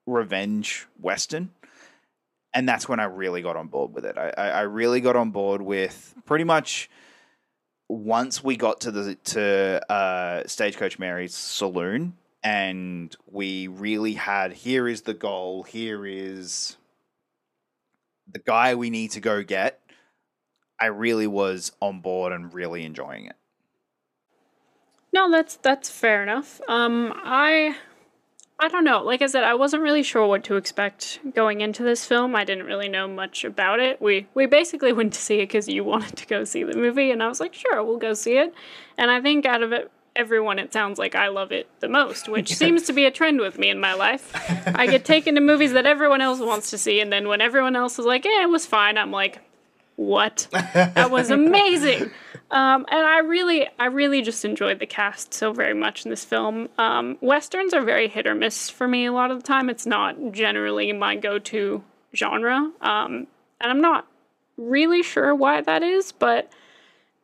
revenge 0.06 0.88
western. 1.00 1.52
And 2.56 2.70
that's 2.70 2.88
when 2.88 3.00
I 3.00 3.06
really 3.06 3.42
got 3.42 3.56
on 3.56 3.68
board 3.68 3.94
with 3.94 4.06
it. 4.06 4.16
I, 4.18 4.30
I 4.30 4.62
really 4.62 5.02
got 5.02 5.16
on 5.16 5.32
board 5.32 5.62
with 5.62 6.14
pretty 6.26 6.44
much 6.44 6.90
once 7.94 8.44
we 8.44 8.58
got 8.58 8.82
to 8.82 8.92
the 8.92 9.16
to 9.16 9.92
uh, 9.92 10.44
Stagecoach 10.46 11.00
Mary's 11.00 11.34
saloon, 11.34 12.16
and 12.44 13.16
we 13.32 13.68
really 13.68 14.14
had 14.14 14.54
here 14.54 14.88
is 14.88 15.04
the 15.04 15.14
goal, 15.14 15.64
here 15.64 16.06
is 16.06 16.78
the 18.32 18.40
guy 18.40 18.76
we 18.76 18.90
need 18.90 19.12
to 19.12 19.20
go 19.20 19.44
get. 19.44 19.80
I 20.80 20.88
really 20.88 21.28
was 21.28 21.72
on 21.82 22.02
board 22.02 22.34
and 22.34 22.54
really 22.54 22.84
enjoying 22.84 23.26
it. 23.28 23.36
No, 25.14 25.30
that's 25.30 25.56
that's 25.58 25.90
fair 25.90 26.24
enough. 26.24 26.60
Um, 26.68 27.14
I 27.16 27.76
I 28.64 28.70
don't 28.70 28.86
know. 28.86 29.04
Like 29.04 29.22
I 29.22 29.26
said, 29.26 29.44
I 29.44 29.56
wasn't 29.56 29.84
really 29.84 30.04
sure 30.04 30.26
what 30.26 30.46
to 30.46 30.56
expect 30.56 31.20
going 31.36 31.60
into 31.60 31.84
this 31.84 32.06
film. 32.06 32.34
I 32.34 32.46
didn't 32.46 32.66
really 32.66 32.88
know 32.88 33.10
much 33.10 33.44
about 33.44 33.82
it. 33.82 34.02
We 34.02 34.26
we 34.36 34.46
basically 34.46 34.94
went 35.00 35.12
to 35.16 35.20
see 35.20 35.40
it 35.40 35.48
because 35.48 35.68
you 35.68 35.84
wanted 35.84 36.16
to 36.16 36.26
go 36.26 36.46
see 36.46 36.64
the 36.64 36.74
movie, 36.74 37.12
and 37.12 37.22
I 37.22 37.28
was 37.28 37.42
like, 37.42 37.54
sure, 37.54 37.84
we'll 37.84 37.98
go 37.98 38.14
see 38.14 38.38
it. 38.38 38.54
And 38.98 39.12
I 39.12 39.20
think 39.20 39.46
out 39.46 39.64
of 39.64 39.74
it, 39.74 39.92
everyone, 40.16 40.60
it 40.60 40.72
sounds 40.72 40.98
like 40.98 41.14
I 41.14 41.28
love 41.28 41.52
it 41.52 41.68
the 41.82 41.90
most, 41.90 42.30
which 42.30 42.56
seems 42.64 42.84
to 42.84 42.94
be 42.94 43.04
a 43.04 43.12
trend 43.12 43.42
with 43.42 43.60
me 43.60 43.70
in 43.70 43.82
my 43.82 43.96
life. 43.96 44.32
I 44.66 44.88
get 44.88 45.04
taken 45.04 45.36
to 45.36 45.42
movies 45.42 45.74
that 45.74 45.86
everyone 45.86 46.22
else 46.22 46.40
wants 46.40 46.70
to 46.70 46.78
see, 46.78 47.02
and 47.02 47.12
then 47.12 47.28
when 47.28 47.42
everyone 47.42 47.76
else 47.76 48.00
is 48.00 48.06
like, 48.06 48.24
"Yeah, 48.24 48.44
it 48.44 48.50
was 48.50 48.66
fine," 48.66 48.98
I'm 48.98 49.12
like, 49.12 49.42
"What? 49.98 50.48
That 50.52 51.12
was 51.12 51.32
amazing." 51.42 52.12
Um, 52.54 52.86
and 52.90 53.04
I 53.04 53.18
really, 53.18 53.68
I 53.80 53.88
really 53.88 54.22
just 54.22 54.46
enjoyed 54.46 54.78
the 54.78 54.86
cast 54.86 55.34
so 55.34 55.52
very 55.52 55.74
much 55.74 56.06
in 56.06 56.12
this 56.12 56.24
film. 56.24 56.70
Um, 56.78 57.18
Westerns 57.20 57.74
are 57.74 57.82
very 57.82 58.08
hit 58.08 58.28
or 58.28 58.36
miss 58.36 58.70
for 58.70 58.88
me 58.88 59.08
a 59.08 59.12
lot 59.12 59.32
of 59.32 59.40
the 59.40 59.48
time. 59.48 59.72
It's 59.72 59.88
not 59.88 60.32
generally 60.32 60.94
my 60.94 61.16
go-to 61.16 61.84
genre, 62.16 62.72
um, 62.80 63.28
and 63.60 63.72
I'm 63.72 63.82
not 63.82 64.08
really 64.56 65.02
sure 65.02 65.34
why 65.34 65.62
that 65.62 65.82
is, 65.82 66.12
but 66.12 66.52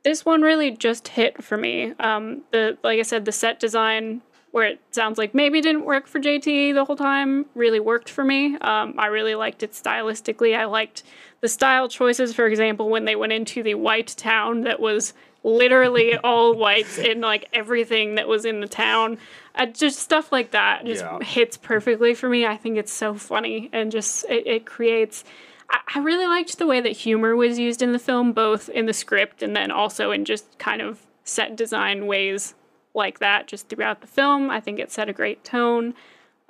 this 0.04 0.26
one 0.26 0.42
really 0.42 0.72
just 0.72 1.10
hit 1.10 1.44
for 1.44 1.58
me. 1.58 1.94
Um, 2.00 2.42
the 2.52 2.80
like 2.84 2.98
I 2.98 3.04
said, 3.04 3.26
the 3.26 3.32
set 3.32 3.60
design 3.60 4.24
where 4.52 4.66
it 4.66 4.80
sounds 4.90 5.20
like 5.20 5.36
maybe 5.36 5.62
didn't 5.62 5.86
work 5.86 6.08
for 6.08 6.20
JT 6.20 6.74
the 6.74 6.86
whole 6.86 6.96
time 6.96 7.46
really 7.54 7.80
worked 7.80 8.10
for 8.10 8.24
me. 8.24 8.56
Um, 8.58 8.96
I 8.98 9.08
really 9.08 9.36
liked 9.36 9.62
it 9.62 9.74
stylistically. 9.74 10.58
I 10.58 10.66
liked 10.66 11.04
the 11.42 11.48
style 11.48 11.88
choices, 11.88 12.34
for 12.34 12.46
example, 12.48 12.90
when 12.90 13.06
they 13.06 13.16
went 13.16 13.32
into 13.34 13.64
the 13.64 13.76
white 13.76 14.14
town 14.18 14.62
that 14.62 14.80
was 14.80 15.14
literally 15.44 16.18
all 16.18 16.54
whites 16.54 16.98
in 16.98 17.22
like 17.22 17.48
everything 17.54 18.16
that 18.16 18.28
was 18.28 18.44
in 18.46 18.60
the 18.60 18.68
town. 18.68 19.18
Uh, 19.56 19.66
just 19.66 20.00
stuff 20.00 20.32
like 20.32 20.52
that 20.52 20.86
just 20.86 21.04
Yeah. 21.04 21.20
hits 21.22 21.56
perfectly 21.58 22.14
for 22.14 22.28
me. 22.30 22.46
I 22.46 22.58
think 22.58 22.78
it's 22.78 22.92
so 22.92 23.14
funny 23.14 23.70
and 23.72 23.92
just 23.92 24.26
it, 24.30 24.46
it 24.46 24.66
creates. 24.66 25.24
I, 25.70 25.80
I 25.96 26.00
really 26.00 26.26
liked 26.28 26.58
the 26.58 26.68
way 26.68 26.82
that 26.82 26.92
humor 26.92 27.36
was 27.36 27.58
used 27.58 27.82
in 27.82 27.94
the 27.94 28.00
film, 28.00 28.34
both 28.34 28.68
in 28.70 28.86
the 28.86 28.94
script 28.94 29.42
and 29.42 29.56
then 29.56 29.72
also 29.72 30.12
in 30.12 30.26
just 30.26 30.58
kind 30.58 30.82
of 30.82 31.00
set 31.24 31.56
design 31.56 32.06
ways 32.06 32.54
like 32.94 33.20
that, 33.20 33.48
just 33.48 33.70
throughout 33.70 34.02
the 34.02 34.08
film. 34.08 34.50
I 34.50 34.60
think 34.60 34.78
it 34.80 34.92
set 34.92 35.08
a 35.08 35.14
great 35.14 35.44
tone. 35.46 35.94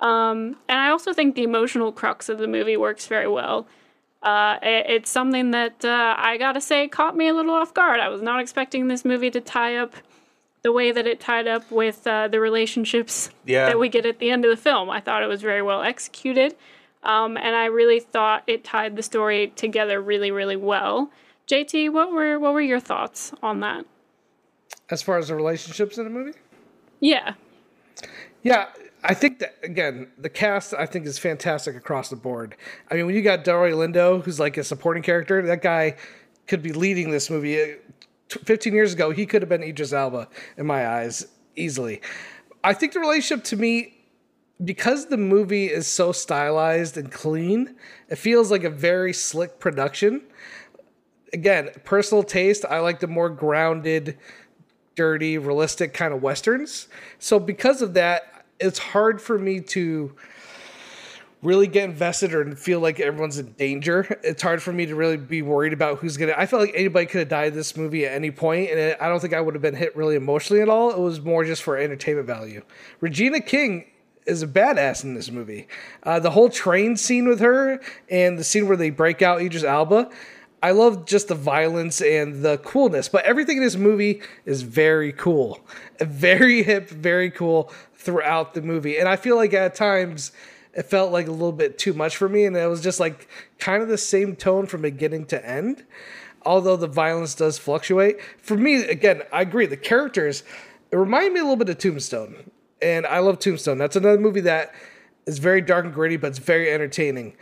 Um, 0.00 0.56
and 0.68 0.78
I 0.80 0.88
also 0.90 1.12
think 1.12 1.34
the 1.36 1.42
emotional 1.44 1.92
crux 1.92 2.28
of 2.28 2.38
the 2.38 2.48
movie 2.48 2.76
works 2.76 3.06
very 3.06 3.28
well. 3.28 3.66
Uh, 4.22 4.58
it- 4.62 4.86
it's 4.88 5.10
something 5.10 5.50
that 5.52 5.84
uh, 5.84 6.14
I 6.18 6.36
gotta 6.36 6.60
say 6.60 6.88
caught 6.88 7.16
me 7.16 7.28
a 7.28 7.34
little 7.34 7.54
off 7.54 7.72
guard. 7.72 8.00
I 8.00 8.08
was 8.08 8.20
not 8.22 8.40
expecting 8.40 8.88
this 8.88 9.04
movie 9.04 9.30
to 9.30 9.40
tie 9.40 9.76
up 9.76 9.94
the 10.62 10.72
way 10.72 10.92
that 10.92 11.06
it 11.06 11.20
tied 11.20 11.46
up 11.48 11.70
with 11.70 12.06
uh, 12.06 12.28
the 12.28 12.38
relationships 12.38 13.30
Yeah. 13.46 13.66
that 13.66 13.78
we 13.78 13.88
get 13.88 14.04
at 14.04 14.18
the 14.18 14.30
end 14.30 14.44
of 14.44 14.50
the 14.50 14.58
film. 14.58 14.90
I 14.90 15.00
thought 15.00 15.22
it 15.22 15.26
was 15.26 15.40
very 15.40 15.62
well 15.62 15.82
executed, 15.82 16.54
um, 17.02 17.38
and 17.38 17.56
I 17.56 17.64
really 17.64 17.98
thought 17.98 18.42
it 18.46 18.62
tied 18.62 18.94
the 18.96 19.02
story 19.02 19.54
together 19.56 20.02
really, 20.02 20.30
really 20.30 20.56
well. 20.56 21.10
JT, 21.46 21.90
what 21.90 22.12
were 22.12 22.38
what 22.38 22.52
were 22.52 22.60
your 22.60 22.78
thoughts 22.78 23.32
on 23.42 23.60
that? 23.60 23.86
As 24.90 25.00
far 25.02 25.16
as 25.16 25.28
the 25.28 25.34
relationships 25.34 25.96
in 25.96 26.04
the 26.04 26.10
movie? 26.10 26.36
Yeah, 27.00 27.34
Yeah, 28.42 28.66
I 29.02 29.14
think 29.14 29.38
that 29.38 29.56
again, 29.62 30.12
the 30.18 30.28
cast 30.28 30.74
I 30.74 30.86
think 30.86 31.06
is 31.06 31.18
fantastic 31.18 31.76
across 31.76 32.10
the 32.10 32.16
board. 32.16 32.56
I 32.90 32.94
mean, 32.94 33.06
when 33.06 33.14
you 33.14 33.22
got 33.22 33.44
Delroy 33.44 33.72
Lindo, 33.72 34.22
who's 34.22 34.38
like 34.38 34.56
a 34.56 34.64
supporting 34.64 35.02
character, 35.02 35.40
that 35.42 35.62
guy 35.62 35.96
could 36.46 36.62
be 36.62 36.72
leading 36.72 37.10
this 37.10 37.30
movie. 37.30 37.60
Uh, 37.60 37.66
Fifteen 38.44 38.74
years 38.74 38.92
ago, 38.92 39.10
he 39.10 39.26
could 39.26 39.42
have 39.42 39.48
been 39.48 39.64
Idris 39.64 39.92
Elba 39.92 40.28
in 40.56 40.64
my 40.64 40.86
eyes 40.86 41.26
easily. 41.56 42.00
I 42.62 42.74
think 42.74 42.92
the 42.92 43.00
relationship 43.00 43.44
to 43.46 43.56
me, 43.56 43.98
because 44.62 45.06
the 45.06 45.16
movie 45.16 45.66
is 45.66 45.88
so 45.88 46.12
stylized 46.12 46.96
and 46.96 47.10
clean, 47.10 47.74
it 48.08 48.16
feels 48.16 48.52
like 48.52 48.62
a 48.62 48.70
very 48.70 49.12
slick 49.12 49.58
production. 49.58 50.22
Again, 51.32 51.70
personal 51.84 52.22
taste. 52.22 52.64
I 52.70 52.78
like 52.78 53.00
the 53.00 53.08
more 53.08 53.30
grounded, 53.30 54.16
dirty, 54.94 55.36
realistic 55.36 55.92
kind 55.92 56.14
of 56.14 56.22
westerns. 56.22 56.86
So 57.18 57.40
because 57.40 57.82
of 57.82 57.94
that, 57.94 58.39
it's 58.60 58.78
hard 58.78 59.20
for 59.20 59.38
me 59.38 59.60
to 59.60 60.14
really 61.42 61.66
get 61.66 61.84
invested 61.88 62.34
or 62.34 62.54
feel 62.54 62.80
like 62.80 63.00
everyone's 63.00 63.38
in 63.38 63.52
danger. 63.52 64.18
It's 64.22 64.42
hard 64.42 64.62
for 64.62 64.72
me 64.72 64.86
to 64.86 64.94
really 64.94 65.16
be 65.16 65.42
worried 65.42 65.72
about 65.72 65.98
who's 65.98 66.16
gonna. 66.16 66.34
I 66.36 66.46
felt 66.46 66.62
like 66.62 66.74
anybody 66.74 67.06
could 67.06 67.20
have 67.20 67.28
died 67.28 67.54
this 67.54 67.76
movie 67.76 68.06
at 68.06 68.12
any 68.12 68.30
point, 68.30 68.70
and 68.70 68.78
it, 68.78 68.98
I 69.00 69.08
don't 69.08 69.20
think 69.20 69.34
I 69.34 69.40
would 69.40 69.54
have 69.54 69.62
been 69.62 69.74
hit 69.74 69.96
really 69.96 70.16
emotionally 70.16 70.62
at 70.62 70.68
all. 70.68 70.90
It 70.90 70.98
was 70.98 71.20
more 71.20 71.44
just 71.44 71.62
for 71.62 71.76
entertainment 71.76 72.26
value. 72.26 72.62
Regina 73.00 73.40
King 73.40 73.86
is 74.26 74.42
a 74.42 74.46
badass 74.46 75.02
in 75.02 75.14
this 75.14 75.30
movie. 75.30 75.66
Uh, 76.02 76.20
the 76.20 76.30
whole 76.30 76.50
train 76.50 76.96
scene 76.96 77.26
with 77.26 77.40
her 77.40 77.80
and 78.10 78.38
the 78.38 78.44
scene 78.44 78.68
where 78.68 78.76
they 78.76 78.90
break 78.90 79.22
out 79.22 79.40
Idris 79.40 79.64
Elba. 79.64 80.10
I 80.62 80.72
love 80.72 81.06
just 81.06 81.28
the 81.28 81.34
violence 81.34 82.02
and 82.02 82.42
the 82.42 82.58
coolness, 82.58 83.08
but 83.08 83.24
everything 83.24 83.56
in 83.56 83.62
this 83.62 83.76
movie 83.76 84.20
is 84.44 84.60
very 84.60 85.10
cool, 85.10 85.60
very 85.98 86.62
hip, 86.62 86.90
very 86.90 87.30
cool 87.30 87.72
throughout 88.00 88.54
the 88.54 88.62
movie. 88.62 88.98
And 88.98 89.08
I 89.08 89.16
feel 89.16 89.36
like 89.36 89.52
at 89.54 89.74
times 89.74 90.32
it 90.74 90.84
felt 90.84 91.12
like 91.12 91.26
a 91.26 91.32
little 91.32 91.52
bit 91.52 91.78
too 91.78 91.92
much 91.92 92.16
for 92.16 92.28
me, 92.28 92.44
and 92.44 92.56
it 92.56 92.66
was 92.68 92.80
just 92.80 93.00
like 93.00 93.28
kind 93.58 93.82
of 93.82 93.88
the 93.88 93.98
same 93.98 94.36
tone 94.36 94.66
from 94.66 94.82
beginning 94.82 95.26
to 95.26 95.46
end. 95.46 95.84
Although 96.46 96.76
the 96.76 96.86
violence 96.86 97.34
does 97.34 97.58
fluctuate, 97.58 98.18
for 98.38 98.56
me, 98.56 98.76
again, 98.84 99.22
I 99.32 99.42
agree. 99.42 99.66
The 99.66 99.76
characters 99.76 100.42
it 100.90 100.96
reminded 100.96 101.34
me 101.34 101.40
a 101.40 101.42
little 101.42 101.56
bit 101.56 101.68
of 101.68 101.78
Tombstone, 101.78 102.50
and 102.80 103.06
I 103.06 103.18
love 103.18 103.38
Tombstone. 103.38 103.78
That's 103.78 103.96
another 103.96 104.18
movie 104.18 104.40
that 104.40 104.74
is 105.26 105.38
very 105.38 105.60
dark 105.60 105.84
and 105.84 105.94
gritty, 105.94 106.16
but 106.16 106.28
it's 106.28 106.38
very 106.38 106.72
entertaining 106.72 107.34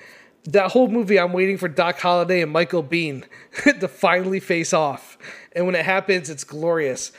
that 0.45 0.73
whole 0.73 0.89
movie, 0.89 1.19
I'm 1.19 1.33
waiting 1.33 1.59
for 1.59 1.69
Doc 1.69 1.99
Holliday 2.01 2.41
and 2.41 2.51
Michael 2.51 2.83
Biehn 2.83 3.25
to 3.81 3.89
finally 3.89 4.41
face 4.41 4.73
off. 4.73 5.19
and 5.53 5.67
when 5.67 5.75
it 5.75 5.85
happens, 5.85 6.31
it's 6.31 6.45
glorious. 6.45 7.13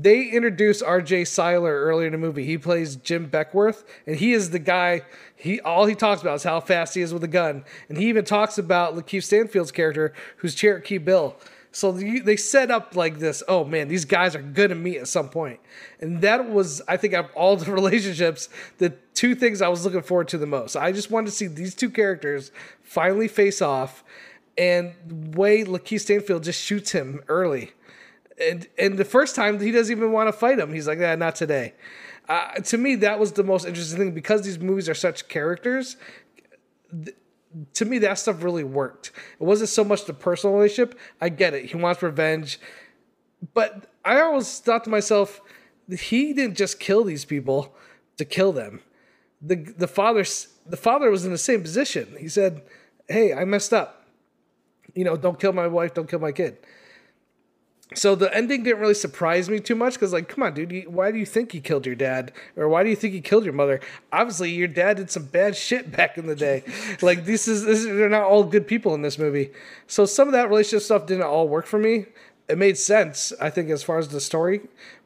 They 0.00 0.28
introduced 0.28 0.84
R.J. 0.84 1.24
Cyler 1.24 1.80
earlier 1.80 2.06
in 2.06 2.12
the 2.12 2.18
movie. 2.18 2.44
He 2.44 2.56
plays 2.56 2.94
Jim 2.94 3.28
Beckwourth, 3.28 3.82
and 4.06 4.14
he 4.14 4.32
is 4.32 4.50
the 4.50 4.60
guy. 4.60 5.02
He 5.34 5.60
all 5.60 5.86
he 5.86 5.96
talks 5.96 6.22
about 6.22 6.36
is 6.36 6.44
how 6.44 6.60
fast 6.60 6.94
he 6.94 7.00
is 7.00 7.12
with 7.12 7.24
a 7.24 7.28
gun, 7.28 7.64
and 7.88 7.98
he 7.98 8.08
even 8.08 8.24
talks 8.24 8.58
about 8.58 8.94
Lakeith 8.94 9.24
Stanfield's 9.24 9.72
character, 9.72 10.14
who's 10.36 10.54
Cherokee 10.54 10.98
Bill. 10.98 11.36
So 11.72 11.90
they 11.90 12.36
set 12.36 12.70
up 12.70 12.94
like 12.94 13.18
this. 13.18 13.42
Oh 13.48 13.64
man, 13.64 13.88
these 13.88 14.04
guys 14.04 14.36
are 14.36 14.42
gonna 14.42 14.76
meet 14.76 14.98
at 14.98 15.08
some 15.08 15.30
point, 15.30 15.58
and 16.00 16.20
that 16.20 16.48
was, 16.48 16.80
I 16.86 16.96
think, 16.96 17.14
of 17.14 17.26
all 17.34 17.56
the 17.56 17.72
relationships, 17.72 18.48
the 18.78 18.90
two 19.14 19.34
things 19.34 19.60
I 19.60 19.68
was 19.68 19.84
looking 19.84 20.02
forward 20.02 20.28
to 20.28 20.38
the 20.38 20.46
most. 20.46 20.76
I 20.76 20.92
just 20.92 21.10
wanted 21.10 21.26
to 21.26 21.32
see 21.32 21.48
these 21.48 21.74
two 21.74 21.90
characters 21.90 22.52
finally 22.84 23.26
face 23.26 23.60
off, 23.60 24.04
and 24.56 25.34
way 25.36 25.64
Lakeith 25.64 26.02
Stanfield 26.02 26.44
just 26.44 26.62
shoots 26.62 26.92
him 26.92 27.20
early, 27.26 27.72
and 28.40 28.66
and 28.78 28.98
the 28.98 29.04
first 29.04 29.34
time 29.34 29.60
he 29.60 29.70
doesn't 29.70 29.96
even 29.96 30.12
want 30.12 30.28
to 30.28 30.32
fight 30.32 30.58
him. 30.58 30.72
He's 30.72 30.86
like, 30.86 30.98
yeah, 30.98 31.14
not 31.14 31.34
today. 31.34 31.74
Uh, 32.28 32.54
to 32.56 32.76
me, 32.76 32.94
that 32.96 33.18
was 33.18 33.32
the 33.32 33.42
most 33.42 33.66
interesting 33.66 33.98
thing 33.98 34.12
because 34.12 34.42
these 34.42 34.58
movies 34.58 34.88
are 34.88 34.94
such 34.94 35.28
characters 35.28 35.96
to 37.74 37.84
me 37.84 37.98
that 37.98 38.18
stuff 38.18 38.42
really 38.42 38.64
worked. 38.64 39.12
It 39.40 39.44
wasn't 39.44 39.70
so 39.70 39.84
much 39.84 40.04
the 40.04 40.14
personal 40.14 40.56
relationship. 40.56 40.98
I 41.20 41.28
get 41.28 41.54
it. 41.54 41.66
He 41.66 41.76
wants 41.76 42.02
revenge. 42.02 42.60
But 43.54 43.90
I 44.04 44.20
always 44.20 44.58
thought 44.58 44.84
to 44.84 44.90
myself, 44.90 45.40
he 45.88 46.32
didn't 46.32 46.56
just 46.56 46.80
kill 46.80 47.04
these 47.04 47.24
people 47.24 47.74
to 48.16 48.24
kill 48.24 48.52
them. 48.52 48.80
The 49.40 49.56
the 49.56 49.88
father 49.88 50.24
the 50.66 50.76
father 50.76 51.10
was 51.10 51.24
in 51.24 51.32
the 51.32 51.38
same 51.38 51.62
position. 51.62 52.16
He 52.18 52.28
said, 52.28 52.62
"Hey, 53.08 53.32
I 53.32 53.44
messed 53.44 53.72
up. 53.72 54.06
You 54.94 55.04
know, 55.04 55.16
don't 55.16 55.38
kill 55.38 55.52
my 55.52 55.68
wife, 55.68 55.94
don't 55.94 56.08
kill 56.08 56.18
my 56.18 56.32
kid." 56.32 56.58
So 57.94 58.14
the 58.14 58.34
ending 58.34 58.64
didn't 58.64 58.80
really 58.80 58.94
surprise 58.94 59.48
me 59.48 59.60
too 59.60 59.74
much 59.74 59.94
because 59.94 60.12
like 60.12 60.28
come 60.28 60.44
on 60.44 60.52
dude 60.52 60.72
you, 60.72 60.82
why 60.90 61.10
do 61.10 61.18
you 61.18 61.24
think 61.24 61.52
he 61.52 61.60
killed 61.60 61.86
your 61.86 61.94
dad? 61.94 62.32
Or 62.54 62.68
why 62.68 62.82
do 62.82 62.90
you 62.90 62.96
think 62.96 63.14
he 63.14 63.22
killed 63.22 63.44
your 63.44 63.54
mother? 63.54 63.80
Obviously 64.12 64.50
your 64.50 64.68
dad 64.68 64.98
did 64.98 65.10
some 65.10 65.24
bad 65.24 65.56
shit 65.56 65.90
back 65.90 66.18
in 66.18 66.26
the 66.26 66.36
day. 66.36 66.64
Like 67.00 67.24
this 67.24 67.48
is, 67.48 67.64
this 67.64 67.80
is 67.80 67.86
they're 67.86 68.08
not 68.08 68.24
all 68.24 68.44
good 68.44 68.66
people 68.66 68.94
in 68.94 69.02
this 69.02 69.18
movie. 69.18 69.50
So 69.86 70.04
some 70.04 70.28
of 70.28 70.32
that 70.32 70.48
relationship 70.48 70.84
stuff 70.84 71.06
didn't 71.06 71.24
all 71.24 71.48
work 71.48 71.66
for 71.66 71.78
me. 71.78 72.06
It 72.48 72.58
made 72.58 72.78
sense 72.78 73.32
i 73.40 73.50
think 73.50 73.70
as 73.70 73.82
far 73.82 73.98
as 73.98 74.08
the 74.08 74.20
story. 74.20 74.60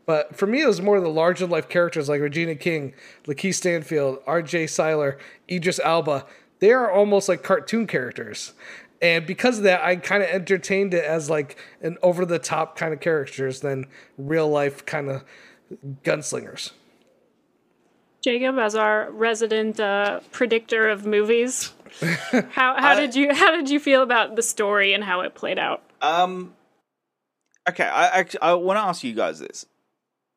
But 0.04 0.34
for 0.34 0.46
me 0.46 0.62
it 0.62 0.66
was 0.66 0.80
more 0.80 1.00
the 1.00 1.08
larger 1.08 1.46
life 1.46 1.68
characters 1.68 2.08
like 2.08 2.20
regina 2.20 2.56
king 2.56 2.94
lakeith 3.26 3.54
stanfield 3.54 4.24
rj 4.26 4.68
cyler 4.68 5.18
idris 5.48 5.78
elba. 5.84 6.26
They 6.58 6.72
are 6.72 6.90
almost 6.90 7.28
like 7.28 7.42
cartoon 7.42 7.86
characters 7.86 8.52
and 9.03 9.26
because 9.26 9.59
of 9.59 9.64
that, 9.64 9.82
I 9.82 9.96
kind 9.96 10.22
of 10.22 10.28
entertained 10.28 10.94
it 10.94 11.05
as 11.05 11.28
like 11.28 11.59
an 11.82 11.98
over 12.03 12.24
the 12.24 12.38
top 12.38 12.76
kind 12.76 12.94
of 12.94 13.00
characters 13.00 13.61
than 13.61 13.86
real 14.16 14.48
life 14.48 14.86
kind 14.86 15.11
of 15.11 15.24
gunslingers. 16.05 16.70
Jacob, 18.22 18.57
as 18.59 18.76
our 18.76 19.11
resident 19.11 19.80
uh, 19.80 20.20
predictor 20.30 20.88
of 20.88 21.05
movies, 21.05 21.72
how 22.00 22.76
how 22.76 22.92
I, 22.92 23.00
did 23.00 23.16
you 23.16 23.34
how 23.34 23.50
did 23.50 23.68
you 23.68 23.80
feel 23.80 24.03
about 24.03 24.36
the 24.36 24.42
story 24.42 24.94
and 24.94 25.03
how 25.03 25.22
it 25.22 25.34
played 25.34 25.59
out? 25.59 25.82
Um, 26.00 26.55
okay, 27.68 27.84
I 27.84 28.20
I, 28.20 28.26
I 28.40 28.55
want 28.55 28.76
to 28.76 28.82
ask 28.82 29.03
you 29.03 29.14
guys 29.14 29.40
this: 29.40 29.66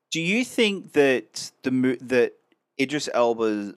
Do 0.10 0.20
you 0.20 0.44
think 0.44 0.94
that 0.94 1.52
the 1.62 2.00
that 2.02 2.34
Idris 2.80 3.08
Elba 3.14 3.76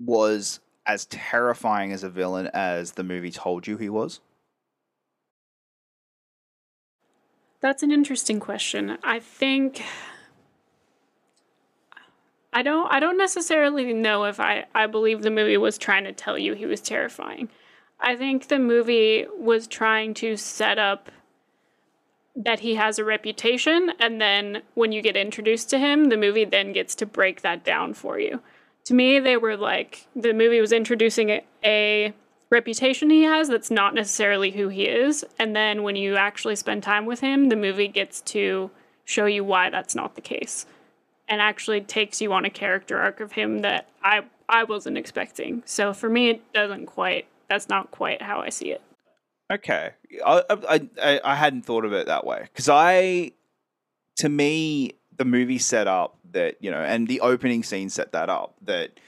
was 0.00 0.58
as 0.86 1.06
terrifying 1.06 1.92
as 1.92 2.02
a 2.02 2.10
villain 2.10 2.48
as 2.52 2.92
the 2.92 3.04
movie 3.04 3.30
told 3.30 3.66
you 3.66 3.76
he 3.76 3.88
was? 3.88 4.20
That's 7.60 7.82
an 7.82 7.92
interesting 7.92 8.40
question. 8.40 8.96
I 9.04 9.20
think 9.20 9.82
I 12.52 12.62
don't 12.62 12.90
I 12.90 13.00
don't 13.00 13.18
necessarily 13.18 13.92
know 13.92 14.24
if 14.24 14.40
I, 14.40 14.64
I 14.74 14.86
believe 14.86 15.22
the 15.22 15.30
movie 15.30 15.58
was 15.58 15.78
trying 15.78 16.04
to 16.04 16.12
tell 16.12 16.38
you 16.38 16.54
he 16.54 16.66
was 16.66 16.80
terrifying. 16.80 17.50
I 18.00 18.16
think 18.16 18.48
the 18.48 18.58
movie 18.58 19.26
was 19.38 19.66
trying 19.66 20.14
to 20.14 20.36
set 20.36 20.78
up 20.78 21.10
that 22.34 22.60
he 22.60 22.76
has 22.76 22.98
a 22.98 23.04
reputation 23.04 23.92
and 24.00 24.20
then 24.20 24.62
when 24.74 24.92
you 24.92 25.02
get 25.02 25.16
introduced 25.16 25.68
to 25.70 25.78
him, 25.78 26.06
the 26.06 26.16
movie 26.16 26.46
then 26.46 26.72
gets 26.72 26.94
to 26.94 27.06
break 27.06 27.42
that 27.42 27.62
down 27.62 27.92
for 27.92 28.18
you 28.18 28.40
to 28.84 28.94
me, 28.94 29.18
they 29.20 29.36
were 29.36 29.56
like 29.56 30.06
the 30.16 30.32
movie 30.32 30.60
was 30.60 30.72
introducing 30.72 31.30
a, 31.30 31.44
a 31.64 32.14
reputation 32.50 33.10
he 33.10 33.22
has 33.22 33.48
that's 33.48 33.70
not 33.70 33.94
necessarily 33.94 34.50
who 34.50 34.68
he 34.68 34.84
is. 34.84 35.24
And 35.38 35.54
then 35.54 35.82
when 35.82 35.96
you 35.96 36.16
actually 36.16 36.56
spend 36.56 36.82
time 36.82 37.06
with 37.06 37.20
him, 37.20 37.48
the 37.48 37.56
movie 37.56 37.88
gets 37.88 38.20
to 38.22 38.70
show 39.04 39.26
you 39.26 39.44
why 39.44 39.70
that's 39.70 39.94
not 39.94 40.14
the 40.14 40.20
case 40.20 40.66
and 41.30 41.40
actually 41.40 41.80
takes 41.80 42.20
you 42.20 42.32
on 42.32 42.44
a 42.44 42.50
character 42.50 42.98
arc 42.98 43.20
of 43.20 43.32
him 43.32 43.60
that 43.60 43.88
I 44.02 44.22
I 44.48 44.64
wasn't 44.64 44.98
expecting. 44.98 45.62
So 45.64 45.94
for 45.94 46.10
me 46.10 46.30
it 46.30 46.52
doesn't 46.52 46.86
quite 46.86 47.26
that's 47.48 47.68
not 47.68 47.90
quite 47.90 48.20
how 48.20 48.40
I 48.40 48.50
see 48.50 48.72
it. 48.72 48.82
Okay. 49.50 49.92
I 50.26 50.42
I 50.98 51.20
I 51.24 51.34
hadn't 51.36 51.62
thought 51.62 51.84
of 51.84 51.92
it 51.92 52.06
that 52.06 52.26
way 52.26 52.48
cuz 52.54 52.68
I 52.68 53.32
to 54.16 54.28
me 54.28 54.92
the 55.20 55.26
movie 55.26 55.58
set 55.58 55.86
up 55.86 56.16
that 56.32 56.56
you 56.60 56.70
know, 56.70 56.80
and 56.80 57.06
the 57.06 57.20
opening 57.20 57.62
scene 57.62 57.90
set 57.90 58.12
that 58.12 58.30
up 58.30 58.54
that 58.62 58.98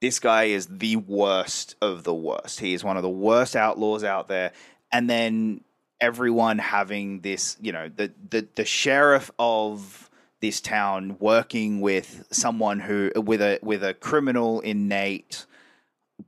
this 0.00 0.20
guy 0.20 0.44
is 0.44 0.68
the 0.68 0.94
worst 0.94 1.74
of 1.82 2.04
the 2.04 2.14
worst. 2.14 2.60
He 2.60 2.74
is 2.74 2.84
one 2.84 2.96
of 2.96 3.02
the 3.02 3.08
worst 3.08 3.56
outlaws 3.56 4.04
out 4.04 4.28
there, 4.28 4.52
and 4.92 5.10
then 5.10 5.62
everyone 6.00 6.58
having 6.58 7.22
this, 7.22 7.56
you 7.60 7.72
know, 7.72 7.90
the 7.94 8.12
the 8.30 8.46
the 8.54 8.64
sheriff 8.64 9.32
of 9.36 10.08
this 10.40 10.60
town 10.60 11.16
working 11.18 11.80
with 11.80 12.24
someone 12.30 12.78
who 12.78 13.10
with 13.16 13.42
a 13.42 13.58
with 13.60 13.82
a 13.82 13.94
criminal 13.94 14.60
in 14.60 14.86
Nate 14.86 15.44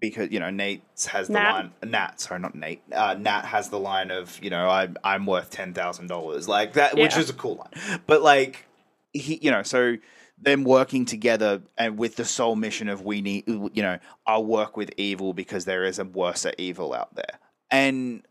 because 0.01 0.33
you 0.33 0.41
know 0.41 0.51
Nate 0.51 0.83
has 1.09 1.29
the 1.29 1.35
Nat. 1.35 1.53
line 1.53 1.73
Nat 1.85 2.21
sorry 2.21 2.41
not 2.41 2.57
Nate 2.57 2.83
uh, 2.91 3.15
Nat 3.15 3.43
has 3.43 3.69
the 3.69 3.79
line 3.79 4.11
of 4.11 4.43
you 4.43 4.51
know 4.51 4.69
I'm 4.69 4.97
I'm 5.05 5.25
worth 5.25 5.51
ten 5.51 5.73
thousand 5.73 6.09
dollars 6.09 6.49
like 6.49 6.73
that 6.73 6.97
yeah. 6.97 7.05
which 7.05 7.17
is 7.17 7.31
a 7.31 7.33
cool 7.33 7.57
line 7.57 8.01
but 8.09 8.23
like 8.23 8.67
he 9.13 9.39
you 9.43 9.51
know 9.51 9.63
so 9.63 9.97
them 10.43 10.65
working 10.65 11.05
together 11.05 11.63
and 11.77 11.99
with 11.99 12.17
the 12.17 12.25
sole 12.25 12.57
mission 12.57 12.89
of 12.89 13.05
we 13.05 13.21
need 13.21 13.45
you 13.47 13.83
know 13.83 13.99
i'll 14.27 14.45
work 14.45 14.77
with 14.77 14.91
evil 14.97 15.33
because 15.33 15.65
there 15.65 15.85
is 15.85 15.99
a 15.99 16.05
worse 16.05 16.47
evil 16.59 16.95
out 16.95 17.15
there. 17.15 17.39
And 17.71 18.23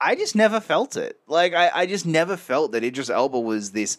i 0.00 0.14
just 0.14 0.36
never 0.36 0.60
felt 0.60 0.96
it. 0.96 1.18
Like 1.26 1.54
i, 1.54 1.70
I 1.72 1.86
just 1.86 2.06
never 2.06 2.36
felt 2.36 2.72
that 2.72 2.84
idris 2.84 3.10
elba 3.10 3.40
was 3.40 3.72
this 3.72 3.98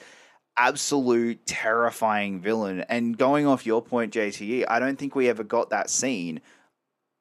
absolute 0.59 1.45
terrifying 1.45 2.41
villain. 2.41 2.81
And 2.89 3.17
going 3.17 3.47
off 3.47 3.65
your 3.65 3.81
point 3.81 4.13
jte 4.13 4.65
i 4.67 4.79
don't 4.79 4.99
think 4.99 5.15
we 5.15 5.29
ever 5.29 5.43
got 5.43 5.69
that 5.71 5.89
scene 5.89 6.41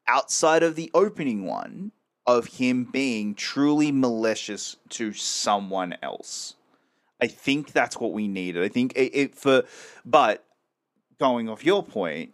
outside 0.07 0.63
of 0.63 0.77
the 0.77 0.91
opening 0.95 1.47
one 1.47 1.93
of 2.27 2.47
him 2.47 2.85
being 2.85 3.35
truly 3.35 3.93
malicious 3.93 4.77
to 4.89 5.13
someone 5.13 5.97
else 6.03 6.55
I 7.21 7.27
think 7.27 7.73
that's 7.73 7.99
what 7.99 8.13
we 8.13 8.29
needed. 8.29 8.63
I 8.63 8.69
think 8.69 8.93
it, 8.95 9.15
it 9.15 9.35
for, 9.35 9.65
but 10.05 10.45
going 11.19 11.49
off 11.49 11.65
your 11.65 11.83
point, 11.83 12.33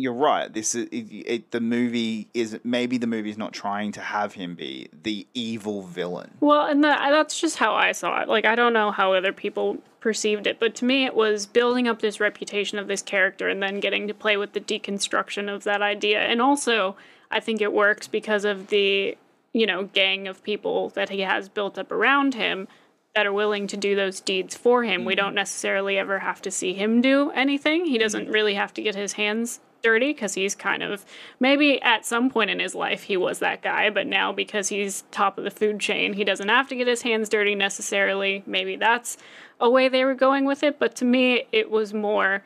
you're 0.00 0.14
right. 0.14 0.52
This 0.52 0.74
is 0.74 0.86
it, 0.86 1.12
it, 1.26 1.50
the 1.50 1.60
movie 1.60 2.28
is 2.32 2.58
maybe 2.64 2.96
the 2.96 3.06
movie 3.06 3.30
is 3.30 3.38
not 3.38 3.52
trying 3.52 3.92
to 3.92 4.00
have 4.00 4.32
him 4.32 4.54
be 4.54 4.88
the 5.02 5.26
evil 5.34 5.82
villain. 5.82 6.30
Well, 6.40 6.66
and 6.66 6.82
that, 6.84 7.10
that's 7.10 7.38
just 7.38 7.58
how 7.58 7.74
I 7.74 7.92
saw 7.92 8.22
it. 8.22 8.28
Like 8.28 8.46
I 8.46 8.54
don't 8.54 8.72
know 8.72 8.90
how 8.90 9.12
other 9.12 9.32
people 9.32 9.78
perceived 10.00 10.46
it, 10.46 10.58
but 10.58 10.74
to 10.76 10.84
me 10.86 11.04
it 11.04 11.14
was 11.14 11.46
building 11.46 11.86
up 11.86 12.00
this 12.00 12.18
reputation 12.18 12.78
of 12.78 12.88
this 12.88 13.02
character 13.02 13.48
and 13.48 13.62
then 13.62 13.78
getting 13.78 14.08
to 14.08 14.14
play 14.14 14.36
with 14.36 14.54
the 14.54 14.60
deconstruction 14.60 15.54
of 15.54 15.64
that 15.64 15.82
idea. 15.82 16.20
And 16.20 16.40
also, 16.40 16.96
I 17.30 17.40
think 17.40 17.60
it 17.60 17.72
works 17.72 18.08
because 18.08 18.44
of 18.44 18.68
the 18.68 19.16
you 19.52 19.66
know 19.66 19.84
gang 19.84 20.26
of 20.26 20.42
people 20.42 20.88
that 20.90 21.10
he 21.10 21.20
has 21.20 21.48
built 21.48 21.78
up 21.78 21.92
around 21.92 22.34
him 22.34 22.68
that 23.14 23.26
are 23.26 23.32
willing 23.32 23.66
to 23.66 23.76
do 23.76 23.96
those 23.96 24.20
deeds 24.20 24.56
for 24.56 24.84
him. 24.84 25.00
Mm-hmm. 25.00 25.06
We 25.06 25.14
don't 25.14 25.34
necessarily 25.34 25.98
ever 25.98 26.20
have 26.20 26.40
to 26.42 26.50
see 26.50 26.74
him 26.74 27.00
do 27.00 27.30
anything. 27.30 27.86
He 27.86 27.98
doesn't 27.98 28.24
mm-hmm. 28.24 28.32
really 28.32 28.54
have 28.54 28.72
to 28.74 28.82
get 28.82 28.94
his 28.94 29.14
hands 29.14 29.60
dirty 29.82 30.12
because 30.12 30.34
he's 30.34 30.54
kind 30.54 30.82
of 30.82 31.04
maybe 31.38 31.80
at 31.82 32.04
some 32.04 32.30
point 32.30 32.50
in 32.50 32.60
his 32.60 32.74
life 32.74 33.04
he 33.04 33.16
was 33.16 33.38
that 33.38 33.62
guy, 33.62 33.90
but 33.90 34.06
now 34.06 34.32
because 34.32 34.68
he's 34.68 35.04
top 35.10 35.38
of 35.38 35.44
the 35.44 35.50
food 35.50 35.80
chain, 35.80 36.12
he 36.12 36.24
doesn't 36.24 36.48
have 36.48 36.68
to 36.68 36.76
get 36.76 36.86
his 36.86 37.02
hands 37.02 37.28
dirty 37.28 37.54
necessarily. 37.54 38.42
Maybe 38.46 38.76
that's 38.76 39.16
a 39.58 39.70
way 39.70 39.88
they 39.88 40.04
were 40.04 40.14
going 40.14 40.44
with 40.44 40.62
it, 40.62 40.78
but 40.78 40.94
to 40.96 41.04
me 41.04 41.44
it 41.50 41.70
was 41.70 41.94
more 41.94 42.44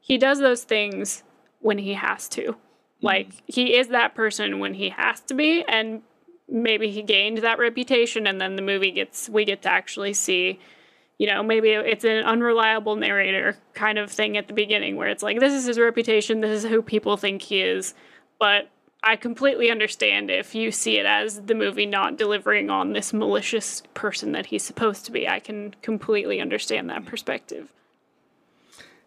he 0.00 0.16
does 0.16 0.38
those 0.38 0.62
things 0.62 1.24
when 1.60 1.78
he 1.78 1.94
has 1.94 2.28
to. 2.30 2.42
Mm-hmm. 2.42 3.06
Like 3.06 3.28
he 3.46 3.76
is 3.76 3.88
that 3.88 4.14
person 4.14 4.60
when 4.60 4.74
he 4.74 4.90
has 4.90 5.20
to 5.22 5.34
be 5.34 5.64
and 5.68 6.02
maybe 6.48 6.90
he 6.90 7.02
gained 7.02 7.38
that 7.38 7.58
reputation 7.58 8.26
and 8.26 8.40
then 8.40 8.56
the 8.56 8.62
movie 8.62 8.90
gets 8.90 9.28
we 9.28 9.44
get 9.44 9.62
to 9.62 9.70
actually 9.70 10.14
see 10.14 10.58
you 11.18 11.26
know 11.26 11.42
maybe 11.42 11.70
it's 11.70 12.04
an 12.04 12.24
unreliable 12.24 12.96
narrator 12.96 13.56
kind 13.74 13.98
of 13.98 14.10
thing 14.10 14.36
at 14.36 14.46
the 14.46 14.54
beginning 14.54 14.96
where 14.96 15.08
it's 15.08 15.22
like 15.22 15.40
this 15.40 15.52
is 15.52 15.66
his 15.66 15.78
reputation 15.78 16.40
this 16.40 16.64
is 16.64 16.70
who 16.70 16.80
people 16.82 17.16
think 17.16 17.42
he 17.42 17.60
is 17.60 17.94
but 18.38 18.70
I 19.02 19.14
completely 19.14 19.70
understand 19.70 20.30
if 20.30 20.52
you 20.52 20.72
see 20.72 20.98
it 20.98 21.06
as 21.06 21.42
the 21.42 21.54
movie 21.54 21.86
not 21.86 22.18
delivering 22.18 22.70
on 22.70 22.92
this 22.92 23.12
malicious 23.12 23.84
person 23.94 24.32
that 24.32 24.46
he's 24.46 24.64
supposed 24.64 25.04
to 25.04 25.12
be. 25.12 25.28
I 25.28 25.38
can 25.38 25.76
completely 25.80 26.40
understand 26.40 26.90
that 26.90 27.04
perspective. 27.06 27.72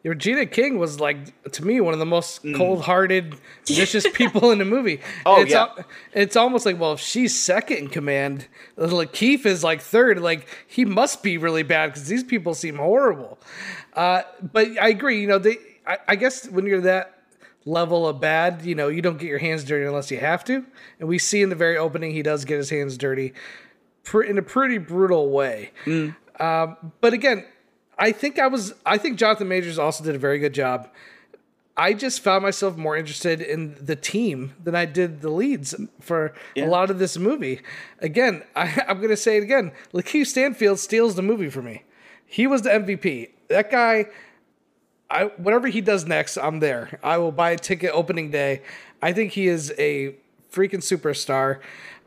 Regina 0.03 0.45
King 0.45 0.79
was 0.79 0.99
like 0.99 1.51
to 1.51 1.65
me 1.65 1.81
one 1.81 1.93
of 1.93 1.99
the 1.99 2.05
most 2.05 2.41
cold-hearted, 2.55 3.35
vicious 3.67 4.07
people 4.13 4.51
in 4.51 4.59
the 4.59 4.65
movie. 4.65 5.01
Oh, 5.25 5.41
it's 5.41 5.51
yeah. 5.51 5.63
al- 5.63 5.85
it's 6.13 6.35
almost 6.35 6.65
like 6.65 6.79
well, 6.79 6.93
if 6.93 6.99
she's 7.01 7.37
second 7.37 7.77
in 7.77 7.87
command, 7.89 8.47
Lakeith 8.77 9.45
is 9.45 9.63
like 9.63 9.81
third. 9.81 10.21
Like 10.21 10.47
he 10.67 10.85
must 10.85 11.21
be 11.21 11.37
really 11.37 11.63
bad 11.63 11.87
because 11.87 12.07
these 12.07 12.23
people 12.23 12.53
seem 12.53 12.77
horrible. 12.77 13.39
Uh, 13.93 14.21
but 14.53 14.67
I 14.81 14.89
agree. 14.89 15.21
You 15.21 15.27
know, 15.27 15.39
they. 15.39 15.57
I, 15.85 15.97
I 16.09 16.15
guess 16.15 16.47
when 16.49 16.65
you're 16.65 16.81
that 16.81 17.15
level 17.65 18.07
of 18.07 18.21
bad, 18.21 18.63
you 18.63 18.75
know, 18.75 18.87
you 18.87 19.01
don't 19.01 19.17
get 19.17 19.27
your 19.27 19.37
hands 19.37 19.63
dirty 19.65 19.85
unless 19.85 20.09
you 20.11 20.17
have 20.17 20.45
to. 20.45 20.65
And 20.99 21.09
we 21.09 21.19
see 21.19 21.41
in 21.41 21.49
the 21.49 21.55
very 21.55 21.77
opening 21.77 22.11
he 22.11 22.21
does 22.21 22.45
get 22.45 22.57
his 22.57 22.69
hands 22.69 22.97
dirty, 22.97 23.33
pr- 24.03 24.23
in 24.23 24.37
a 24.37 24.41
pretty 24.41 24.77
brutal 24.77 25.29
way. 25.29 25.71
Um, 26.39 26.77
but 27.01 27.11
again, 27.13 27.45
I 27.99 28.13
think 28.13 28.39
I 28.39 28.47
was. 28.47 28.73
I 28.85 28.97
think 28.97 29.19
Jonathan 29.19 29.49
Majors 29.49 29.77
also 29.77 30.03
did 30.03 30.15
a 30.15 30.19
very 30.19 30.39
good 30.39 30.53
job. 30.53 30.89
I 31.75 31.93
just 31.93 32.21
found 32.21 32.43
myself 32.43 32.75
more 32.75 32.97
interested 32.97 33.39
in 33.39 33.77
the 33.79 33.95
team 33.95 34.53
than 34.61 34.75
I 34.75 34.83
did 34.85 35.21
the 35.21 35.29
leads 35.29 35.73
for 36.01 36.33
a 36.57 36.65
lot 36.65 36.89
of 36.91 36.99
this 36.99 37.17
movie. 37.17 37.61
Again, 37.99 38.43
I, 38.53 38.83
I'm 38.87 38.97
going 38.97 39.09
to 39.09 39.17
say 39.17 39.37
it 39.37 39.43
again. 39.43 39.71
Lakeith 39.93 40.27
Stanfield 40.27 40.79
steals 40.79 41.15
the 41.15 41.21
movie 41.21 41.49
for 41.49 41.61
me. 41.61 41.83
He 42.25 42.47
was 42.47 42.63
the 42.63 42.69
MVP. 42.69 43.29
That 43.47 43.71
guy, 43.71 44.07
I 45.09 45.25
whatever 45.37 45.67
he 45.67 45.81
does 45.81 46.05
next, 46.05 46.37
I'm 46.37 46.59
there. 46.59 46.99
I 47.03 47.17
will 47.17 47.31
buy 47.31 47.51
a 47.51 47.57
ticket 47.57 47.91
opening 47.93 48.31
day. 48.31 48.61
I 49.01 49.13
think 49.13 49.33
he 49.33 49.47
is 49.47 49.73
a 49.77 50.15
freaking 50.51 50.81
superstar. 50.83 51.59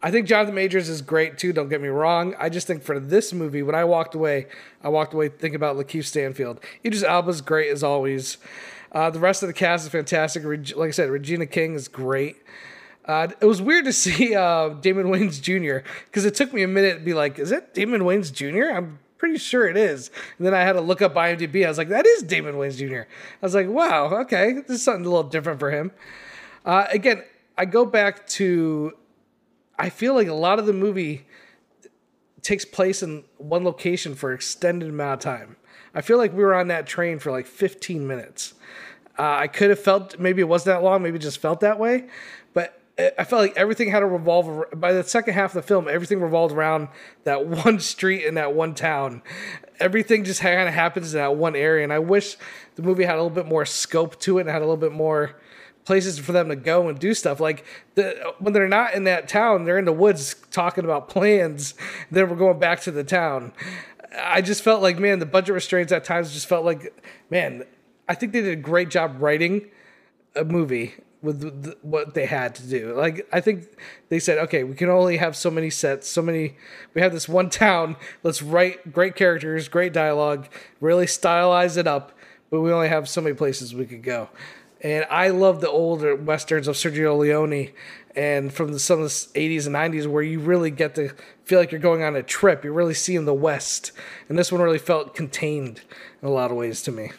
I 0.03 0.11
think 0.11 0.27
Jonathan 0.27 0.55
Majors 0.55 0.89
is 0.89 1.01
great 1.01 1.39
too. 1.39 1.53
Don't 1.53 1.69
get 1.69 1.81
me 1.81 1.89
wrong. 1.89 2.35
I 2.39 2.49
just 2.49 2.67
think 2.67 2.83
for 2.83 2.99
this 2.99 3.33
movie, 3.33 3.63
when 3.63 3.77
I 3.77 3.85
walked 3.85 4.15
away, 4.15 4.49
I 4.83 4.89
walked 4.89 5.15
away 5.15 5.29
thinking 5.29 5.55
about 5.55 5.77
Lakeith 5.77 6.07
Stanfield. 6.07 6.61
Idris 6.85 7.05
Elba's 7.05 7.41
great 7.41 7.71
as 7.71 7.85
always. 7.85 8.39
Uh, 8.91 9.11
the 9.11 9.21
rest 9.21 9.43
of 9.43 9.47
the 9.47 9.53
cast 9.53 9.85
is 9.85 9.91
fantastic. 9.91 10.45
Like 10.45 10.89
I 10.89 10.91
said, 10.91 11.09
Regina 11.09 11.47
King 11.47 11.75
is 11.75 11.89
great. 11.89 12.37
Uh, 13.05 13.29
it 13.41 13.47
was 13.47 13.63
weird 13.63 13.85
to 13.85 13.93
see 14.05 14.35
uh, 14.35 14.71
Damon 14.71 15.07
Wayans 15.07 15.41
Jr. 15.41 15.87
because 16.07 16.25
it 16.25 16.35
took 16.35 16.53
me 16.53 16.63
a 16.63 16.69
minute 16.69 16.99
to 16.99 17.05
be 17.05 17.15
like, 17.15 17.39
"Is 17.39 17.53
it 17.53 17.75
Damon 17.75 18.03
Wayans 18.03 18.33
Jr.?" 18.33 18.77
I'm 18.77 18.99
pretty 19.19 19.39
sure 19.39 19.69
it 19.69 19.77
is. 19.77 20.11
And 20.39 20.47
then 20.47 20.53
I 20.53 20.61
had 20.63 20.73
to 20.73 20.81
look 20.81 21.01
up 21.01 21.15
IMDb. 21.15 21.65
I 21.65 21.69
was 21.69 21.79
like, 21.79 21.89
"That 21.89 22.07
is 22.07 22.23
Damon 22.25 22.57
Wayans 22.57 22.77
Jr." 22.77 23.03
I 23.03 23.47
was 23.47 23.55
like, 23.55 23.69
"Wow, 23.69 24.15
okay, 24.23 24.53
this 24.53 24.79
is 24.79 24.83
something 24.83 25.07
a 25.07 25.09
little 25.09 25.29
different 25.29 25.61
for 25.61 25.71
him." 25.71 25.93
Uh, 26.65 26.87
again, 26.91 27.23
I 27.57 27.65
go 27.65 27.85
back 27.85 28.27
to, 28.29 28.93
I 29.83 29.91
feel 29.91 30.15
like 30.15 30.29
a 30.29 30.33
lot 30.33 30.61
of 30.61 30.67
the 30.67 30.73
movie 30.73 31.27
takes 32.41 32.65
place 32.65 33.03
in 33.03 33.25
one 33.39 33.65
location 33.65 34.15
for 34.15 34.33
extended 34.33 34.89
amount 34.89 35.15
of 35.15 35.19
time. 35.25 35.57
I 35.93 36.03
feel 36.03 36.19
like 36.19 36.33
we 36.33 36.45
were 36.45 36.55
on 36.55 36.69
that 36.69 36.87
train 36.87 37.19
for 37.19 37.33
like 37.33 37.49
15 37.49 38.07
minutes. 38.07 38.55
Uh, 39.19 39.23
I 39.25 39.49
could 39.49 39.71
have 39.71 39.81
felt 39.81 40.21
maybe 40.21 40.41
it 40.41 40.47
wasn't 40.47 40.77
that 40.77 40.85
long, 40.85 41.03
maybe 41.03 41.17
it 41.17 41.23
just 41.23 41.39
felt 41.39 41.59
that 41.61 41.81
way, 41.81 42.07
but 42.55 42.81
I- 42.97 43.25
felt 43.25 43.43
like 43.43 43.57
everything 43.57 43.91
had 43.91 44.01
to 44.01 44.07
revolve 44.07 44.67
by 44.77 44.93
the 44.93 45.03
second 45.03 45.35
half 45.35 45.51
of 45.51 45.55
the 45.63 45.67
film. 45.67 45.89
Everything 45.89 46.21
revolved 46.21 46.55
around 46.55 46.87
that 47.25 47.45
one 47.65 47.81
street 47.81 48.25
in 48.25 48.35
that 48.35 48.55
one 48.55 48.77
town. 48.77 49.21
Everything 49.81 50.23
just 50.23 50.41
kind 50.41 50.69
of 50.69 50.75
happens 50.75 51.13
in 51.13 51.21
that 51.21 51.35
one 51.35 51.57
area, 51.57 51.83
and 51.83 51.93
I 51.93 51.99
wish 51.99 52.37
the 52.77 52.83
movie 52.83 53.03
had 53.03 53.15
a 53.15 53.23
little 53.23 53.31
bit 53.31 53.47
more 53.47 53.67
scope 53.67 54.21
to 54.21 54.39
it 54.39 54.43
and 54.43 54.51
had 54.51 54.63
a 54.63 54.65
little 54.65 54.77
bit 54.77 54.93
more 54.93 55.35
places 55.85 56.19
for 56.19 56.33
them 56.33 56.49
to 56.49 56.57
go 56.57 56.89
and 56.89 56.99
do 56.99 57.15
stuff. 57.15 57.41
Like 57.41 57.65
the 57.95 58.35
when 58.39 58.53
they're 58.53 58.69
not 58.69 58.95
in 58.95 59.05
that 59.05 59.29
town, 59.29 59.65
they're 59.65 59.79
in 59.79 59.85
the 59.85 59.93
woods 59.93 60.35
talking 60.51 60.85
about 60.85 61.09
plans. 61.09 61.75
Then 62.11 62.29
we're 62.29 62.37
going 62.37 62.59
back 62.59 62.81
to 62.83 62.91
the 62.91 63.05
town. 63.05 63.53
I 64.21 64.43
just 64.43 64.63
felt 64.63 64.83
like 64.83 64.99
man, 64.99 65.19
the 65.19 65.27
budget 65.27 65.55
restraints 65.55 65.93
at 65.93 66.05
times 66.05 66.33
just 66.33 66.47
felt 66.47 66.65
like 66.65 67.05
man. 67.31 67.65
I 68.09 68.15
think 68.15 68.33
they 68.33 68.43
did 68.43 68.59
a 68.59 68.61
great 68.61 68.91
job 68.91 69.17
writing 69.21 69.71
a 70.35 70.45
movie 70.45 70.95
with 71.23 71.63
the, 71.63 71.77
what 71.83 72.15
they 72.15 72.27
had 72.27 72.55
to 72.57 72.67
do. 72.67 72.95
Like 72.95 73.27
I 73.33 73.41
think 73.41 73.69
they 74.09 74.19
said, 74.19 74.39
okay, 74.39 74.65
we 74.65 74.75
can 74.75 74.91
only 74.91 75.17
have 75.17 75.37
so 75.37 75.51
many 75.51 75.71
sets, 75.71 76.09
so 76.09 76.21
many. 76.21 76.57
We 76.95 77.01
have 77.01 77.13
this 77.13 77.29
one 77.29 77.49
town. 77.65 77.97
Let's 78.23 78.43
write 78.43 78.93
great 78.93 79.15
characters, 79.15 79.69
great 79.69 79.93
dialogue, 79.93 80.49
really 80.81 81.07
stylize 81.07 81.77
it 81.77 81.87
up, 81.87 82.13
but 82.51 82.61
we 82.61 82.73
only 82.73 82.89
have 82.89 83.09
so 83.09 83.21
many 83.21 83.35
places 83.35 83.75
we 83.75 83.87
could 83.87 84.03
go. 84.03 84.29
And 84.83 85.07
I 85.09 85.29
love 85.29 85.61
the 85.61 85.71
older 85.71 86.17
westerns 86.17 86.67
of 86.67 86.75
Sergio 86.75 87.17
Leone 87.17 87.71
and 88.17 88.53
from 88.53 88.73
the, 88.73 88.81
some 88.81 88.99
of 89.01 89.05
the 89.05 89.11
80s 89.11 89.67
and 89.67 89.75
90s 89.77 90.07
where 90.09 90.25
you 90.25 90.41
really 90.41 90.73
get 90.73 90.97
to 90.97 91.11
feel 91.45 91.61
like 91.61 91.71
you're 91.71 91.81
going 91.81 92.03
on 92.03 92.17
a 92.17 92.23
trip. 92.23 92.65
You're 92.65 92.73
really 92.73 92.93
seeing 92.95 93.25
the 93.25 93.33
West. 93.33 93.93
And 94.29 94.37
this 94.37 94.51
one 94.51 94.61
really 94.61 94.79
felt 94.79 95.15
contained 95.15 95.83
in 96.21 96.29
a 96.29 96.33
lot 96.33 96.51
of 96.51 96.57
ways 96.57 96.83
to 96.83 96.93
me. 96.93 97.13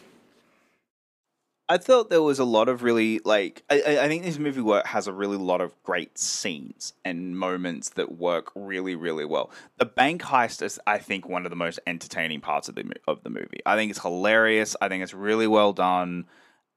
I 1.66 1.78
thought 1.78 2.10
there 2.10 2.22
was 2.22 2.38
a 2.38 2.44
lot 2.44 2.68
of 2.68 2.82
really 2.82 3.20
like 3.24 3.62
I, 3.70 3.76
I- 4.00 4.08
think 4.08 4.22
this 4.22 4.38
movie 4.38 4.60
work 4.60 4.86
has 4.86 5.06
a 5.06 5.14
really 5.14 5.38
lot 5.38 5.62
of 5.62 5.72
great 5.82 6.18
scenes 6.18 6.92
and 7.06 7.38
moments 7.38 7.88
that 7.90 8.18
work 8.18 8.52
really 8.54 8.94
really 8.94 9.24
well. 9.24 9.50
The 9.78 9.86
bank 9.86 10.20
heist 10.20 10.60
is 10.60 10.78
I 10.86 10.98
think 10.98 11.26
one 11.26 11.46
of 11.46 11.50
the 11.50 11.56
most 11.56 11.80
entertaining 11.86 12.42
parts 12.42 12.68
of 12.68 12.74
the 12.74 12.92
of 13.08 13.22
the 13.22 13.30
movie. 13.30 13.60
I 13.64 13.76
think 13.76 13.90
it's 13.90 14.02
hilarious. 14.02 14.76
I 14.82 14.88
think 14.88 15.02
it's 15.02 15.14
really 15.14 15.46
well 15.46 15.72
done. 15.72 16.26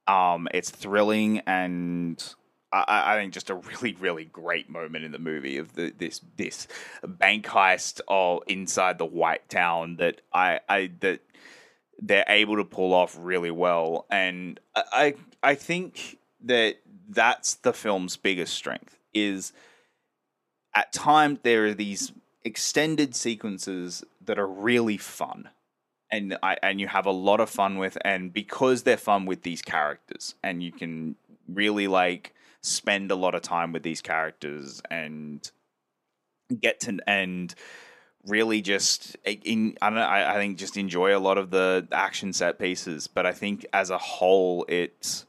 Um, 0.07 0.47
it's 0.53 0.69
thrilling 0.69 1.39
and 1.39 2.23
I- 2.71 3.13
I, 3.13 3.15
think 3.15 3.33
just 3.33 3.49
a 3.49 3.55
really 3.81 3.95
really 3.99 4.25
great 4.25 4.69
moment 4.69 5.05
in 5.05 5.11
the 5.11 5.19
movie 5.19 5.57
of 5.57 5.73
the, 5.73 5.93
this 5.97 6.21
this 6.37 6.67
bank 7.05 7.45
heist 7.45 8.01
all 8.07 8.41
inside 8.47 8.97
the 8.97 9.05
White 9.05 9.49
Town 9.49 9.97
that 9.97 10.21
I 10.33 10.59
I 10.69 10.91
that 11.01 11.21
they're 11.99 12.25
able 12.27 12.57
to 12.57 12.63
pull 12.63 12.93
off 12.93 13.17
really 13.19 13.51
well. 13.51 14.05
And 14.09 14.59
i 14.75 15.15
i 15.41 15.55
think 15.55 16.17
that 16.43 16.75
that's 17.09 17.55
the 17.55 17.73
film's 17.73 18.17
biggest 18.17 18.53
strength 18.53 18.97
is 19.13 19.53
at 20.75 20.93
times 20.93 21.39
there 21.43 21.65
are 21.65 21.73
these 21.73 22.11
extended 22.43 23.15
sequences 23.15 24.03
that 24.23 24.37
are 24.37 24.47
really 24.47 24.97
fun 24.97 25.49
and 26.11 26.37
I, 26.41 26.57
and 26.63 26.79
you 26.79 26.87
have 26.87 27.05
a 27.05 27.11
lot 27.11 27.39
of 27.39 27.49
fun 27.49 27.77
with 27.77 27.97
and 28.03 28.31
because 28.33 28.83
they're 28.83 28.97
fun 28.97 29.25
with 29.25 29.43
these 29.43 29.61
characters 29.61 30.35
and 30.43 30.63
you 30.63 30.71
can 30.71 31.15
really 31.47 31.87
like 31.87 32.33
spend 32.61 33.11
a 33.11 33.15
lot 33.15 33.35
of 33.35 33.41
time 33.41 33.71
with 33.73 33.83
these 33.83 34.01
characters 34.01 34.81
and 34.89 35.51
get 36.61 36.79
to 36.81 36.97
and 37.07 37.53
really 38.25 38.61
just 38.61 39.15
in 39.25 39.77
I 39.81 39.89
don't 39.89 39.99
know, 39.99 40.01
I, 40.05 40.33
I 40.33 40.35
think 40.35 40.57
just 40.57 40.77
enjoy 40.77 41.15
a 41.15 41.19
lot 41.19 41.37
of 41.37 41.49
the 41.49 41.87
action 41.91 42.33
set 42.33 42.59
pieces, 42.59 43.07
but 43.07 43.25
I 43.25 43.31
think 43.31 43.65
as 43.73 43.89
a 43.89 43.97
whole 43.97 44.65
it's 44.67 45.25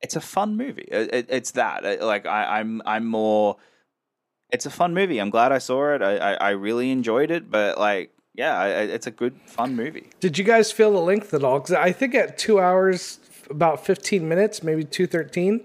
it's 0.00 0.16
a 0.16 0.20
fun 0.20 0.56
movie. 0.56 0.88
It, 0.90 1.14
it- 1.14 1.26
it's 1.30 1.52
that 1.52 1.84
Uh, 1.84 2.06
like 2.06 2.26
I, 2.26 2.60
I'm 2.60 2.82
I'm 2.86 3.06
more. 3.06 3.56
It's 4.50 4.66
a 4.66 4.70
fun 4.70 4.94
movie. 4.94 5.18
I'm 5.20 5.30
glad 5.30 5.52
I 5.52 5.58
saw 5.58 5.94
it. 5.94 6.02
I 6.02 6.16
I, 6.16 6.32
I 6.34 6.50
really 6.50 6.90
enjoyed 6.90 7.30
it, 7.30 7.50
but 7.50 7.78
like 7.78 8.12
yeah, 8.36 8.56
I, 8.58 8.66
I- 8.66 8.70
it's 8.82 9.06
a 9.06 9.10
good 9.10 9.34
fun 9.46 9.74
movie. 9.76 10.10
Did 10.20 10.38
you 10.38 10.44
guys 10.44 10.70
feel 10.72 10.92
the 10.92 11.00
length 11.00 11.32
at 11.34 11.42
all? 11.44 11.58
Because 11.60 11.74
I 11.74 11.92
think 11.92 12.14
at 12.14 12.38
two 12.38 12.60
hours, 12.60 13.18
about 13.50 13.84
15 13.84 14.28
minutes, 14.28 14.62
maybe 14.62 14.84
213, 14.84 15.64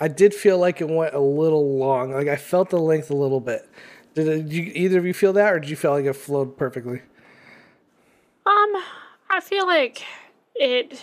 I 0.00 0.08
did 0.08 0.34
feel 0.34 0.58
like 0.58 0.80
it 0.80 0.88
went 0.88 1.14
a 1.14 1.20
little 1.20 1.76
long. 1.78 2.12
Like 2.12 2.28
I 2.28 2.36
felt 2.36 2.70
the 2.70 2.78
length 2.78 3.10
a 3.10 3.14
little 3.14 3.40
bit. 3.40 3.68
Did, 4.14 4.28
it, 4.28 4.42
did 4.48 4.52
you, 4.52 4.72
either 4.74 4.98
of 4.98 5.06
you 5.06 5.14
feel 5.14 5.32
that, 5.34 5.52
or 5.52 5.58
did 5.60 5.70
you 5.70 5.76
feel 5.76 5.92
like 5.92 6.04
it 6.04 6.12
flowed 6.14 6.56
perfectly? 6.58 7.00
Um, 8.44 8.72
I 9.30 9.40
feel 9.42 9.66
like 9.66 10.04
it. 10.54 11.02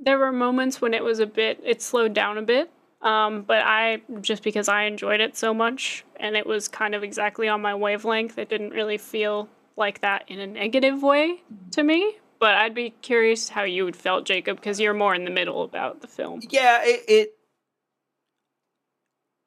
There 0.00 0.18
were 0.18 0.32
moments 0.32 0.80
when 0.80 0.94
it 0.94 1.04
was 1.04 1.20
a 1.20 1.26
bit. 1.26 1.60
It 1.64 1.80
slowed 1.80 2.12
down 2.12 2.36
a 2.38 2.42
bit. 2.42 2.70
Um, 3.02 3.42
but 3.42 3.62
I 3.64 4.02
just 4.20 4.42
because 4.42 4.68
I 4.68 4.82
enjoyed 4.84 5.20
it 5.20 5.36
so 5.36 5.52
much 5.54 6.04
and 6.16 6.36
it 6.36 6.46
was 6.46 6.68
kind 6.68 6.94
of 6.94 7.02
exactly 7.02 7.48
on 7.48 7.60
my 7.60 7.74
wavelength, 7.74 8.38
it 8.38 8.48
didn't 8.48 8.70
really 8.70 8.98
feel 8.98 9.48
like 9.76 10.00
that 10.02 10.24
in 10.28 10.40
a 10.40 10.46
negative 10.46 11.02
way 11.02 11.42
to 11.72 11.82
me. 11.82 12.16
But 12.38 12.56
I'd 12.56 12.74
be 12.74 12.90
curious 13.02 13.48
how 13.48 13.62
you 13.62 13.84
would 13.84 13.94
felt, 13.94 14.24
Jacob, 14.24 14.56
because 14.56 14.80
you're 14.80 14.94
more 14.94 15.14
in 15.14 15.24
the 15.24 15.30
middle 15.30 15.62
about 15.62 16.00
the 16.00 16.08
film. 16.08 16.40
Yeah, 16.50 16.80
it, 16.82 17.04
it. 17.06 17.34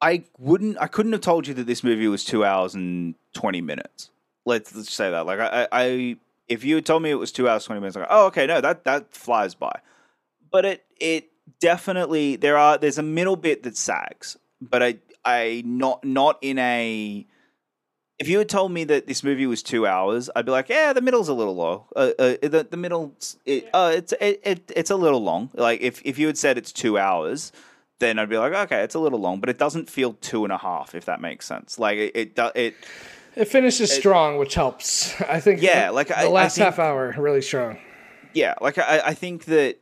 I 0.00 0.24
wouldn't. 0.38 0.78
I 0.80 0.86
couldn't 0.86 1.12
have 1.12 1.20
told 1.20 1.46
you 1.46 1.52
that 1.54 1.66
this 1.66 1.84
movie 1.84 2.08
was 2.08 2.24
two 2.24 2.42
hours 2.42 2.74
and 2.74 3.14
twenty 3.34 3.60
minutes. 3.60 4.10
Let's, 4.46 4.74
let's 4.74 4.92
say 4.92 5.10
that. 5.10 5.26
Like 5.26 5.40
I, 5.40 5.68
I, 5.70 6.16
if 6.48 6.64
you 6.64 6.76
had 6.76 6.86
told 6.86 7.02
me 7.02 7.10
it 7.10 7.16
was 7.16 7.32
two 7.32 7.48
hours 7.48 7.66
twenty 7.66 7.80
minutes, 7.80 7.96
like, 7.96 8.06
oh, 8.08 8.26
okay, 8.28 8.46
no, 8.46 8.62
that 8.62 8.84
that 8.84 9.12
flies 9.14 9.54
by. 9.54 9.80
But 10.50 10.64
it, 10.64 10.84
it 10.98 11.30
definitely 11.60 12.36
there 12.36 12.56
are. 12.56 12.78
There's 12.78 12.98
a 12.98 13.02
middle 13.02 13.36
bit 13.36 13.62
that 13.64 13.76
sags, 13.76 14.38
but 14.60 14.82
I, 14.82 14.96
I 15.22 15.62
not 15.66 16.02
not 16.02 16.38
in 16.40 16.58
a. 16.58 17.26
If 18.18 18.28
you 18.28 18.38
had 18.38 18.48
told 18.48 18.72
me 18.72 18.84
that 18.84 19.06
this 19.06 19.22
movie 19.22 19.46
was 19.46 19.62
two 19.62 19.86
hours, 19.86 20.30
I'd 20.34 20.46
be 20.46 20.50
like, 20.52 20.70
"Yeah, 20.70 20.94
the 20.94 21.02
middle's 21.02 21.28
a 21.28 21.34
little 21.34 21.54
low. 21.54 21.84
Uh, 21.94 22.12
uh, 22.18 22.34
the 22.42 22.66
the 22.70 22.76
middle, 22.78 23.14
it, 23.44 23.68
uh, 23.74 23.92
it's 23.94 24.12
it, 24.20 24.40
it 24.42 24.72
it's 24.74 24.90
a 24.90 24.96
little 24.96 25.22
long. 25.22 25.50
Like 25.54 25.82
if 25.82 26.00
if 26.04 26.18
you 26.18 26.26
had 26.26 26.38
said 26.38 26.56
it's 26.56 26.72
two 26.72 26.96
hours, 26.98 27.52
then 27.98 28.18
I'd 28.18 28.30
be 28.30 28.38
like, 28.38 28.54
okay, 28.54 28.82
it's 28.82 28.94
a 28.94 28.98
little 28.98 29.18
long, 29.20 29.38
but 29.40 29.50
it 29.50 29.58
doesn't 29.58 29.90
feel 29.90 30.14
two 30.14 30.44
and 30.44 30.52
a 30.52 30.56
half, 30.58 30.94
if 30.94 31.04
that 31.04 31.20
makes 31.20 31.44
sense. 31.46 31.78
Like 31.78 31.98
it, 31.98 32.16
it, 32.16 32.38
it 32.54 32.74
It 33.34 33.44
finishes 33.48 33.92
strong, 33.92 34.38
which 34.38 34.54
helps. 34.54 35.20
I 35.20 35.38
think. 35.40 35.60
Yeah, 35.60 35.88
the, 35.88 35.92
like, 35.92 36.08
the 36.08 36.18
I- 36.18 36.22
I 36.24 36.28
last 36.28 36.56
think- 36.56 36.64
half 36.64 36.78
hour 36.78 37.14
really 37.18 37.42
strong. 37.42 37.76
yeah, 38.32 38.54
like 38.62 38.78
I, 38.78 39.00
I 39.06 39.14
think 39.14 39.44
that 39.46 39.78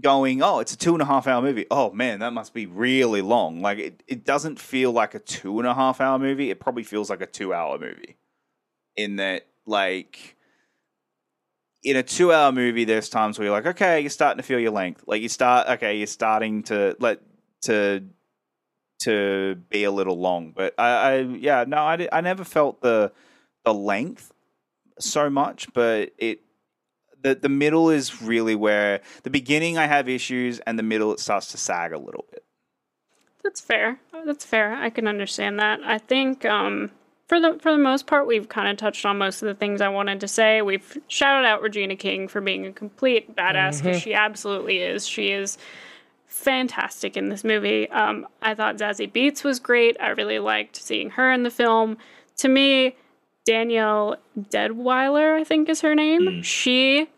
going, 0.00 0.42
oh, 0.42 0.60
it's 0.60 0.72
a 0.72 0.78
two 0.78 0.94
and 0.94 1.02
a 1.02 1.04
half 1.04 1.26
hour 1.26 1.42
movie. 1.42 1.66
Oh 1.70 1.90
man, 1.90 2.20
that 2.20 2.32
must 2.32 2.54
be 2.54 2.66
really 2.66 3.22
long. 3.22 3.60
Like 3.60 3.78
it, 3.78 4.02
it 4.06 4.24
doesn't 4.24 4.58
feel 4.58 4.92
like 4.92 5.14
a 5.14 5.18
two 5.18 5.58
and 5.58 5.68
a 5.68 5.74
half 5.74 6.00
hour 6.00 6.18
movie. 6.18 6.50
It 6.50 6.60
probably 6.60 6.84
feels 6.84 7.10
like 7.10 7.20
a 7.20 7.26
two 7.26 7.52
hour 7.52 7.78
movie. 7.78 8.16
In 8.96 9.16
that, 9.16 9.46
like, 9.66 10.36
in 11.82 11.96
a 11.96 12.02
two 12.02 12.32
hour 12.32 12.52
movie, 12.52 12.84
there's 12.84 13.08
times 13.08 13.38
where 13.38 13.46
you're 13.46 13.54
like, 13.54 13.66
okay, 13.66 14.00
you're 14.00 14.10
starting 14.10 14.38
to 14.38 14.42
feel 14.42 14.58
your 14.58 14.70
length. 14.70 15.04
Like 15.06 15.20
you 15.20 15.28
start, 15.28 15.68
okay, 15.68 15.98
you're 15.98 16.06
starting 16.06 16.62
to 16.64 16.96
let 17.00 17.20
to 17.62 18.04
to 19.00 19.56
be 19.68 19.84
a 19.84 19.90
little 19.90 20.18
long. 20.18 20.52
But 20.52 20.74
I, 20.78 20.88
I 20.88 21.20
yeah, 21.20 21.64
no, 21.66 21.78
I, 21.78 22.08
I 22.10 22.20
never 22.20 22.44
felt 22.44 22.80
the 22.80 23.12
the 23.64 23.74
length 23.74 24.32
so 24.98 25.28
much, 25.28 25.72
but 25.72 26.12
it 26.18 26.40
the 27.24 27.34
the 27.34 27.48
middle 27.48 27.90
is 27.90 28.22
really 28.22 28.54
where 28.54 29.00
the 29.24 29.30
beginning 29.30 29.76
I 29.76 29.86
have 29.86 30.08
issues, 30.08 30.60
and 30.60 30.78
the 30.78 30.84
middle 30.84 31.12
it 31.12 31.18
starts 31.18 31.50
to 31.52 31.56
sag 31.56 31.92
a 31.92 31.98
little 31.98 32.26
bit. 32.30 32.44
That's 33.42 33.60
fair. 33.60 33.98
That's 34.24 34.44
fair. 34.44 34.74
I 34.74 34.90
can 34.90 35.08
understand 35.08 35.58
that. 35.58 35.80
I 35.84 35.98
think 35.98 36.44
um, 36.44 36.90
for 37.26 37.40
the 37.40 37.58
for 37.60 37.72
the 37.72 37.78
most 37.78 38.06
part, 38.06 38.26
we've 38.26 38.48
kind 38.48 38.68
of 38.68 38.76
touched 38.76 39.04
on 39.04 39.18
most 39.18 39.42
of 39.42 39.46
the 39.46 39.54
things 39.54 39.80
I 39.80 39.88
wanted 39.88 40.20
to 40.20 40.28
say. 40.28 40.62
We've 40.62 40.98
shouted 41.08 41.46
out 41.46 41.62
Regina 41.62 41.96
King 41.96 42.28
for 42.28 42.40
being 42.40 42.66
a 42.66 42.72
complete 42.72 43.34
badass 43.34 43.82
because 43.82 44.00
she 44.00 44.14
absolutely 44.14 44.78
is. 44.78 45.06
She 45.06 45.30
is 45.30 45.58
fantastic 46.26 47.16
in 47.16 47.30
this 47.30 47.44
movie. 47.44 47.88
Um, 47.90 48.26
I 48.42 48.54
thought 48.54 48.76
Zazie 48.76 49.10
Beetz 49.10 49.44
was 49.44 49.58
great. 49.60 49.96
I 50.00 50.08
really 50.08 50.38
liked 50.38 50.76
seeing 50.76 51.10
her 51.10 51.32
in 51.32 51.42
the 51.42 51.50
film. 51.50 51.96
To 52.38 52.48
me, 52.48 52.96
Danielle 53.46 54.16
Deadwyler, 54.38 55.38
I 55.38 55.44
think 55.44 55.68
is 55.68 55.80
her 55.82 55.94
name. 55.94 56.42
She 56.42 57.08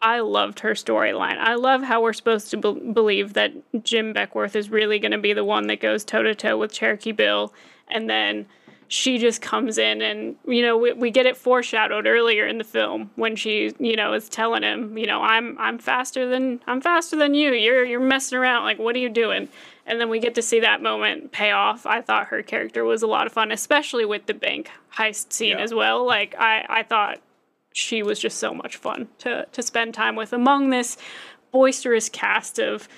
I 0.00 0.20
loved 0.20 0.60
her 0.60 0.72
storyline. 0.72 1.38
I 1.38 1.54
love 1.54 1.82
how 1.82 2.02
we're 2.02 2.12
supposed 2.12 2.50
to 2.50 2.56
be- 2.56 2.92
believe 2.92 3.32
that 3.34 3.52
Jim 3.84 4.14
Beckwourth 4.14 4.54
is 4.54 4.70
really 4.70 4.98
going 4.98 5.12
to 5.12 5.18
be 5.18 5.32
the 5.32 5.44
one 5.44 5.66
that 5.66 5.80
goes 5.80 6.04
toe 6.04 6.22
to 6.22 6.34
toe 6.34 6.56
with 6.56 6.72
Cherokee 6.72 7.12
Bill, 7.12 7.52
and 7.88 8.08
then 8.08 8.46
she 8.90 9.18
just 9.18 9.42
comes 9.42 9.76
in 9.76 10.00
and 10.00 10.34
you 10.46 10.62
know 10.62 10.74
we, 10.78 10.94
we 10.94 11.10
get 11.10 11.26
it 11.26 11.36
foreshadowed 11.36 12.06
earlier 12.06 12.46
in 12.46 12.56
the 12.56 12.64
film 12.64 13.10
when 13.16 13.36
she 13.36 13.70
you 13.78 13.94
know 13.94 14.14
is 14.14 14.30
telling 14.30 14.62
him 14.62 14.96
you 14.96 15.06
know 15.06 15.20
I'm 15.20 15.58
I'm 15.58 15.78
faster 15.78 16.26
than 16.26 16.58
I'm 16.66 16.80
faster 16.80 17.14
than 17.14 17.34
you. 17.34 17.52
You're 17.52 17.84
you're 17.84 18.00
messing 18.00 18.38
around. 18.38 18.64
Like 18.64 18.78
what 18.78 18.96
are 18.96 18.98
you 19.00 19.10
doing? 19.10 19.48
And 19.86 20.00
then 20.00 20.08
we 20.08 20.20
get 20.20 20.34
to 20.36 20.42
see 20.42 20.60
that 20.60 20.80
moment 20.82 21.32
pay 21.32 21.50
off. 21.50 21.84
I 21.84 22.00
thought 22.00 22.28
her 22.28 22.42
character 22.42 22.82
was 22.82 23.02
a 23.02 23.06
lot 23.06 23.26
of 23.26 23.32
fun, 23.32 23.52
especially 23.52 24.06
with 24.06 24.24
the 24.24 24.32
bank 24.34 24.70
heist 24.96 25.34
scene 25.34 25.58
Yeah. 25.58 25.64
as 25.64 25.74
well. 25.74 26.06
Like 26.06 26.34
I 26.38 26.64
I 26.70 26.82
thought 26.82 27.18
she 27.78 28.02
was 28.02 28.18
just 28.18 28.38
so 28.38 28.52
much 28.52 28.76
fun 28.76 29.08
to 29.18 29.46
to 29.52 29.62
spend 29.62 29.94
time 29.94 30.16
with 30.16 30.32
among 30.32 30.70
this 30.70 30.96
boisterous 31.52 32.08
cast 32.08 32.58
of 32.58 32.88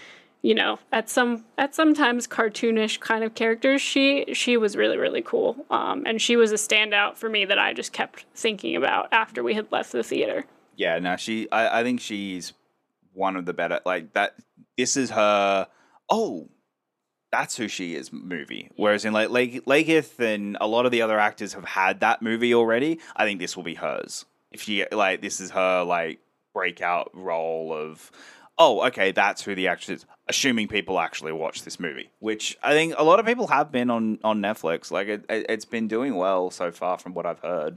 you 0.42 0.54
know 0.54 0.78
at 0.90 1.08
some 1.08 1.44
at 1.58 1.74
sometimes 1.74 2.26
cartoonish 2.26 2.98
kind 3.00 3.22
of 3.22 3.34
characters 3.34 3.82
she 3.82 4.24
she 4.32 4.56
was 4.56 4.76
really 4.76 4.96
really 4.96 5.22
cool 5.22 5.54
um, 5.70 6.02
and 6.06 6.20
she 6.20 6.34
was 6.36 6.50
a 6.50 6.56
standout 6.56 7.14
for 7.16 7.28
me 7.28 7.44
that 7.44 7.58
i 7.58 7.72
just 7.72 7.92
kept 7.92 8.24
thinking 8.34 8.74
about 8.74 9.06
after 9.12 9.42
we 9.42 9.54
had 9.54 9.70
left 9.70 9.92
the 9.92 10.02
theater 10.02 10.44
Yeah, 10.76 10.98
no, 10.98 11.16
she. 11.16 11.46
I, 11.52 11.80
I 11.80 11.82
think 11.82 12.00
she's 12.00 12.54
one 13.12 13.36
of 13.36 13.44
the 13.44 13.52
better. 13.52 13.80
Like 13.84 14.14
that. 14.14 14.34
This 14.78 14.96
is 14.96 15.10
her. 15.10 15.68
Oh, 16.08 16.48
that's 17.30 17.56
who 17.58 17.68
she 17.68 17.94
is. 17.94 18.10
Movie. 18.12 18.70
Whereas 18.76 19.04
in 19.04 19.12
like 19.12 19.28
Lake 19.28 19.66
Lakeith 19.66 20.18
and 20.18 20.56
a 20.58 20.66
lot 20.66 20.86
of 20.86 20.92
the 20.92 21.02
other 21.02 21.18
actors 21.18 21.52
have 21.52 21.66
had 21.66 22.00
that 22.00 22.22
movie 22.22 22.54
already. 22.54 22.98
I 23.14 23.26
think 23.26 23.40
this 23.40 23.56
will 23.56 23.62
be 23.62 23.74
hers. 23.74 24.24
If 24.52 24.62
she 24.62 24.84
like, 24.90 25.20
this 25.20 25.40
is 25.40 25.50
her 25.50 25.82
like 25.84 26.20
breakout 26.54 27.10
role 27.14 27.72
of. 27.72 28.10
Oh, 28.58 28.86
okay, 28.88 29.10
that's 29.12 29.42
who 29.42 29.54
the 29.54 29.68
actress 29.68 30.00
is. 30.00 30.06
Assuming 30.28 30.68
people 30.68 31.00
actually 31.00 31.32
watch 31.32 31.62
this 31.64 31.80
movie, 31.80 32.10
which 32.18 32.58
I 32.62 32.72
think 32.72 32.94
a 32.98 33.02
lot 33.02 33.18
of 33.18 33.26
people 33.26 33.46
have 33.48 33.72
been 33.72 33.90
on 33.90 34.18
on 34.22 34.40
Netflix. 34.40 34.90
Like 34.90 35.08
it, 35.08 35.24
it, 35.28 35.46
it's 35.48 35.64
been 35.64 35.88
doing 35.88 36.14
well 36.14 36.50
so 36.50 36.70
far 36.70 36.98
from 36.98 37.14
what 37.14 37.26
I've 37.26 37.40
heard. 37.40 37.76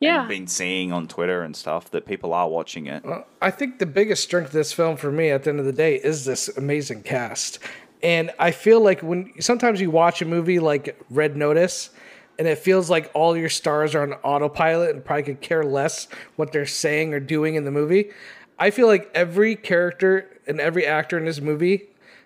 yeah 0.00 0.20
and 0.20 0.28
been 0.28 0.46
seeing 0.46 0.92
on 0.92 1.06
Twitter 1.08 1.42
and 1.42 1.54
stuff 1.54 1.90
that 1.90 2.06
people 2.06 2.32
are 2.32 2.48
watching 2.48 2.86
it. 2.86 3.04
I 3.42 3.50
think 3.50 3.78
the 3.78 3.86
biggest 3.86 4.22
strength 4.24 4.46
of 4.46 4.52
this 4.52 4.72
film 4.72 4.96
for 4.96 5.12
me 5.12 5.30
at 5.30 5.44
the 5.44 5.50
end 5.50 5.60
of 5.60 5.66
the 5.66 5.72
day 5.72 5.96
is 5.96 6.24
this 6.24 6.48
amazing 6.56 7.02
cast. 7.02 7.58
And 8.02 8.30
I 8.38 8.50
feel 8.50 8.80
like 8.80 9.02
when 9.02 9.32
sometimes 9.40 9.80
you 9.80 9.90
watch 9.90 10.20
a 10.20 10.24
movie 10.24 10.58
like 10.58 10.98
Red 11.10 11.36
Notice 11.36 11.90
and 12.38 12.48
it 12.48 12.58
feels 12.58 12.90
like 12.90 13.10
all 13.14 13.36
your 13.36 13.48
stars 13.48 13.94
are 13.94 14.02
on 14.02 14.12
autopilot 14.24 14.94
and 14.94 15.04
probably 15.04 15.22
could 15.22 15.40
care 15.40 15.62
less 15.62 16.08
what 16.36 16.52
they're 16.52 16.66
saying 16.66 17.14
or 17.14 17.20
doing 17.20 17.54
in 17.54 17.64
the 17.64 17.70
movie. 17.70 18.10
I 18.58 18.70
feel 18.70 18.86
like 18.86 19.10
every 19.14 19.56
character 19.56 20.30
and 20.46 20.60
every 20.60 20.86
actor 20.86 21.18
in 21.18 21.24
this 21.24 21.40
movie 21.40 21.84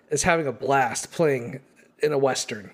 is 0.09 0.23
having 0.23 0.47
a 0.47 0.51
blast 0.51 1.11
playing 1.11 1.59
in 1.99 2.11
a 2.11 2.17
Western. 2.17 2.71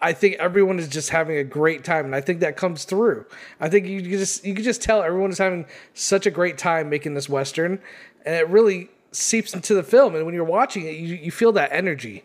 I 0.00 0.12
think 0.12 0.34
everyone 0.36 0.80
is 0.80 0.88
just 0.88 1.10
having 1.10 1.36
a 1.36 1.44
great 1.44 1.84
time, 1.84 2.04
and 2.04 2.14
I 2.14 2.20
think 2.20 2.40
that 2.40 2.56
comes 2.56 2.84
through. 2.84 3.24
I 3.60 3.68
think 3.68 3.86
you 3.86 4.02
just 4.02 4.44
you 4.44 4.52
can 4.52 4.64
just 4.64 4.82
tell 4.82 5.00
everyone 5.00 5.30
is 5.30 5.38
having 5.38 5.64
such 5.94 6.26
a 6.26 6.30
great 6.30 6.58
time 6.58 6.90
making 6.90 7.14
this 7.14 7.28
western, 7.28 7.78
and 8.26 8.34
it 8.34 8.48
really 8.48 8.90
seeps 9.12 9.54
into 9.54 9.74
the 9.74 9.82
film. 9.84 10.16
And 10.16 10.26
when 10.26 10.34
you're 10.34 10.42
watching 10.42 10.86
it, 10.86 10.96
you, 10.96 11.14
you 11.14 11.30
feel 11.30 11.52
that 11.52 11.70
energy. 11.72 12.24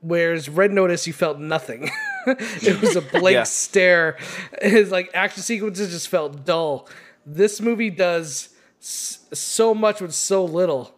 Whereas 0.00 0.48
Red 0.48 0.72
Notice, 0.72 1.06
you 1.06 1.12
felt 1.12 1.38
nothing. 1.40 1.90
it 2.26 2.80
was 2.80 2.94
a 2.96 3.00
blank 3.18 3.34
Yeah. 3.34 3.42
stare. 3.44 4.16
His 4.62 4.90
like 4.90 5.10
action 5.14 5.42
sequences 5.42 5.90
just 5.90 6.08
felt 6.08 6.44
dull. 6.44 6.88
This 7.26 7.60
movie 7.60 7.90
does 7.90 8.50
s- 8.80 9.18
so 9.32 9.74
much 9.74 10.00
with 10.00 10.14
so 10.14 10.44
little 10.44 10.94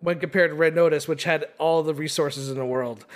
when 0.00 0.18
compared 0.18 0.50
to 0.50 0.54
Red 0.56 0.74
Notice, 0.74 1.06
which 1.06 1.24
had 1.24 1.46
all 1.58 1.82
the 1.82 1.94
resources 1.94 2.50
in 2.50 2.56
the 2.56 2.66
world. 2.66 3.06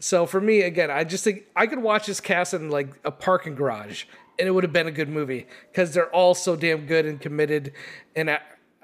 So 0.00 0.26
for 0.26 0.40
me, 0.40 0.62
again, 0.62 0.90
I 0.90 1.04
just 1.04 1.24
think 1.24 1.44
I 1.54 1.66
could 1.66 1.78
watch 1.80 2.06
this 2.06 2.20
cast 2.20 2.54
in 2.54 2.70
like 2.70 2.88
a 3.04 3.10
parking 3.10 3.54
garage, 3.54 4.04
and 4.38 4.48
it 4.48 4.50
would 4.50 4.64
have 4.64 4.72
been 4.72 4.86
a 4.88 4.90
good 4.92 5.08
movie 5.08 5.46
because 5.70 5.92
they're 5.94 6.10
all 6.10 6.34
so 6.34 6.56
damn 6.56 6.86
good 6.86 7.06
and 7.06 7.20
committed, 7.20 7.72
and 8.16 8.28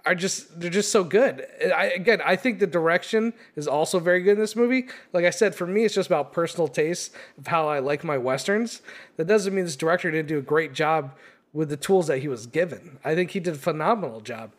are 0.06 0.14
just 0.14 0.60
they're 0.60 0.70
just 0.70 0.90
so 0.90 1.04
good. 1.04 1.46
I 1.74 1.86
again, 1.86 2.20
I 2.24 2.36
think 2.36 2.58
the 2.58 2.66
direction 2.66 3.32
is 3.56 3.68
also 3.68 3.98
very 3.98 4.22
good 4.22 4.32
in 4.32 4.38
this 4.38 4.56
movie. 4.56 4.88
Like 5.12 5.24
I 5.24 5.30
said, 5.30 5.54
for 5.54 5.66
me, 5.66 5.84
it's 5.84 5.94
just 5.94 6.08
about 6.08 6.32
personal 6.32 6.68
taste 6.68 7.12
of 7.38 7.46
how 7.46 7.68
I 7.68 7.78
like 7.78 8.04
my 8.04 8.18
westerns. 8.18 8.82
That 9.16 9.26
doesn't 9.26 9.54
mean 9.54 9.64
this 9.64 9.76
director 9.76 10.10
didn't 10.10 10.28
do 10.28 10.38
a 10.38 10.42
great 10.42 10.72
job 10.72 11.14
with 11.52 11.68
the 11.68 11.76
tools 11.76 12.06
that 12.06 12.18
he 12.18 12.28
was 12.28 12.46
given. 12.46 12.98
I 13.04 13.14
think 13.14 13.32
he 13.32 13.40
did 13.40 13.54
a 13.54 13.58
phenomenal 13.58 14.20
job 14.20 14.52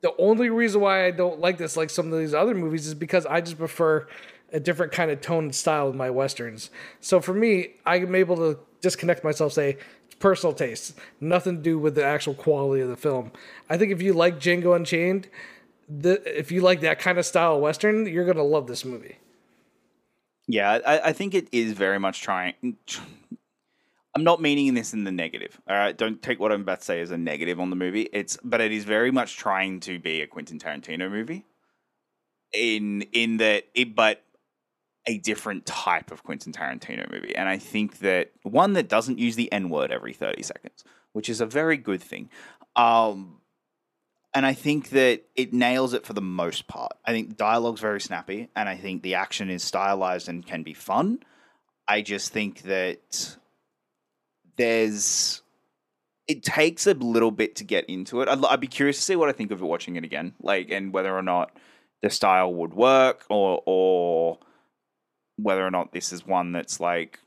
the 0.00 0.14
only 0.18 0.48
reason 0.50 0.80
why 0.80 1.06
I 1.06 1.10
don't 1.10 1.40
like 1.40 1.58
this, 1.58 1.76
like 1.76 1.90
some 1.90 2.12
of 2.12 2.18
these 2.18 2.34
other 2.34 2.54
movies, 2.54 2.86
is 2.86 2.94
because 2.94 3.26
I 3.26 3.40
just 3.40 3.58
prefer 3.58 4.06
a 4.52 4.60
different 4.60 4.92
kind 4.92 5.10
of 5.10 5.20
tone 5.20 5.44
and 5.44 5.54
style 5.54 5.86
with 5.86 5.96
my 5.96 6.10
westerns. 6.10 6.70
So 7.00 7.20
for 7.20 7.34
me, 7.34 7.74
I'm 7.84 8.14
able 8.14 8.36
to 8.36 8.58
disconnect 8.80 9.24
myself, 9.24 9.52
say 9.52 9.78
personal 10.18 10.54
taste, 10.54 10.98
nothing 11.20 11.56
to 11.56 11.62
do 11.62 11.78
with 11.78 11.94
the 11.94 12.04
actual 12.04 12.34
quality 12.34 12.82
of 12.82 12.88
the 12.88 12.96
film. 12.96 13.32
I 13.68 13.76
think 13.76 13.92
if 13.92 14.02
you 14.02 14.12
like 14.12 14.38
Django 14.38 14.74
Unchained, 14.74 15.28
the, 15.88 16.38
if 16.38 16.52
you 16.52 16.60
like 16.60 16.80
that 16.80 16.98
kind 16.98 17.18
of 17.18 17.26
style 17.26 17.56
of 17.56 17.60
western, 17.60 18.06
you're 18.06 18.26
gonna 18.26 18.42
love 18.42 18.66
this 18.66 18.84
movie. 18.84 19.16
Yeah, 20.46 20.78
I, 20.86 21.00
I 21.00 21.12
think 21.12 21.34
it 21.34 21.48
is 21.52 21.72
very 21.72 21.98
much 21.98 22.22
trying. 22.22 22.54
I'm 24.14 24.24
not 24.24 24.40
meaning 24.40 24.74
this 24.74 24.92
in 24.94 25.04
the 25.04 25.12
negative. 25.12 25.60
All 25.68 25.76
right, 25.76 25.96
don't 25.96 26.20
take 26.22 26.40
what 26.40 26.50
I'm 26.50 26.62
about 26.62 26.80
to 26.80 26.84
say 26.84 27.00
as 27.00 27.10
a 27.10 27.18
negative 27.18 27.60
on 27.60 27.70
the 27.70 27.76
movie. 27.76 28.08
It's 28.12 28.38
but 28.42 28.60
it 28.60 28.72
is 28.72 28.84
very 28.84 29.10
much 29.10 29.36
trying 29.36 29.80
to 29.80 29.98
be 29.98 30.22
a 30.22 30.26
Quentin 30.26 30.58
Tarantino 30.58 31.10
movie. 31.10 31.44
In 32.52 33.02
in 33.12 33.36
that 33.36 33.64
it, 33.74 33.94
but 33.94 34.22
a 35.08 35.18
different 35.18 35.66
type 35.66 36.12
of 36.12 36.22
Quentin 36.22 36.52
Tarantino 36.52 37.10
movie, 37.10 37.34
and 37.34 37.48
I 37.48 37.58
think 37.58 37.98
that 38.00 38.30
one 38.42 38.74
that 38.74 38.88
doesn't 38.88 39.18
use 39.18 39.34
the 39.34 39.50
N 39.50 39.70
word 39.70 39.90
every 39.90 40.12
30 40.12 40.42
seconds, 40.42 40.84
which 41.14 41.28
is 41.28 41.40
a 41.40 41.46
very 41.46 41.78
good 41.78 42.02
thing. 42.02 42.28
Um, 42.76 43.40
and 44.34 44.44
I 44.44 44.52
think 44.52 44.90
that 44.90 45.22
it 45.34 45.54
nails 45.54 45.94
it 45.94 46.04
for 46.04 46.12
the 46.12 46.20
most 46.20 46.68
part. 46.68 46.92
I 47.04 47.12
think 47.12 47.30
the 47.30 47.34
dialogue's 47.34 47.80
very 47.80 48.00
snappy, 48.00 48.50
and 48.54 48.68
I 48.68 48.76
think 48.76 49.02
the 49.02 49.14
action 49.14 49.48
is 49.48 49.64
stylized 49.64 50.28
and 50.28 50.46
can 50.46 50.62
be 50.62 50.74
fun. 50.74 51.20
I 51.88 52.02
just 52.02 52.30
think 52.30 52.62
that 52.62 53.36
there's 54.56 55.42
it 56.26 56.42
takes 56.42 56.86
a 56.86 56.92
little 56.92 57.30
bit 57.30 57.56
to 57.56 57.64
get 57.64 57.86
into 57.86 58.20
it. 58.20 58.28
I'd, 58.28 58.44
I'd 58.44 58.60
be 58.60 58.66
curious 58.66 58.98
to 58.98 59.02
see 59.02 59.16
what 59.16 59.30
I 59.30 59.32
think 59.32 59.50
of 59.50 59.62
it 59.62 59.64
watching 59.64 59.96
it 59.96 60.04
again, 60.04 60.34
like 60.42 60.70
and 60.70 60.92
whether 60.92 61.16
or 61.16 61.22
not 61.22 61.56
the 62.02 62.10
style 62.10 62.52
would 62.52 62.74
work, 62.74 63.24
or 63.30 63.62
or 63.64 64.38
whether 65.38 65.64
or 65.66 65.70
not 65.70 65.92
this 65.92 66.12
is 66.12 66.26
one 66.26 66.52
that's 66.52 66.80
like, 66.80 67.20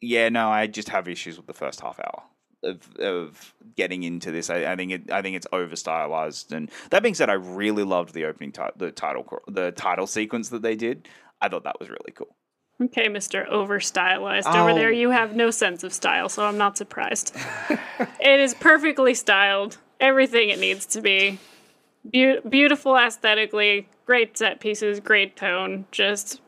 yeah, 0.00 0.28
no, 0.28 0.50
I 0.50 0.66
just 0.66 0.88
have 0.90 1.08
issues 1.08 1.36
with 1.36 1.46
the 1.46 1.54
first 1.54 1.80
half 1.80 1.98
hour. 2.00 2.24
of 2.64 2.96
of 2.98 3.54
getting 3.76 4.02
into 4.02 4.30
this. 4.30 4.50
I, 4.50 4.72
I 4.72 4.76
think 4.76 4.92
it 4.92 5.10
I 5.10 5.22
think 5.22 5.36
it's 5.36 5.46
over 5.52 5.76
stylized. 5.76 6.52
And 6.52 6.70
that 6.90 7.02
being 7.02 7.14
said, 7.14 7.30
I 7.30 7.34
really 7.34 7.84
loved 7.84 8.14
the 8.14 8.24
opening 8.24 8.52
ti- 8.52 8.76
the 8.76 8.90
title 8.90 9.26
the 9.46 9.70
title 9.72 10.06
sequence 10.06 10.48
that 10.50 10.62
they 10.62 10.74
did. 10.76 11.08
I 11.40 11.48
thought 11.48 11.64
that 11.64 11.80
was 11.80 11.88
really 11.88 12.12
cool. 12.14 12.36
Okay, 12.80 13.08
Mr. 13.08 13.46
Over 13.48 13.78
stylized 13.80 14.48
over 14.48 14.74
there. 14.74 14.88
Oh. 14.88 14.92
You 14.92 15.10
have 15.10 15.36
no 15.36 15.50
sense 15.50 15.84
of 15.84 15.92
style, 15.92 16.28
so 16.28 16.44
I'm 16.44 16.58
not 16.58 16.76
surprised. 16.76 17.34
it 18.20 18.40
is 18.40 18.54
perfectly 18.54 19.14
styled, 19.14 19.78
everything 20.00 20.48
it 20.48 20.58
needs 20.58 20.86
to 20.86 21.00
be. 21.00 21.38
Beau- 22.04 22.40
beautiful 22.48 22.96
aesthetically, 22.96 23.88
great 24.06 24.36
set 24.36 24.58
pieces, 24.58 24.98
great 24.98 25.36
tone, 25.36 25.84
just 25.92 26.40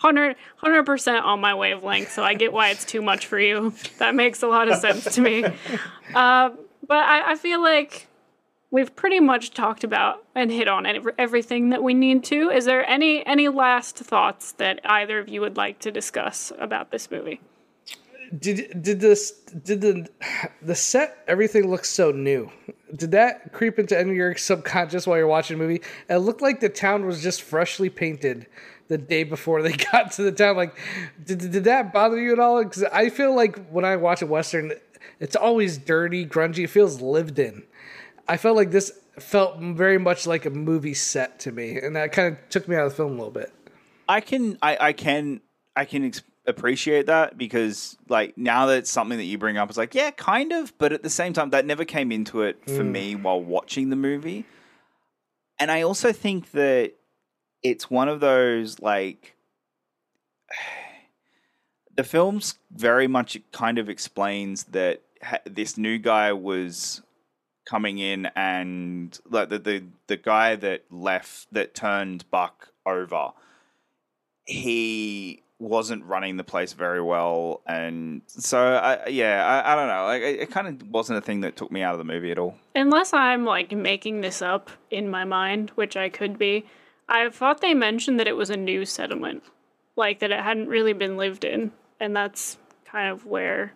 100 0.00 0.86
percent 0.86 1.24
on 1.24 1.40
my 1.40 1.54
wavelength. 1.54 2.12
So 2.12 2.22
I 2.22 2.34
get 2.34 2.52
why 2.52 2.70
it's 2.70 2.84
too 2.84 3.02
much 3.02 3.26
for 3.26 3.38
you. 3.38 3.74
That 3.98 4.14
makes 4.14 4.42
a 4.42 4.46
lot 4.46 4.68
of 4.68 4.78
sense 4.78 5.14
to 5.14 5.20
me. 5.20 5.44
Uh, 6.14 6.50
but 6.86 6.98
I, 6.98 7.32
I 7.32 7.34
feel 7.34 7.60
like 7.60 8.06
we've 8.70 8.94
pretty 8.94 9.20
much 9.20 9.52
talked 9.52 9.84
about 9.84 10.24
and 10.34 10.50
hit 10.50 10.68
on 10.68 10.86
everything 11.18 11.70
that 11.70 11.82
we 11.82 11.94
need 11.94 12.24
to. 12.24 12.50
Is 12.50 12.64
there 12.64 12.88
any 12.88 13.24
any 13.26 13.48
last 13.48 13.96
thoughts 13.96 14.52
that 14.52 14.80
either 14.84 15.18
of 15.18 15.28
you 15.28 15.40
would 15.40 15.56
like 15.56 15.78
to 15.80 15.90
discuss 15.90 16.52
about 16.58 16.90
this 16.90 17.10
movie? 17.10 17.40
Did 18.38 18.82
did 18.82 19.00
this 19.00 19.30
did 19.30 19.80
the 19.80 20.08
the 20.60 20.74
set 20.74 21.24
everything 21.28 21.70
looks 21.70 21.90
so 21.90 22.10
new? 22.10 22.50
Did 22.94 23.12
that 23.12 23.52
creep 23.52 23.78
into 23.78 23.98
any 23.98 24.10
of 24.10 24.16
your 24.16 24.36
subconscious 24.36 25.06
while 25.06 25.16
you're 25.16 25.26
watching 25.26 25.58
the 25.58 25.64
movie? 25.64 25.82
It 26.08 26.16
looked 26.16 26.42
like 26.42 26.60
the 26.60 26.68
town 26.68 27.06
was 27.06 27.22
just 27.22 27.42
freshly 27.42 27.88
painted 27.88 28.46
the 28.88 28.98
day 28.98 29.24
before 29.24 29.62
they 29.62 29.72
got 29.92 30.12
to 30.12 30.22
the 30.22 30.32
town. 30.32 30.56
Like, 30.56 30.78
did 31.24 31.38
did 31.38 31.64
that 31.64 31.92
bother 31.92 32.18
you 32.18 32.32
at 32.32 32.38
all? 32.38 32.62
Because 32.62 32.84
I 32.84 33.10
feel 33.10 33.34
like 33.34 33.68
when 33.68 33.84
I 33.84 33.96
watch 33.96 34.22
a 34.22 34.26
western, 34.26 34.72
it's 35.20 35.36
always 35.36 35.78
dirty, 35.78 36.26
grungy. 36.26 36.64
It 36.64 36.68
feels 36.68 37.00
lived 37.00 37.38
in. 37.38 37.62
I 38.28 38.36
felt 38.36 38.56
like 38.56 38.70
this 38.70 38.92
felt 39.18 39.58
very 39.58 39.98
much 39.98 40.26
like 40.26 40.44
a 40.44 40.50
movie 40.50 40.94
set 40.94 41.40
to 41.40 41.52
me, 41.52 41.78
and 41.78 41.96
that 41.96 42.12
kind 42.12 42.34
of 42.34 42.48
took 42.48 42.68
me 42.68 42.76
out 42.76 42.86
of 42.86 42.92
the 42.92 42.96
film 42.96 43.12
a 43.12 43.16
little 43.16 43.30
bit. 43.30 43.52
I 44.08 44.20
can 44.20 44.58
I, 44.62 44.76
I 44.80 44.92
can 44.92 45.40
I 45.74 45.84
can 45.84 46.04
ex- 46.04 46.22
appreciate 46.46 47.06
that 47.06 47.36
because 47.36 47.96
like 48.08 48.36
now 48.38 48.66
that 48.66 48.78
it's 48.78 48.90
something 48.90 49.18
that 49.18 49.24
you 49.24 49.38
bring 49.38 49.56
up, 49.56 49.68
it's 49.68 49.78
like 49.78 49.94
yeah, 49.94 50.10
kind 50.10 50.52
of, 50.52 50.76
but 50.78 50.92
at 50.92 51.02
the 51.02 51.10
same 51.10 51.32
time, 51.32 51.50
that 51.50 51.64
never 51.64 51.84
came 51.84 52.12
into 52.12 52.42
it 52.42 52.64
for 52.66 52.84
mm. 52.84 52.90
me 52.90 53.14
while 53.14 53.40
watching 53.40 53.90
the 53.90 53.96
movie. 53.96 54.44
And 55.58 55.70
I 55.70 55.82
also 55.82 56.12
think 56.12 56.50
that 56.52 56.92
it's 57.70 57.90
one 57.90 58.08
of 58.08 58.20
those 58.20 58.80
like 58.80 59.36
the 61.96 62.04
film's 62.04 62.58
very 62.70 63.06
much 63.06 63.38
kind 63.52 63.78
of 63.78 63.88
explains 63.88 64.64
that 64.64 65.02
ha- 65.22 65.38
this 65.44 65.76
new 65.76 65.98
guy 65.98 66.32
was 66.32 67.02
coming 67.64 67.98
in 67.98 68.26
and 68.36 69.18
like 69.28 69.48
the, 69.48 69.58
the 69.58 69.82
the 70.06 70.16
guy 70.16 70.54
that 70.54 70.84
left 70.90 71.46
that 71.52 71.74
turned 71.74 72.24
Buck 72.30 72.68
over 72.84 73.32
he 74.44 75.42
wasn't 75.58 76.04
running 76.04 76.36
the 76.36 76.44
place 76.44 76.74
very 76.74 77.00
well. 77.00 77.62
And 77.66 78.22
so 78.26 78.58
I 78.58 79.08
yeah 79.08 79.44
I, 79.44 79.72
I 79.72 79.76
don't 79.76 79.88
know 79.88 80.04
like 80.04 80.22
it, 80.22 80.40
it 80.40 80.50
kind 80.50 80.68
of 80.68 80.88
wasn't 80.88 81.18
a 81.18 81.22
thing 81.22 81.40
that 81.40 81.56
took 81.56 81.72
me 81.72 81.82
out 81.82 81.92
of 81.92 81.98
the 81.98 82.04
movie 82.04 82.30
at 82.30 82.38
all. 82.38 82.56
Unless 82.74 83.12
I'm 83.12 83.44
like 83.44 83.72
making 83.72 84.20
this 84.20 84.42
up 84.42 84.70
in 84.90 85.08
my 85.08 85.24
mind, 85.24 85.70
which 85.74 85.96
I 85.96 86.08
could 86.08 86.38
be, 86.38 86.66
I 87.08 87.28
thought 87.30 87.60
they 87.60 87.74
mentioned 87.74 88.18
that 88.20 88.26
it 88.26 88.36
was 88.36 88.50
a 88.50 88.56
new 88.56 88.84
settlement, 88.84 89.42
like 89.96 90.18
that 90.20 90.30
it 90.32 90.40
hadn't 90.40 90.68
really 90.68 90.92
been 90.92 91.16
lived 91.16 91.44
in, 91.44 91.72
and 92.00 92.14
that's 92.16 92.58
kind 92.84 93.08
of 93.10 93.24
where, 93.26 93.72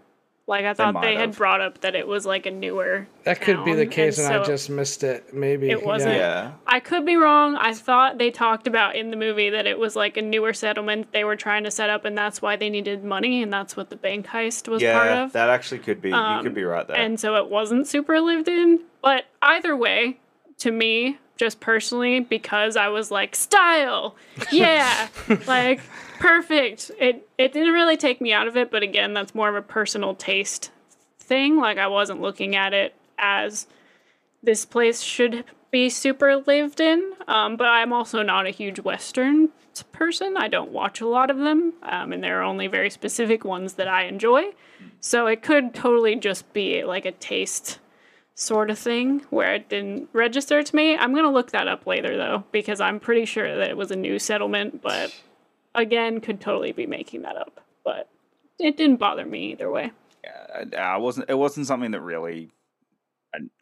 like, 0.46 0.64
I 0.64 0.74
thought 0.74 0.94
might 0.94 1.02
they 1.02 1.14
had 1.14 1.36
brought 1.36 1.60
up 1.60 1.80
that 1.82 1.94
it 1.94 2.08
was 2.08 2.26
like 2.26 2.46
a 2.46 2.50
newer. 2.50 3.06
That 3.22 3.40
could 3.40 3.64
be 3.64 3.72
the 3.74 3.86
case, 3.86 4.18
and, 4.18 4.26
I 4.26 4.38
so 4.42 4.44
just 4.44 4.68
missed 4.68 5.04
it. 5.04 5.32
Maybe 5.32 5.70
It 5.70 5.84
wasn't. 5.86 6.16
yeah 6.16 6.52
I 6.66 6.80
could 6.80 7.06
be 7.06 7.14
wrong. 7.14 7.54
I 7.56 7.72
thought 7.72 8.18
they 8.18 8.32
talked 8.32 8.66
about 8.66 8.96
in 8.96 9.10
the 9.12 9.16
movie 9.16 9.50
that 9.50 9.66
it 9.66 9.78
was 9.78 9.94
like 9.94 10.16
a 10.16 10.22
newer 10.22 10.52
settlement 10.52 11.12
they 11.12 11.22
were 11.22 11.36
trying 11.36 11.62
to 11.64 11.70
set 11.70 11.88
up, 11.88 12.04
and 12.04 12.18
that's 12.18 12.42
why 12.42 12.56
they 12.56 12.68
needed 12.68 13.04
money, 13.04 13.42
and 13.44 13.52
that's 13.52 13.76
what 13.76 13.90
the 13.90 13.96
bank 13.96 14.26
heist 14.26 14.66
was 14.66 14.82
part 14.82 15.06
yeah 15.06 15.22
of. 15.24 15.32
that 15.34 15.48
actually 15.50 15.78
could 15.78 16.02
be 16.02 16.08
you 16.08 16.14
Um, 16.16 16.42
could 16.42 16.54
be 16.54 16.64
right 16.64 16.86
there 16.88 16.96
and 16.96 17.20
so 17.20 17.36
it 17.36 17.48
wasn't 17.48 17.86
super 17.86 18.18
lived 18.20 18.48
in. 18.48 18.80
But 19.02 19.26
either 19.40 19.76
way, 19.76 20.18
to 20.58 20.70
me, 20.72 21.18
just 21.40 21.58
personally, 21.58 22.20
because 22.20 22.76
I 22.76 22.88
was 22.88 23.10
like, 23.10 23.34
style, 23.34 24.14
yeah, 24.52 25.08
like 25.46 25.80
perfect. 26.18 26.90
It 27.00 27.26
it 27.38 27.54
didn't 27.54 27.72
really 27.72 27.96
take 27.96 28.20
me 28.20 28.32
out 28.32 28.46
of 28.46 28.58
it, 28.58 28.70
but 28.70 28.82
again, 28.82 29.14
that's 29.14 29.34
more 29.34 29.48
of 29.48 29.54
a 29.56 29.62
personal 29.62 30.14
taste 30.14 30.70
thing. 31.18 31.56
Like 31.56 31.78
I 31.78 31.86
wasn't 31.86 32.20
looking 32.20 32.54
at 32.56 32.74
it 32.74 32.94
as 33.18 33.66
this 34.42 34.66
place 34.66 35.00
should 35.00 35.44
be 35.70 35.88
super 35.88 36.36
lived 36.36 36.78
in. 36.78 37.14
Um, 37.26 37.56
but 37.56 37.68
I'm 37.68 37.92
also 37.92 38.22
not 38.22 38.46
a 38.46 38.50
huge 38.50 38.80
Western 38.80 39.48
person. 39.92 40.36
I 40.36 40.48
don't 40.48 40.72
watch 40.72 41.00
a 41.00 41.08
lot 41.08 41.30
of 41.30 41.38
them, 41.38 41.72
um, 41.84 42.12
and 42.12 42.22
there 42.22 42.40
are 42.40 42.42
only 42.42 42.66
very 42.66 42.90
specific 42.90 43.46
ones 43.46 43.74
that 43.74 43.88
I 43.88 44.04
enjoy. 44.04 44.50
So 45.00 45.26
it 45.26 45.42
could 45.42 45.72
totally 45.72 46.16
just 46.16 46.52
be 46.52 46.84
like 46.84 47.06
a 47.06 47.12
taste 47.12 47.78
sort 48.34 48.70
of 48.70 48.78
thing 48.78 49.20
where 49.30 49.54
it 49.54 49.68
didn't 49.68 50.08
register 50.12 50.62
to 50.62 50.76
me. 50.76 50.96
I'm 50.96 51.14
gonna 51.14 51.30
look 51.30 51.50
that 51.50 51.68
up 51.68 51.86
later 51.86 52.16
though, 52.16 52.44
because 52.52 52.80
I'm 52.80 53.00
pretty 53.00 53.24
sure 53.24 53.56
that 53.56 53.68
it 53.70 53.76
was 53.76 53.90
a 53.90 53.96
new 53.96 54.18
settlement, 54.18 54.82
but 54.82 55.14
again, 55.74 56.20
could 56.20 56.40
totally 56.40 56.72
be 56.72 56.86
making 56.86 57.22
that 57.22 57.36
up. 57.36 57.60
But 57.84 58.08
it 58.58 58.76
didn't 58.76 58.96
bother 58.96 59.24
me 59.26 59.52
either 59.52 59.70
way. 59.70 59.92
yeah, 60.24 60.64
I, 60.78 60.94
I 60.94 60.96
wasn't 60.96 61.28
it 61.28 61.34
wasn't 61.38 61.66
something 61.66 61.90
that 61.92 62.00
really 62.00 62.50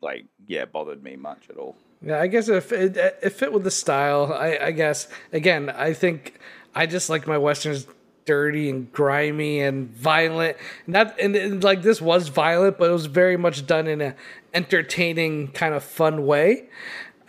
like 0.01 0.25
yeah 0.47 0.65
bothered 0.65 1.03
me 1.03 1.15
much 1.17 1.51
at 1.51 1.57
all 1.59 1.77
Yeah, 2.01 2.21
I 2.21 2.27
guess 2.27 2.49
if 2.49 2.73
it, 2.73 2.97
it 2.97 3.31
fit 3.31 3.53
with 3.53 3.65
the 3.65 3.71
style, 3.71 4.33
I, 4.33 4.57
I 4.57 4.71
guess 4.71 5.09
again, 5.33 5.69
I 5.71 5.93
think 5.93 6.39
I 6.75 6.87
just 6.87 7.11
like 7.11 7.27
my 7.27 7.37
westerns 7.39 7.87
dirty 8.29 8.69
and 8.69 8.93
grimy 8.93 9.61
and 9.61 9.89
violent. 9.91 10.57
Not 10.87 11.19
and, 11.19 11.35
and 11.35 11.65
like 11.65 11.81
this 11.83 12.01
was 12.01 12.29
violent, 12.29 12.79
but 12.79 12.91
it 12.91 12.93
was 12.93 13.07
very 13.07 13.39
much 13.39 13.67
done 13.67 13.87
in 13.89 14.03
a 14.03 14.15
entertaining 14.53 15.49
kind 15.49 15.73
of 15.75 15.83
fun 15.83 16.27
way. 16.27 16.69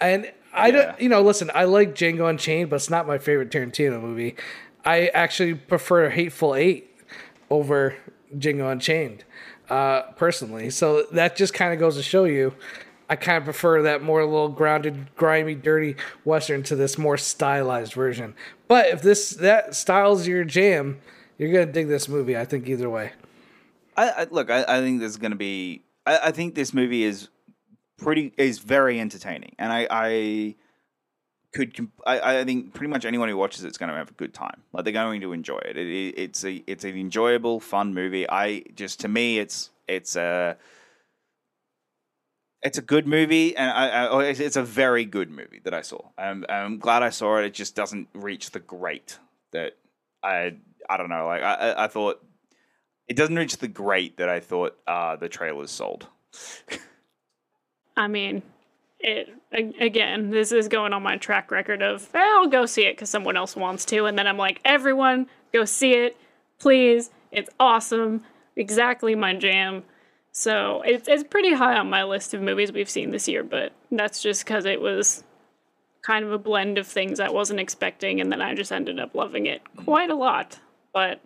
And 0.02 0.30
I 0.54 0.68
Yeah. 0.68 0.72
don't, 0.74 1.02
you 1.02 1.10
know, 1.10 1.22
listen, 1.22 1.50
I 1.56 1.64
like 1.64 1.95
Django 1.95 2.30
Unchained, 2.30 2.70
but 2.70 2.76
it's 2.78 2.89
not 2.89 3.08
my 3.08 3.18
favorite 3.18 3.50
Tarantino 3.50 4.02
movie. 4.02 4.36
I 4.84 5.08
actually 5.08 5.54
prefer 5.54 6.10
Hateful 6.10 6.54
Eight 6.56 6.89
over 7.50 7.95
Django 8.38 8.70
Unchained, 8.72 9.24
uh, 9.70 10.02
personally. 10.18 10.70
So 10.70 11.04
that 11.14 11.36
just 11.38 11.54
kind 11.54 11.74
of 11.74 11.80
goes 11.80 11.95
to 11.95 12.04
show 12.04 12.26
you, 12.26 12.54
I 13.10 13.16
kind 13.16 13.38
of 13.38 13.43
prefer 13.43 13.82
that 13.82 14.03
more 14.03 14.24
little 14.24 14.49
grounded, 14.49 15.16
grimy, 15.16 15.55
dirty 15.55 15.95
western 16.24 16.62
to 16.64 16.76
this 16.76 16.97
more 16.97 17.18
stylized 17.18 17.93
version. 17.93 18.36
But 18.68 18.88
if 18.88 19.01
this 19.01 19.32
that 19.32 19.74
style's 19.76 20.28
your 20.28 20.43
jam, 20.43 20.99
you're 21.38 21.51
gonna 21.51 21.72
dig 21.72 21.88
this 21.88 22.07
movie. 22.07 22.38
I 22.38 22.45
think 22.45 22.68
either 22.68 22.89
way. 22.89 23.14
I, 23.97 24.10
I 24.10 24.28
look. 24.30 24.49
I, 24.49 24.64
I 24.64 24.80
think 24.80 25.01
is 25.01 25.18
going 25.18 25.32
to 25.32 25.38
be. 25.38 25.84
I, 26.05 26.20
I 26.26 26.32
think 26.32 26.55
this 26.55 26.74
movie 26.74 27.03
is 27.03 27.28
pretty 27.97 28.34
is 28.38 28.60
very 28.60 28.99
entertaining, 28.99 29.55
and 29.60 29.74
I 29.74 29.88
I 29.89 30.55
could. 31.53 31.76
comp- 31.76 32.01
I, 32.07 32.39
I 32.39 32.43
think 32.45 32.74
pretty 32.74 32.89
much 32.89 33.03
anyone 33.03 33.28
who 33.28 33.36
watches 33.36 33.66
it's 33.66 33.78
going 33.78 33.89
to 33.89 33.97
have 33.97 34.10
a 34.10 34.14
good 34.14 34.34
time. 34.34 34.64
Like 34.72 34.86
they're 34.86 34.93
going 34.93 35.20
to 35.22 35.34
enjoy 35.34 35.60
it. 35.66 35.78
it, 35.78 35.88
it 35.88 36.14
it's 36.18 36.45
a 36.45 36.64
it's 36.66 36.86
an 36.86 36.95
enjoyable, 36.95 37.60
fun 37.60 37.93
movie. 37.93 38.30
I 38.30 38.64
just 38.76 39.01
to 39.01 39.07
me, 39.07 39.39
it's 39.39 39.72
it's 39.88 40.16
a. 40.16 40.55
It's 42.62 42.78
a 42.78 42.82
good 42.82 43.07
movie, 43.07 43.55
and 43.55 43.72
I, 43.72 43.88
I, 43.88 44.10
oh, 44.10 44.20
it's- 44.20 44.55
a 44.57 44.64
very 44.64 45.05
good 45.05 45.30
movie 45.32 45.62
that 45.64 45.74
I 45.74 45.82
saw. 45.82 46.01
I'm, 46.18 46.45
I'm 46.49 46.78
glad 46.78 47.03
I 47.03 47.10
saw 47.10 47.38
it. 47.38 47.45
It 47.45 47.53
just 47.53 47.74
doesn't 47.76 48.10
reach 48.14 48.51
the 48.51 48.60
great 48.60 49.18
that 49.51 49.78
I 50.22 50.55
I 50.89 50.97
don't 50.97 51.10
know. 51.10 51.26
Like 51.28 51.41
I, 51.41 51.53
I- 51.53 51.84
I 51.86 51.88
thought 51.88 52.22
it 53.07 53.16
doesn't 53.16 53.36
reach 53.36 53.57
the 53.57 53.68
great 53.70 54.18
that 54.18 54.28
I 54.30 54.39
thought 54.41 54.78
uh, 54.88 55.16
the 55.16 55.30
trailers 55.30 55.72
sold. 55.72 56.07
I 57.95 58.07
mean, 58.07 58.41
it 58.99 59.30
again. 59.51 60.30
This 60.30 60.51
is 60.51 60.68
going 60.68 60.91
on 60.93 61.01
my 61.03 61.16
track 61.18 61.51
record 61.51 61.82
of 61.82 62.10
eh, 62.14 62.20
I'll 62.20 62.47
go 62.47 62.66
see 62.66 62.84
it 62.86 62.95
because 62.97 63.10
someone 63.10 63.38
else 63.38 63.55
wants 63.55 63.86
to, 63.86 64.05
and 64.05 64.18
then 64.20 64.28
I'm 64.28 64.38
like, 64.38 64.60
everyone 64.66 65.28
go 65.53 65.64
see 65.66 65.93
it, 65.93 66.18
please. 66.60 67.10
It's 67.32 67.49
awesome, 67.60 68.24
exactly 68.55 69.16
my 69.16 69.34
jam. 69.36 69.84
So 70.39 70.81
it's 70.85 71.09
it's 71.09 71.25
pretty 71.25 71.51
high 71.51 71.77
on 71.77 71.89
my 71.89 72.05
list 72.05 72.33
of 72.33 72.41
movies 72.41 72.71
we've 72.71 72.89
seen 72.89 73.11
this 73.11 73.27
year, 73.27 73.43
but 73.43 73.73
that's 73.91 74.21
just 74.21 74.45
because 74.45 74.63
it 74.63 74.79
was 74.79 75.25
kind 76.01 76.23
of 76.23 76.31
a 76.31 76.37
blend 76.37 76.77
of 76.77 76.87
things 76.87 77.19
I 77.19 77.27
wasn't 77.27 77.59
expecting, 77.59 78.21
and 78.21 78.31
then 78.31 78.41
I 78.41 78.55
just 78.55 78.71
ended 78.71 79.01
up 79.01 79.13
loving 79.13 79.47
it 79.47 79.61
quite 79.75 80.09
a 80.09 80.15
lot. 80.15 80.57
But 80.93 81.19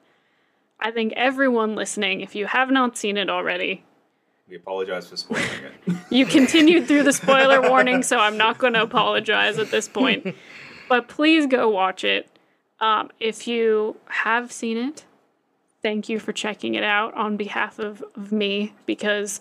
I 0.79 0.89
think 0.89 1.13
everyone 1.15 1.75
listening, 1.75 2.21
if 2.21 2.33
you 2.33 2.47
have 2.47 2.71
not 2.71 2.97
seen 2.97 3.17
it 3.17 3.29
already, 3.29 3.83
We 4.49 4.55
apologize 4.55 5.07
for 5.07 5.15
spoiling 5.15 5.45
it. 5.87 5.95
you 6.09 6.25
continued 6.25 6.87
through 6.87 7.03
the 7.03 7.13
spoiler 7.23 7.69
warning, 7.69 8.01
so 8.01 8.17
I'm 8.17 8.35
not 8.35 8.57
going 8.57 8.73
to 8.73 8.81
apologize 8.81 9.59
at 9.59 9.69
this 9.69 9.87
point. 9.87 10.35
But 10.89 11.07
please 11.07 11.45
go 11.45 11.69
watch 11.69 12.03
it. 12.03 12.27
Um, 12.79 13.09
if 13.19 13.47
you 13.47 13.95
have 14.07 14.51
seen 14.51 14.77
it, 14.77 15.05
thank 15.83 16.09
you 16.09 16.17
for 16.17 16.31
checking 16.31 16.73
it 16.73 16.83
out 16.83 17.13
on 17.13 17.37
behalf 17.37 17.77
of, 17.77 18.03
of 18.15 18.31
me 18.31 18.73
because 18.85 19.39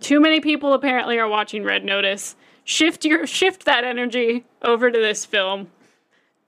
too 0.00 0.20
many 0.20 0.40
people 0.40 0.74
apparently 0.74 1.18
are 1.18 1.28
watching 1.28 1.62
Red 1.62 1.84
Notice. 1.84 2.34
Shift 2.64 3.04
your 3.04 3.26
shift 3.26 3.64
that 3.64 3.84
energy 3.84 4.44
over 4.62 4.90
to 4.90 4.98
this 4.98 5.24
film. 5.24 5.68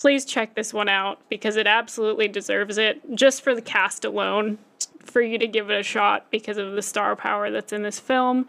Please 0.01 0.25
check 0.25 0.55
this 0.55 0.75
one 0.75 0.89
out 0.89 1.21
because 1.29 1.57
it 1.57 1.67
absolutely 1.67 2.29
deserves 2.29 2.79
it 2.79 3.01
just 3.15 3.43
for 3.43 3.55
the 3.55 3.63
cast 3.63 4.05
alone 4.05 4.59
for 5.05 5.23
you 5.23 5.39
to 5.39 5.47
give 5.47 5.71
it 5.71 5.81
a 5.81 5.83
shot 5.83 6.27
because 6.31 6.59
of 6.59 6.73
the 6.73 6.83
star 6.83 7.17
power 7.17 7.51
that's 7.51 7.73
in 7.73 7.83
this 7.83 7.99
film. 7.99 8.47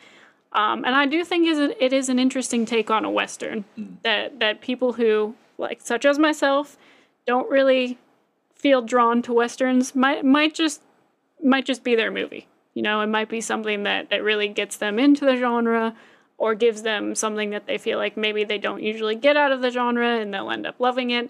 Um, 0.51 0.83
and 0.83 0.95
I 0.95 1.05
do 1.05 1.23
think 1.23 1.47
it, 1.47 1.77
it 1.79 1.93
is 1.93 2.09
an 2.09 2.19
interesting 2.19 2.65
take 2.65 2.89
on 2.89 3.05
a 3.05 3.11
western 3.11 3.65
that 4.03 4.39
that 4.39 4.61
people 4.61 4.93
who 4.93 5.35
like 5.59 5.81
such 5.81 6.05
as 6.05 6.17
myself 6.17 6.77
don't 7.27 7.49
really 7.49 7.99
feel 8.59 8.81
drawn 8.81 9.21
to 9.23 9.33
westerns 9.33 9.95
might 9.95 10.23
might 10.23 10.53
just 10.53 10.81
might 11.43 11.65
just 11.65 11.83
be 11.83 11.95
their 11.95 12.11
movie. 12.11 12.47
You 12.73 12.83
know, 12.83 13.01
it 13.01 13.07
might 13.07 13.29
be 13.29 13.41
something 13.41 13.83
that 13.83 14.09
that 14.11 14.23
really 14.23 14.47
gets 14.49 14.77
them 14.77 14.99
into 14.99 15.25
the 15.25 15.35
genre 15.37 15.95
or 16.37 16.55
gives 16.55 16.83
them 16.83 17.15
something 17.15 17.49
that 17.49 17.65
they 17.67 17.77
feel 17.77 17.97
like 17.97 18.15
maybe 18.15 18.43
they 18.43 18.57
don't 18.57 18.83
usually 18.83 19.15
get 19.15 19.35
out 19.35 19.51
of 19.51 19.61
the 19.61 19.71
genre 19.71 20.19
and 20.19 20.33
they'll 20.33 20.51
end 20.51 20.65
up 20.67 20.79
loving 20.79 21.09
it. 21.11 21.29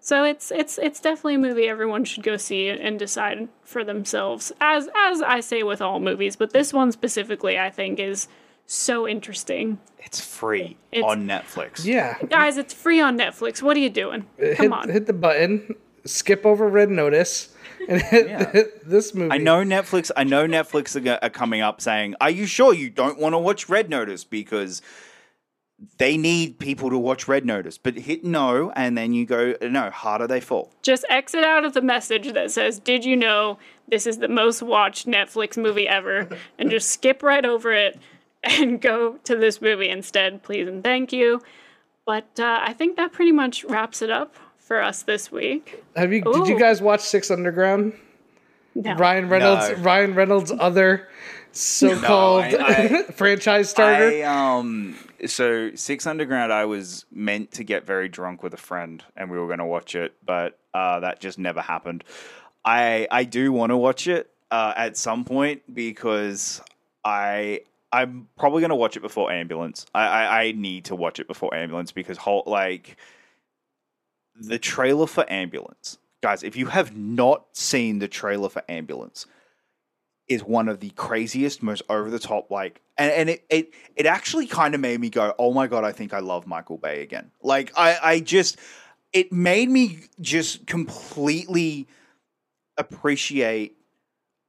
So 0.00 0.24
it's 0.24 0.50
it's 0.52 0.78
it's 0.78 1.00
definitely 1.00 1.34
a 1.34 1.38
movie 1.38 1.68
everyone 1.68 2.04
should 2.04 2.22
go 2.22 2.36
see 2.36 2.68
and 2.68 2.98
decide 2.98 3.48
for 3.64 3.82
themselves. 3.84 4.52
As 4.60 4.88
as 4.94 5.20
I 5.22 5.40
say 5.40 5.62
with 5.64 5.82
all 5.82 6.00
movies, 6.00 6.36
but 6.36 6.52
this 6.52 6.72
one 6.72 6.92
specifically 6.92 7.58
I 7.58 7.70
think 7.70 7.98
is 7.98 8.28
so 8.66 9.08
interesting. 9.08 9.78
It's 9.98 10.20
free 10.20 10.76
It's- 10.92 11.10
on 11.10 11.26
Netflix. 11.26 11.84
Yeah. 11.84 12.16
Guys, 12.28 12.58
it's 12.58 12.72
free 12.74 13.00
on 13.00 13.18
Netflix. 13.18 13.62
What 13.62 13.76
are 13.76 13.80
you 13.80 13.90
doing? 13.90 14.26
Come 14.38 14.54
hit, 14.56 14.72
on. 14.72 14.88
hit 14.90 15.06
the 15.06 15.12
button, 15.12 15.74
skip 16.04 16.44
over 16.46 16.68
Red 16.68 16.90
Notice, 16.90 17.54
and 17.88 18.00
hit, 18.02 18.26
Yeah. 18.28 18.62
this 18.84 19.14
movie. 19.14 19.32
I 19.32 19.38
know 19.38 19.58
Netflix. 19.64 20.10
I 20.16 20.24
know 20.24 20.46
Netflix 20.46 20.96
are, 20.96 21.00
go- 21.00 21.18
are 21.22 21.30
coming 21.30 21.60
up 21.60 21.80
saying, 21.80 22.14
"Are 22.20 22.30
you 22.30 22.46
sure 22.46 22.72
you 22.74 22.90
don't 22.90 23.18
want 23.18 23.34
to 23.34 23.38
watch 23.38 23.68
Red 23.68 23.88
Notice?" 23.90 24.24
Because 24.24 24.82
they 25.98 26.16
need 26.16 26.58
people 26.58 26.90
to 26.90 26.98
watch 26.98 27.28
Red 27.28 27.44
Notice. 27.46 27.78
But 27.78 27.94
hit 27.96 28.24
no, 28.24 28.72
and 28.74 28.98
then 28.98 29.12
you 29.12 29.24
go, 29.24 29.54
"No, 29.62 29.90
harder 29.90 30.26
they 30.26 30.40
fall." 30.40 30.72
Just 30.82 31.04
exit 31.08 31.44
out 31.44 31.64
of 31.64 31.72
the 31.72 31.82
message 31.82 32.32
that 32.32 32.50
says, 32.50 32.80
Did 32.80 33.04
you 33.04 33.14
know 33.16 33.58
this 33.86 34.06
is 34.06 34.18
the 34.18 34.28
most 34.28 34.60
watched 34.60 35.06
Netflix 35.06 35.56
movie 35.56 35.86
ever? 35.88 36.28
And 36.58 36.70
just 36.70 36.90
skip 36.90 37.22
right 37.22 37.44
over 37.44 37.72
it 37.72 37.98
and 38.42 38.80
go 38.80 39.18
to 39.24 39.36
this 39.36 39.60
movie 39.62 39.88
instead, 39.88 40.42
please 40.42 40.66
and 40.66 40.82
thank 40.82 41.12
you. 41.12 41.40
But 42.04 42.40
uh, 42.40 42.60
I 42.62 42.72
think 42.72 42.96
that 42.96 43.12
pretty 43.12 43.32
much 43.32 43.64
wraps 43.64 44.02
it 44.02 44.10
up 44.10 44.34
for 44.68 44.80
us 44.80 45.02
this 45.02 45.32
week. 45.32 45.82
Have 45.96 46.12
you? 46.12 46.20
Did 46.22 46.46
you 46.46 46.58
guys 46.58 46.80
watch 46.80 47.00
Six 47.00 47.30
Underground? 47.30 47.94
No. 48.74 48.94
Ryan 48.94 49.28
Reynolds. 49.28 49.70
No. 49.70 49.76
Ryan 49.82 50.14
Reynolds' 50.14 50.52
other 50.52 51.08
so-called 51.52 52.52
No, 52.52 52.58
I- 52.60 53.02
franchise 53.14 53.70
starter. 53.70 54.04
I 54.08 54.22
um 54.22 54.96
so 55.26 55.74
Six 55.74 56.06
Underground 56.06 56.52
I 56.52 56.66
was 56.66 57.06
meant 57.10 57.52
to 57.52 57.64
get 57.64 57.84
very 57.84 58.08
drunk 58.08 58.42
with 58.42 58.54
a 58.54 58.58
friend 58.58 59.02
and 59.16 59.30
we 59.30 59.38
were 59.38 59.46
going 59.46 59.58
to 59.58 59.64
watch 59.64 59.94
it 59.96 60.14
but 60.24 60.58
uh 60.74 61.00
that 61.00 61.20
just 61.20 61.38
never 61.38 61.60
happened. 61.60 62.04
I 62.64 63.08
I 63.10 63.24
do 63.24 63.50
want 63.50 63.70
to 63.70 63.76
watch 63.76 64.06
it 64.06 64.30
uh 64.50 64.74
at 64.76 64.96
some 64.96 65.24
point 65.24 65.62
because 65.74 66.60
I 67.04 67.62
I'm 67.90 68.28
probably 68.38 68.60
going 68.60 68.68
to 68.68 68.76
watch 68.76 68.98
it 68.98 69.00
before 69.00 69.32
Ambulance. 69.32 69.86
I, 69.94 70.04
I 70.06 70.42
I 70.42 70.52
need 70.52 70.84
to 70.84 70.94
watch 70.94 71.18
it 71.18 71.26
before 71.26 71.54
Ambulance 71.54 71.90
because 71.90 72.18
whole 72.18 72.44
like 72.46 72.98
the 74.40 74.58
trailer 74.58 75.06
for 75.06 75.30
Ambulance. 75.30 75.98
Guys, 76.22 76.42
if 76.42 76.56
you 76.56 76.66
have 76.66 76.96
not 76.96 77.46
seen 77.52 77.98
the 77.98 78.08
trailer 78.08 78.48
for 78.48 78.62
Ambulance, 78.68 79.26
is 80.26 80.44
one 80.44 80.68
of 80.68 80.80
the 80.80 80.90
craziest, 80.90 81.62
most 81.62 81.82
over 81.88 82.10
the 82.10 82.18
top, 82.18 82.50
like, 82.50 82.82
and, 82.98 83.10
and 83.12 83.30
it, 83.30 83.44
it 83.48 83.74
it 83.96 84.06
actually 84.06 84.46
kind 84.46 84.74
of 84.74 84.80
made 84.80 85.00
me 85.00 85.08
go, 85.08 85.34
oh 85.38 85.52
my 85.52 85.66
god, 85.66 85.84
I 85.84 85.92
think 85.92 86.12
I 86.12 86.18
love 86.18 86.46
Michael 86.46 86.76
Bay 86.76 87.02
again. 87.02 87.30
Like, 87.42 87.72
I 87.76 87.98
I 88.02 88.20
just, 88.20 88.58
it 89.12 89.32
made 89.32 89.70
me 89.70 90.00
just 90.20 90.66
completely 90.66 91.86
appreciate. 92.76 93.76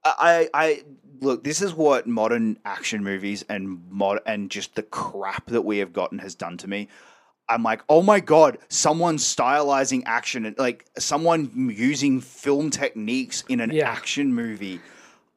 I 0.04 0.50
I 0.54 0.84
look. 1.22 1.44
This 1.44 1.62
is 1.62 1.74
what 1.74 2.08
modern 2.08 2.58
action 2.66 3.04
movies 3.04 3.46
and 3.48 3.90
mod 3.90 4.20
and 4.26 4.50
just 4.52 4.76
the 4.76 4.84
crap 4.84 5.48
that 5.48 5.62
we 5.62 5.78
have 5.78 5.94
gotten 5.94 6.20
has 6.20 6.36
done 6.36 6.58
to 6.58 6.68
me. 6.68 6.90
I'm 7.50 7.64
like, 7.64 7.82
oh 7.90 8.02
my 8.02 8.20
god, 8.20 8.58
someone 8.70 9.18
stylizing 9.18 10.04
action 10.06 10.56
like 10.58 10.86
someone 10.98 11.52
using 11.76 12.22
film 12.22 12.70
techniques 12.70 13.44
in 13.50 13.60
an 13.60 13.72
Yeah. 13.72 13.90
action 13.90 14.34
movie. 14.34 14.80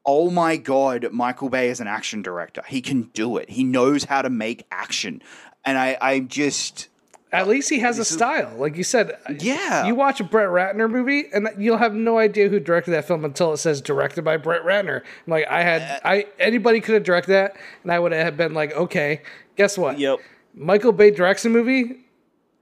Oh 0.04 0.30
my 0.30 0.56
god, 0.56 1.08
Michael 1.12 1.48
Bay 1.48 1.68
is 1.70 1.80
an 1.80 1.86
action 1.86 2.22
director. 2.22 2.62
He 2.68 2.80
can 2.82 3.04
do 3.14 3.36
it. 3.36 3.48
He 3.50 3.64
knows 3.64 4.04
how 4.04 4.20
to 4.22 4.30
make 4.30 4.66
action. 4.70 5.22
And 5.64 5.78
I, 5.78 5.96
I 6.00 6.18
just 6.20 6.88
At 7.30 7.46
least 7.48 7.70
he 7.70 7.78
has 7.78 7.98
a 7.98 8.04
style, 8.04 8.52
like 8.58 8.76
you 8.76 8.82
said. 8.84 9.16
Yeah. 9.38 9.86
You 9.86 9.94
watch 9.94 10.20
a 10.20 10.24
Brett 10.24 10.48
Ratner 10.48 10.90
movie, 10.90 11.24
and 11.32 11.48
you'll 11.56 11.78
have 11.78 11.94
no 11.94 12.18
idea 12.18 12.48
who 12.50 12.60
directed 12.60 12.90
that 12.90 13.06
film 13.06 13.24
until 13.24 13.52
it 13.54 13.56
says 13.58 13.80
directed 13.80 14.22
by 14.22 14.36
Brett 14.36 14.64
Ratner. 14.64 14.98
I'm 15.00 15.30
like, 15.30 15.46
I 15.48 15.62
had, 15.62 15.82
Uh, 15.82 16.00
I 16.04 16.26
anybody 16.38 16.80
could 16.82 16.94
have 16.94 17.04
directed 17.04 17.32
that, 17.32 17.56
and 17.84 17.90
I 17.92 17.98
would 17.98 18.12
have 18.12 18.36
been 18.36 18.52
like, 18.52 18.72
okay, 18.76 19.22
guess 19.56 19.78
what? 19.78 19.98
Yep. 19.98 20.18
Michael 20.54 20.92
Bay 20.92 21.10
directs 21.10 21.46
a 21.46 21.48
movie. 21.48 22.01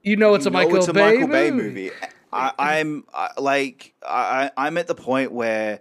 You 0.03 0.15
know 0.15 0.33
it's 0.35 0.45
a 0.45 0.49
know 0.49 0.59
Michael 0.59 0.77
it's 0.77 0.87
a 0.87 0.93
Bay 0.93 1.13
Michael 1.13 1.27
Bay 1.27 1.51
movie. 1.51 1.67
movie. 1.85 1.91
I, 2.33 2.53
I'm 2.57 3.03
I, 3.13 3.29
like 3.37 3.93
I, 4.07 4.49
I- 4.55 4.67
I'm 4.67 4.77
at 4.77 4.87
the 4.87 4.95
point 4.95 5.31
where 5.31 5.79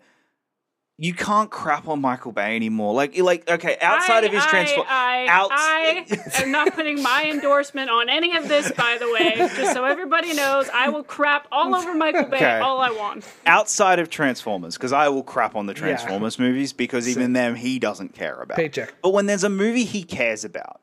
you 1.02 1.14
can't 1.14 1.50
crap 1.50 1.88
on 1.88 2.02
Michael 2.02 2.32
Bay 2.32 2.54
anymore. 2.56 2.92
Like 2.92 3.16
like 3.18 3.48
okay, 3.48 3.78
outside 3.80 4.22
I, 4.24 4.26
of 4.26 4.32
his 4.32 4.44
I, 4.44 4.50
transform, 4.50 4.86
I, 4.90 5.48
I 5.50 6.06
am 6.42 6.50
not 6.50 6.74
putting 6.74 7.02
my 7.02 7.24
endorsement 7.30 7.88
on 7.88 8.10
any 8.10 8.36
of 8.36 8.48
this, 8.48 8.70
by 8.72 8.98
the 9.00 9.10
way. 9.10 9.36
Just 9.56 9.72
so 9.72 9.84
everybody 9.86 10.34
knows, 10.34 10.68
I 10.74 10.90
will 10.90 11.02
crap 11.04 11.46
all 11.50 11.74
over 11.74 11.94
Michael 11.94 12.24
Bay 12.24 12.36
Okay. 12.36 12.58
all 12.58 12.80
I 12.80 12.90
want. 12.90 13.24
outside 13.46 13.98
of 13.98 14.10
Transformers, 14.10 14.76
because 14.76 14.92
I 14.92 15.08
will 15.08 15.22
crap 15.22 15.56
on 15.56 15.64
the 15.64 15.72
Transformers 15.74 16.38
movies 16.38 16.74
because 16.74 17.08
even 17.08 17.32
them 17.32 17.54
he 17.54 17.78
doesn't 17.78 18.12
care 18.12 18.34
about. 18.42 18.58
Paycheck. 18.58 18.92
But 19.02 19.14
when 19.14 19.24
there's 19.24 19.44
a 19.44 19.48
movie 19.50 19.84
he 19.84 20.02
cares 20.02 20.44
about, 20.44 20.82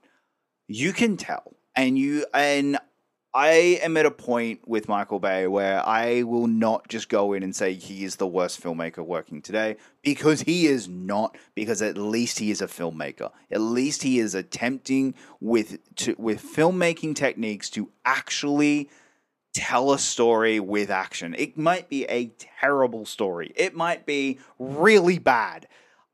you 0.68 0.94
can 0.94 1.18
tell. 1.18 1.54
And 1.76 1.96
you 1.96 2.26
and 2.34 2.80
I 3.34 3.80
am 3.84 3.98
at 3.98 4.06
a 4.06 4.12
point 4.12 4.68
with 4.68 4.88
Michael 4.88 5.20
Bay 5.20 5.48
where 5.48 5.86
I 5.86 6.24
will 6.24 6.48
not 6.48 6.88
just 6.88 7.10
go 7.10 7.34
in 7.34 7.44
and 7.44 7.56
say 7.56 7.74
he 7.74 8.04
is 8.04 8.16
the 8.16 8.28
worst 8.28 8.62
filmmaker 8.62 9.06
working 9.06 9.42
today 9.42 9.78
because 10.02 10.42
he 10.42 10.66
is 10.68 10.88
not 10.88 11.38
because 11.54 11.82
at 11.82 11.98
least 11.98 12.40
he 12.40 12.52
is 12.52 12.62
a 12.62 12.68
filmmaker. 12.68 13.32
At 13.52 13.62
least 13.62 14.04
he 14.04 14.20
is 14.20 14.34
attempting 14.34 15.14
with 15.40 15.78
to, 15.98 16.16
with 16.18 16.42
filmmaking 16.42 17.16
techniques 17.16 17.70
to 17.72 17.92
actually 18.06 18.90
tell 19.54 19.92
a 19.92 20.00
story 20.00 20.60
with 20.60 20.90
action. 20.90 21.36
It 21.38 21.58
might 21.58 21.90
be 21.90 22.06
a 22.06 22.28
terrible 22.38 23.06
story. 23.06 23.52
It 23.56 23.76
might 23.76 24.06
be 24.06 24.40
really 24.58 25.20
bad. 25.20 25.68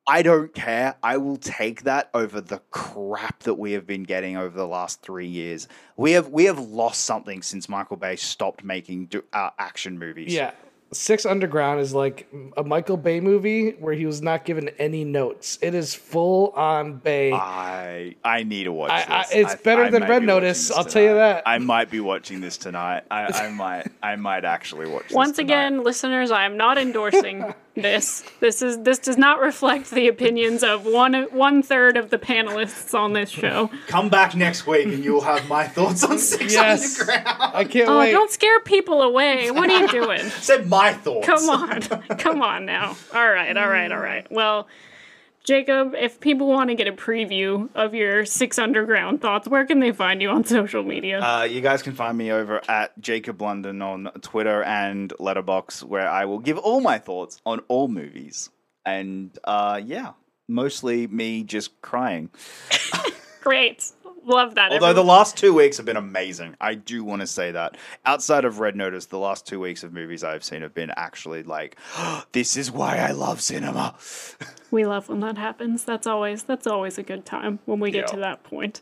I 0.05 0.21
don't 0.21 0.53
care. 0.53 0.95
I 1.01 1.17
will 1.17 1.37
take 1.37 1.83
that 1.83 2.09
over 2.13 2.41
the 2.41 2.59
crap 2.71 3.39
that 3.43 3.53
we 3.53 3.71
have 3.71 3.87
been 3.87 4.03
getting 4.03 4.35
over 4.35 4.57
the 4.57 4.67
last 4.67 5.01
three 5.01 5.27
years. 5.27 5.67
We 5.95 6.11
have 6.13 6.29
we 6.29 6.45
have 6.45 6.59
lost 6.59 7.05
something 7.05 7.41
since 7.41 7.69
Michael 7.69 7.97
Bay 7.97 8.15
stopped 8.17 8.63
making 8.63 9.05
do, 9.07 9.23
uh, 9.31 9.51
action 9.59 9.97
movies. 9.97 10.33
Yeah. 10.33 10.51
Six 10.91 11.25
Underground 11.25 11.79
is 11.79 11.93
like 11.95 12.27
a 12.55 12.63
Michael 12.63 12.97
Bay 12.97 13.19
movie 13.19 13.71
where 13.79 13.95
he 13.95 14.05
was 14.05 14.21
not 14.21 14.45
given 14.45 14.69
any 14.77 15.03
notes. 15.03 15.57
It 15.61 15.73
is 15.73 15.95
full 15.95 16.49
on 16.51 16.97
Bay. 16.97 17.31
I 17.31 18.15
I 18.23 18.43
need 18.43 18.65
to 18.65 18.71
watch 18.73 18.91
I- 18.91 19.05
I- 19.21 19.21
this. 19.23 19.53
it's 19.53 19.61
better 19.63 19.89
than 19.89 20.01
might 20.01 20.09
Red 20.09 20.19
be 20.19 20.25
Notice, 20.27 20.69
I'll 20.69 20.83
tell 20.83 21.01
you 21.01 21.15
that. 21.15 21.43
I 21.47 21.57
might 21.57 21.89
be 21.89 21.99
watching 21.99 22.41
this 22.41 22.57
tonight. 22.57 23.03
I, 23.09 23.25
I 23.25 23.49
might 23.49 23.87
I 24.03 24.17
might 24.17 24.45
actually 24.45 24.87
watch. 24.87 25.03
this 25.07 25.15
Once 25.15 25.39
again, 25.39 25.83
listeners, 25.83 26.29
I 26.29 26.43
am 26.45 26.57
not 26.57 26.77
endorsing 26.77 27.55
this. 27.75 28.23
This 28.39 28.61
is 28.61 28.79
this 28.83 28.99
does 28.99 29.17
not 29.17 29.39
reflect 29.39 29.89
the 29.91 30.07
opinions 30.07 30.63
of 30.63 30.85
one 30.85 31.13
one 31.31 31.63
third 31.63 31.97
of 31.97 32.09
the 32.11 32.17
panelists 32.19 32.93
on 32.97 33.13
this 33.13 33.29
show. 33.29 33.69
come 33.87 34.09
back 34.09 34.35
next 34.35 34.67
week 34.67 34.85
and 34.85 35.03
you'll 35.03 35.21
have 35.21 35.47
my 35.47 35.67
thoughts 35.67 36.03
on 36.03 36.17
Six 36.19 36.53
yes. 36.53 36.99
Underground. 36.99 37.27
I 37.55 37.63
can't 37.63 37.89
Oh, 37.89 37.99
wait. 37.99 38.11
don't 38.11 38.31
scare 38.31 38.59
people 38.59 39.01
away. 39.01 39.49
What 39.51 39.69
are 39.69 39.79
you 39.79 39.87
doing? 39.87 40.19
Said 40.41 40.67
my 40.69 40.93
thoughts. 40.93 41.25
Come 41.25 41.49
on. 41.49 41.81
Come 42.17 42.41
on 42.41 42.65
now. 42.65 42.95
All 43.13 43.29
right, 43.29 43.55
all 43.57 43.67
right, 43.69 43.91
all 43.91 43.99
right. 43.99 44.25
Well, 44.31 44.67
Jacob, 45.43 45.93
if 45.93 46.21
people 46.21 46.47
want 46.47 46.69
to 46.69 46.75
get 46.75 46.87
a 46.87 46.93
preview 46.93 47.69
of 47.75 47.93
your 47.93 48.25
Six 48.25 48.57
Underground 48.57 49.21
thoughts, 49.21 49.45
where 49.45 49.65
can 49.65 49.79
they 49.79 49.91
find 49.91 50.21
you 50.21 50.29
on 50.29 50.43
social 50.45 50.83
media? 50.83 51.19
Uh, 51.19 51.43
you 51.43 51.59
guys 51.59 51.81
can 51.81 51.93
find 51.93 52.17
me 52.17 52.31
over 52.31 52.61
at 52.69 52.97
Jacob 53.01 53.41
London 53.41 53.81
on 53.81 54.09
Twitter 54.21 54.63
and 54.63 55.11
Letterboxd, 55.19 55.83
where 55.83 56.09
I 56.09 56.25
will 56.25 56.39
give 56.39 56.57
all 56.57 56.79
my 56.79 56.97
thoughts 56.97 57.41
on 57.45 57.59
all 57.67 57.89
movies. 57.89 58.49
And 58.85 59.37
uh, 59.43 59.81
yeah, 59.83 60.13
mostly 60.47 61.07
me 61.07 61.43
just 61.43 61.81
crying. 61.81 62.29
Great. 63.41 63.91
Love 64.25 64.55
that. 64.55 64.71
Although 64.71 64.93
the 64.93 65.03
last 65.03 65.37
two 65.37 65.53
weeks 65.53 65.77
have 65.77 65.85
been 65.85 65.97
amazing. 65.97 66.55
I 66.61 66.75
do 66.75 67.03
want 67.03 67.21
to 67.21 67.27
say 67.27 67.51
that. 67.51 67.75
Outside 68.05 68.45
of 68.45 68.59
Red 68.59 68.75
Notice, 68.75 69.05
the 69.07 69.19
last 69.19 69.45
two 69.45 69.59
weeks 69.59 69.83
of 69.83 69.93
movies 69.93 70.23
I've 70.23 70.43
seen 70.43 70.61
have 70.61 70.73
been 70.73 70.91
actually 70.95 71.43
like, 71.43 71.77
this 72.31 72.55
is 72.55 72.71
why 72.71 72.97
I 72.97 73.11
love 73.11 73.41
cinema. 73.41 73.95
we 74.71 74.85
love 74.85 75.09
when 75.09 75.19
that 75.21 75.37
happens. 75.37 75.83
That's 75.83 76.07
always 76.07 76.43
that's 76.43 76.67
always 76.67 76.97
a 76.97 77.03
good 77.03 77.25
time 77.25 77.59
when 77.65 77.79
we 77.79 77.91
get 77.91 78.01
Yeah. 78.09 78.15
to 78.15 78.17
that 78.17 78.43
point. 78.43 78.81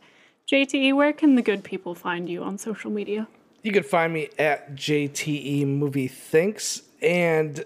JTE, 0.52 0.94
where 0.96 1.14
can 1.14 1.36
the 1.36 1.42
good 1.42 1.64
people 1.64 1.96
find 1.96 2.28
you 2.30 2.44
on 2.44 2.58
social 2.58 2.92
media? 2.92 3.28
You 3.64 3.72
can 3.72 3.84
find 3.84 4.12
me 4.12 4.30
at 4.38 4.76
JTE 4.76 5.66
Movie 5.66 6.08
Thinks, 6.08 6.82
and 7.02 7.64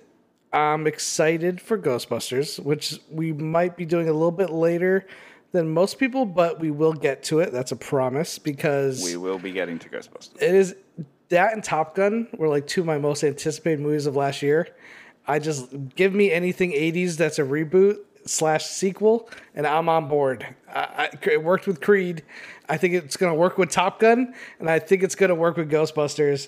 I'm 0.53 0.85
excited 0.87 1.61
for 1.61 1.77
Ghostbusters, 1.77 2.59
which 2.59 2.99
we 3.09 3.33
might 3.33 3.75
be 3.75 3.85
doing 3.85 4.07
a 4.07 4.13
little 4.13 4.31
bit 4.31 4.49
later 4.49 5.07
than 5.55 5.73
most 5.73 5.97
people, 5.97 6.25
but 6.25 6.59
we 6.59 6.69
will 6.69 6.93
get 6.93 7.23
to 7.23 7.39
it. 7.39 7.51
That's 7.51 7.71
a 7.71 7.75
promise 7.75 8.37
because 8.37 9.03
We 9.03 9.17
will 9.17 9.39
be 9.39 9.51
getting 9.51 9.79
to 9.79 9.89
Ghostbusters. 9.89 10.35
it 10.41 10.53
is 10.53 10.75
that 11.29 11.53
and 11.53 11.63
Top 11.63 11.95
Gun 11.95 12.27
were 12.37 12.47
like 12.47 12.67
two 12.67 12.81
of 12.81 12.87
my 12.87 12.97
most 12.97 13.23
anticipated 13.23 13.79
movies 13.79 14.05
of 14.05 14.15
last 14.15 14.41
year. 14.41 14.67
I 15.27 15.39
just 15.39 15.67
give 15.95 16.13
me 16.13 16.31
anything 16.31 16.71
80s 16.71 17.17
that's 17.17 17.39
a 17.39 17.43
reboot 17.43 17.97
slash 18.25 18.65
sequel, 18.65 19.29
and 19.55 19.65
I'm 19.65 19.89
on 19.89 20.07
board. 20.07 20.45
I, 20.71 21.09
I, 21.13 21.29
it 21.29 21.43
worked 21.43 21.65
with 21.65 21.81
Creed. 21.81 22.23
I 22.69 22.77
think 22.77 22.93
it's 22.93 23.17
going 23.17 23.31
to 23.31 23.37
work 23.37 23.57
with 23.57 23.69
Top 23.71 23.99
Gun, 23.99 24.33
and 24.59 24.69
I 24.69 24.79
think 24.79 25.01
it's 25.03 25.15
going 25.15 25.29
to 25.29 25.35
work 25.35 25.57
with 25.57 25.71
Ghostbusters. 25.71 26.47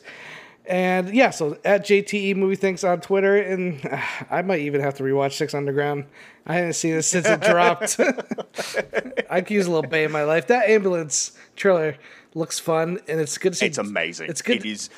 And 0.68 1.14
yeah, 1.14 1.30
so 1.30 1.58
at 1.64 1.86
JTE 1.86 2.36
Movie 2.36 2.58
Thinks 2.58 2.84
on 2.84 3.00
Twitter, 3.00 3.38
and 3.38 3.86
uh, 3.86 4.02
I 4.30 4.42
might 4.42 4.60
even 4.60 4.82
have 4.82 4.96
to 4.96 5.04
rewatch 5.04 5.34
Six 5.34 5.54
Underground. 5.54 6.06
I 6.46 6.56
haven't 6.56 6.74
seen 6.74 6.94
it 6.94 7.04
since 7.04 7.28
it 7.28 7.42
dropped. 7.42 8.00
I 9.30 9.42
could 9.42 9.52
use 9.52 9.66
a 9.66 9.72
little 9.72 9.90
bay 9.90 10.04
in 10.04 10.12
my 10.12 10.24
life. 10.24 10.48
That 10.48 10.70
ambulance 10.70 11.38
trailer 11.56 11.98
looks 12.36 12.60
fun, 12.60 13.00
and 13.08 13.20
it's 13.20 13.38
good 13.38 13.54
to 13.54 13.60
see. 13.60 13.66
It's 13.66 13.78
amazing. 13.78 14.30
It's 14.30 14.42
good. 14.42 14.58
It 14.58 14.66
is 14.66 14.90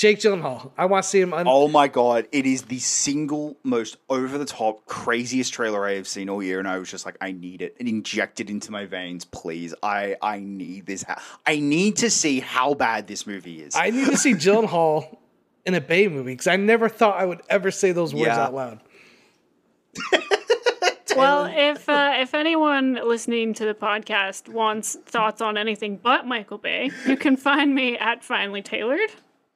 Jake 0.00 0.18
Gyllenhaal. 0.18 0.70
I 0.78 0.86
want 0.86 1.02
to 1.04 1.08
see 1.10 1.20
him. 1.20 1.34
Un- 1.34 1.44
oh 1.46 1.68
my 1.68 1.86
god! 1.86 2.26
It 2.32 2.46
is 2.46 2.62
the 2.62 2.78
single 2.78 3.58
most 3.62 3.98
over 4.08 4.38
the 4.38 4.46
top 4.46 4.86
craziest 4.86 5.52
trailer 5.52 5.84
I 5.86 5.96
have 5.96 6.08
seen 6.08 6.30
all 6.30 6.42
year, 6.42 6.58
and 6.58 6.66
I 6.66 6.78
was 6.78 6.90
just 6.90 7.04
like, 7.04 7.18
I 7.20 7.32
need 7.32 7.60
it. 7.60 7.76
It 7.78 7.86
injected 7.86 8.48
into 8.48 8.72
my 8.72 8.86
veins, 8.86 9.26
please. 9.26 9.74
I 9.82 10.16
I 10.22 10.38
need 10.38 10.86
this. 10.86 11.04
I 11.46 11.58
need 11.60 11.96
to 11.96 12.08
see 12.08 12.40
how 12.40 12.72
bad 12.72 13.08
this 13.08 13.26
movie 13.26 13.60
is. 13.62 13.76
I 13.76 13.90
need 13.90 14.06
to 14.06 14.16
see 14.16 14.32
Gyllenhaal 14.46 15.18
in 15.66 15.74
a 15.74 15.82
Bay 15.82 16.08
movie 16.08 16.32
because 16.32 16.46
I 16.46 16.56
never 16.56 16.88
thought 16.88 17.18
I 17.18 17.26
would 17.26 17.42
ever 17.50 17.70
say 17.70 17.92
those 17.92 18.14
words 18.14 18.28
Yeah. 18.28 18.44
out 18.44 18.54
loud. 18.54 18.80
Well, 21.16 21.46
if 21.52 21.88
uh, 21.88 22.14
if 22.18 22.34
anyone 22.34 22.94
listening 23.04 23.52
to 23.54 23.66
the 23.66 23.74
podcast 23.74 24.48
wants 24.48 24.94
thoughts 25.04 25.42
on 25.42 25.58
anything 25.58 25.96
but 25.96 26.24
Michael 26.26 26.56
Bay, 26.56 26.90
you 27.06 27.16
can 27.16 27.36
find 27.36 27.74
me 27.74 27.98
at 27.98 28.24
Finally 28.24 28.62
Tailored, 28.62 29.10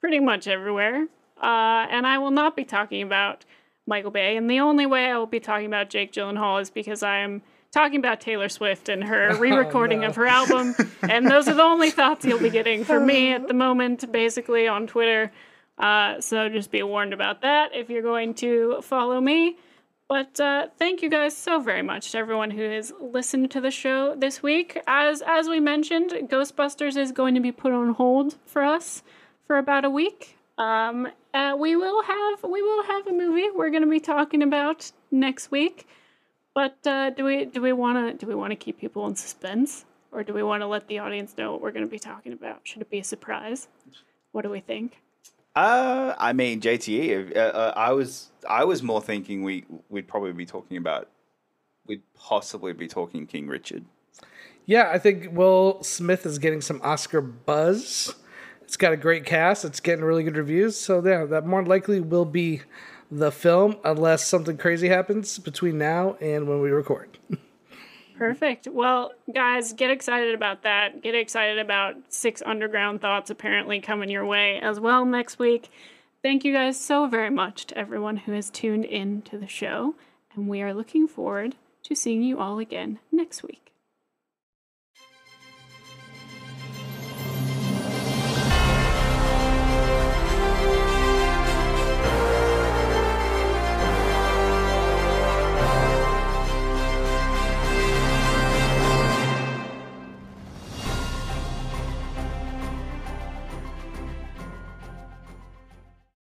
pretty 0.05 0.21
much 0.21 0.47
everywhere. 0.47 1.07
Uh, 1.43 1.87
and 1.89 2.07
I 2.07 2.19
will 2.19 2.31
not 2.31 2.55
be 2.55 2.65
talking 2.67 3.01
about 3.01 3.47
Michael 3.87 4.11
Bay. 4.11 4.37
And 4.37 4.51
the 4.51 4.61
only 4.61 4.85
way 4.85 5.07
I 5.07 5.17
will 5.17 5.25
be 5.25 5.41
talking 5.41 5.65
about 5.65 5.89
Jake 5.89 6.13
Gyllenhaal 6.13 6.61
is 6.61 6.69
because 6.69 7.03
I 7.03 7.21
am 7.21 7.41
talking 7.73 8.01
about 8.01 8.21
Taylor 8.21 8.51
Swift 8.51 8.91
and 8.91 9.03
her 9.03 9.35
re-recording 9.41 10.05
of 10.05 10.15
her 10.17 10.27
album. 10.27 10.75
And 11.09 11.27
those 11.27 11.49
are 11.49 11.55
the 11.55 11.63
only 11.63 11.91
thoughts 11.91 12.27
you'll 12.27 12.39
be 12.39 12.51
getting 12.51 12.85
from 12.85 13.07
me 13.07 13.33
at 13.33 13.49
the 13.49 13.55
moment, 13.55 14.13
basically 14.13 14.69
on 14.69 14.87
Twitter. 14.87 15.33
Uh, 15.79 16.21
so 16.21 16.51
just 16.51 16.71
be 16.71 16.83
warned 16.83 17.15
about 17.15 17.41
that 17.41 17.75
if 17.75 17.89
you're 17.89 18.03
going 18.03 18.35
to 18.35 18.83
follow 18.83 19.23
me. 19.23 19.57
But 20.07 20.39
uh, 20.39 20.67
thank 20.79 21.01
you 21.01 21.09
guys 21.09 21.35
so 21.35 21.61
very 21.61 21.81
much 21.81 22.13
to 22.13 22.19
everyone 22.19 22.51
who 22.51 22.69
has 22.69 22.93
listened 23.01 23.51
to 23.53 23.61
the 23.63 23.71
show 23.71 24.15
this 24.15 24.43
week. 24.43 24.79
As 24.87 25.23
as 25.27 25.49
we 25.49 25.61
mentioned, 25.61 26.11
Ghostbusters 26.11 26.99
is 26.99 27.11
going 27.11 27.35
to 27.37 27.41
be 27.41 27.53
put 27.53 27.73
on 27.73 27.95
hold 27.95 28.37
for 28.45 28.61
us 28.63 29.03
for 29.47 29.59
about 29.59 29.85
a 29.85 29.91
week. 29.91 30.37
Um, 30.57 31.09
uh, 31.33 31.57
we 31.59 31.77
will 31.77 32.03
have 32.03 32.43
we 32.45 32.63
will 32.63 32.85
have 32.85 33.07
a 33.07 33.13
movie 33.13 33.51
we're 33.51 33.71
going 33.71 33.83
to 33.83 33.91
be 33.91 34.01
talking 34.01 34.43
about 34.43 34.91
next 35.11 35.51
week. 35.51 35.87
But 36.55 36.79
uh, 36.87 37.11
do 37.11 37.25
we 37.25 37.45
do 37.47 37.61
we 37.61 37.73
want 37.73 38.19
to 38.21 38.25
do 38.25 38.29
we 38.29 38.35
want 38.35 38.53
to 38.53 38.57
keep 38.57 38.79
people 38.79 39.07
in 39.07 39.17
suspense, 39.17 39.85
or 40.13 40.23
do 40.23 40.33
we 40.33 40.43
want 40.43 40.63
to 40.63 40.67
let 40.67 40.87
the 40.87 41.01
audience 41.01 41.35
know 41.37 41.53
what 41.53 41.61
we're 41.61 41.73
going 41.73 41.85
to 41.85 41.91
be 41.91 41.99
talking 41.99 42.33
about? 42.33 42.61
Should 42.63 42.83
it 42.83 42.91
be 42.91 43.01
a 43.01 43.05
surprise? 43.05 43.69
What 44.33 44.43
do 44.43 44.51
we 44.51 44.61
think? 44.61 45.01
Uh, 45.57 46.15
I 46.19 46.33
mean, 46.33 46.61
JTE. 46.61 47.37
Uh, 47.37 47.41
uh, 47.41 47.73
I 47.77 47.93
was 47.93 48.31
I 48.49 48.65
was 48.65 48.83
more 48.83 49.03
thinking 49.03 49.43
we 49.43 49.65
we'd 49.89 50.07
probably 50.07 50.33
be 50.33 50.47
talking 50.47 50.77
about 50.77 51.09
we'd 51.87 52.03
possibly 52.15 52.73
be 52.73 52.87
talking 52.87 53.27
King 53.27 53.49
Richard. 53.49 53.85
Yeah, 54.67 54.91
I 54.91 54.99
think 54.99 55.29
Will 55.33 55.83
Smith 55.83 56.25
is 56.25 56.39
getting 56.39 56.61
some 56.61 56.81
Oscar 56.83 57.21
buzz. 57.21 58.15
It's 58.65 58.77
got 58.77 58.93
a 58.93 58.97
great 58.97 59.25
cast. 59.25 59.65
It's 59.65 59.81
getting 59.81 60.05
really 60.05 60.25
good 60.25 60.37
reviews. 60.37 60.79
So 60.79 61.05
yeah, 61.05 61.25
that 61.27 61.47
more 61.47 61.65
likely 61.65 62.01
will 62.01 62.25
be 62.25 62.63
the 63.11 63.31
film 63.31 63.77
unless 63.85 64.27
something 64.27 64.57
crazy 64.57 64.89
happens 64.89 65.39
between 65.39 65.79
now 65.79 66.17
and 66.21 66.49
when 66.49 66.61
we 66.61 66.71
record. 66.71 67.19
Perfect. 68.17 68.69
Well, 68.69 69.13
guys, 69.33 69.73
get 69.73 69.91
excited 69.91 70.35
about 70.35 70.63
that. 70.63 71.03
Get 71.03 71.15
excited 71.15 71.59
about 71.59 71.97
Six 72.09 72.43
Underground 72.47 73.01
Thoughts 73.01 73.31
apparently 73.31 73.81
coming 73.81 74.09
your 74.09 74.25
way 74.25 74.61
as 74.61 74.79
well 74.79 75.05
next 75.05 75.39
week. 75.39 75.69
Thank 76.23 76.45
you 76.45 76.53
guys 76.53 76.81
so 76.81 77.07
very 77.07 77.31
much 77.31 77.67
to 77.67 77.79
everyone 77.79 78.19
who 78.19 78.33
has 78.33 78.51
tuned 78.51 78.85
in 78.85 79.23
to 79.23 79.37
the 79.37 79.49
show, 79.49 79.95
and 80.35 80.49
we 80.49 80.63
are 80.63 80.73
looking 80.73 81.07
forward 81.07 81.57
to 81.83 81.95
seeing 81.95 82.23
you 82.23 82.39
all 82.39 82.59
again 82.59 82.99
next 83.13 83.43
week. 83.43 83.64